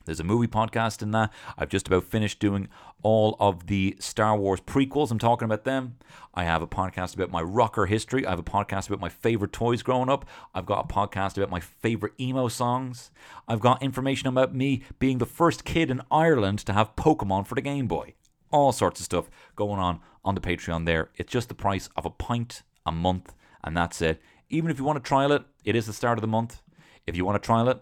There's 0.09 0.19
a 0.19 0.23
movie 0.23 0.47
podcast 0.47 1.03
in 1.03 1.11
that. 1.11 1.31
I've 1.55 1.69
just 1.69 1.85
about 1.85 2.03
finished 2.03 2.39
doing 2.39 2.67
all 3.03 3.37
of 3.39 3.67
the 3.67 3.95
Star 3.99 4.35
Wars 4.35 4.59
prequels. 4.59 5.11
I'm 5.11 5.19
talking 5.19 5.45
about 5.45 5.65
them. 5.65 5.97
I 6.33 6.45
have 6.45 6.63
a 6.63 6.67
podcast 6.67 7.13
about 7.13 7.29
my 7.29 7.43
rocker 7.43 7.85
history. 7.85 8.25
I 8.25 8.31
have 8.31 8.39
a 8.39 8.43
podcast 8.43 8.87
about 8.87 9.01
my 9.01 9.09
favorite 9.09 9.53
toys 9.53 9.83
growing 9.83 10.09
up. 10.09 10.25
I've 10.55 10.65
got 10.65 10.83
a 10.83 10.91
podcast 10.91 11.37
about 11.37 11.51
my 11.51 11.59
favorite 11.59 12.13
emo 12.19 12.47
songs. 12.47 13.11
I've 13.47 13.59
got 13.59 13.83
information 13.83 14.27
about 14.27 14.55
me 14.55 14.81
being 14.97 15.19
the 15.19 15.27
first 15.27 15.63
kid 15.63 15.91
in 15.91 16.01
Ireland 16.09 16.57
to 16.65 16.73
have 16.73 16.95
Pokemon 16.95 17.45
for 17.45 17.53
the 17.53 17.61
Game 17.61 17.85
Boy. 17.85 18.15
All 18.49 18.71
sorts 18.71 18.99
of 18.99 19.05
stuff 19.05 19.29
going 19.55 19.79
on 19.79 19.99
on 20.25 20.33
the 20.33 20.41
Patreon 20.41 20.87
there. 20.87 21.11
It's 21.17 21.31
just 21.31 21.49
the 21.49 21.53
price 21.53 21.87
of 21.95 22.07
a 22.07 22.09
pint 22.09 22.63
a 22.83 22.91
month, 22.91 23.35
and 23.63 23.77
that's 23.77 24.01
it. 24.01 24.19
Even 24.49 24.71
if 24.71 24.79
you 24.79 24.85
want 24.85 24.97
to 24.97 25.07
trial 25.07 25.31
it, 25.33 25.43
it 25.63 25.75
is 25.75 25.85
the 25.85 25.93
start 25.93 26.17
of 26.17 26.21
the 26.21 26.27
month. 26.27 26.63
If 27.05 27.15
you 27.15 27.25
want 27.25 27.39
to 27.39 27.45
trial 27.45 27.69
it, 27.69 27.79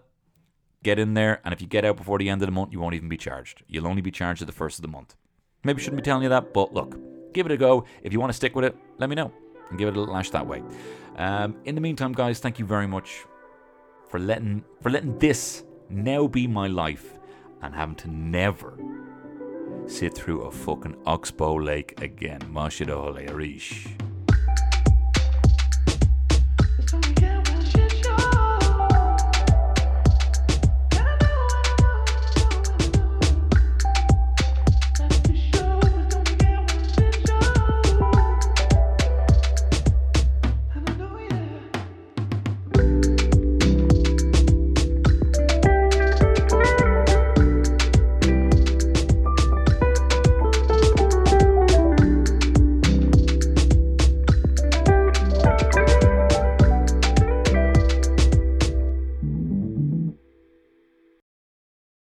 get 0.82 0.98
in 0.98 1.14
there, 1.14 1.40
and 1.44 1.52
if 1.52 1.60
you 1.60 1.66
get 1.66 1.84
out 1.84 1.96
before 1.96 2.18
the 2.18 2.28
end 2.28 2.42
of 2.42 2.46
the 2.46 2.52
month, 2.52 2.72
you 2.72 2.80
won't 2.80 2.94
even 2.94 3.08
be 3.08 3.16
charged. 3.16 3.62
You'll 3.66 3.86
only 3.86 4.02
be 4.02 4.10
charged 4.10 4.42
at 4.42 4.46
the 4.46 4.52
first 4.52 4.78
of 4.78 4.82
the 4.82 4.88
month. 4.88 5.16
Maybe 5.64 5.80
shouldn't 5.80 6.02
be 6.02 6.04
telling 6.04 6.22
you 6.22 6.28
that, 6.28 6.52
but 6.54 6.72
look, 6.72 6.98
give 7.32 7.46
it 7.46 7.52
a 7.52 7.56
go. 7.56 7.84
If 8.02 8.12
you 8.12 8.20
want 8.20 8.30
to 8.30 8.36
stick 8.36 8.54
with 8.54 8.64
it, 8.64 8.76
let 8.98 9.08
me 9.10 9.16
know 9.16 9.32
and 9.70 9.78
give 9.78 9.88
it 9.88 9.96
a 9.96 9.98
little 9.98 10.14
lash 10.14 10.30
that 10.30 10.46
way. 10.46 10.62
Um, 11.16 11.56
in 11.64 11.74
the 11.74 11.80
meantime, 11.80 12.12
guys, 12.12 12.38
thank 12.38 12.58
you 12.58 12.64
very 12.64 12.86
much 12.86 13.24
for 14.08 14.18
letting 14.18 14.64
for 14.80 14.90
letting 14.90 15.18
this 15.18 15.64
now 15.90 16.26
be 16.26 16.46
my 16.46 16.66
life 16.66 17.18
and 17.62 17.74
having 17.74 17.96
to 17.96 18.08
never 18.08 18.78
sit 19.86 20.14
through 20.14 20.42
a 20.42 20.50
fucking 20.50 20.96
oxbow 21.06 21.54
lake 21.54 22.00
again. 22.00 22.40
Masha 22.50 22.84
de 22.84 22.92
eh, 22.92 22.96
Hole 22.96 23.18
Arish. 23.28 23.88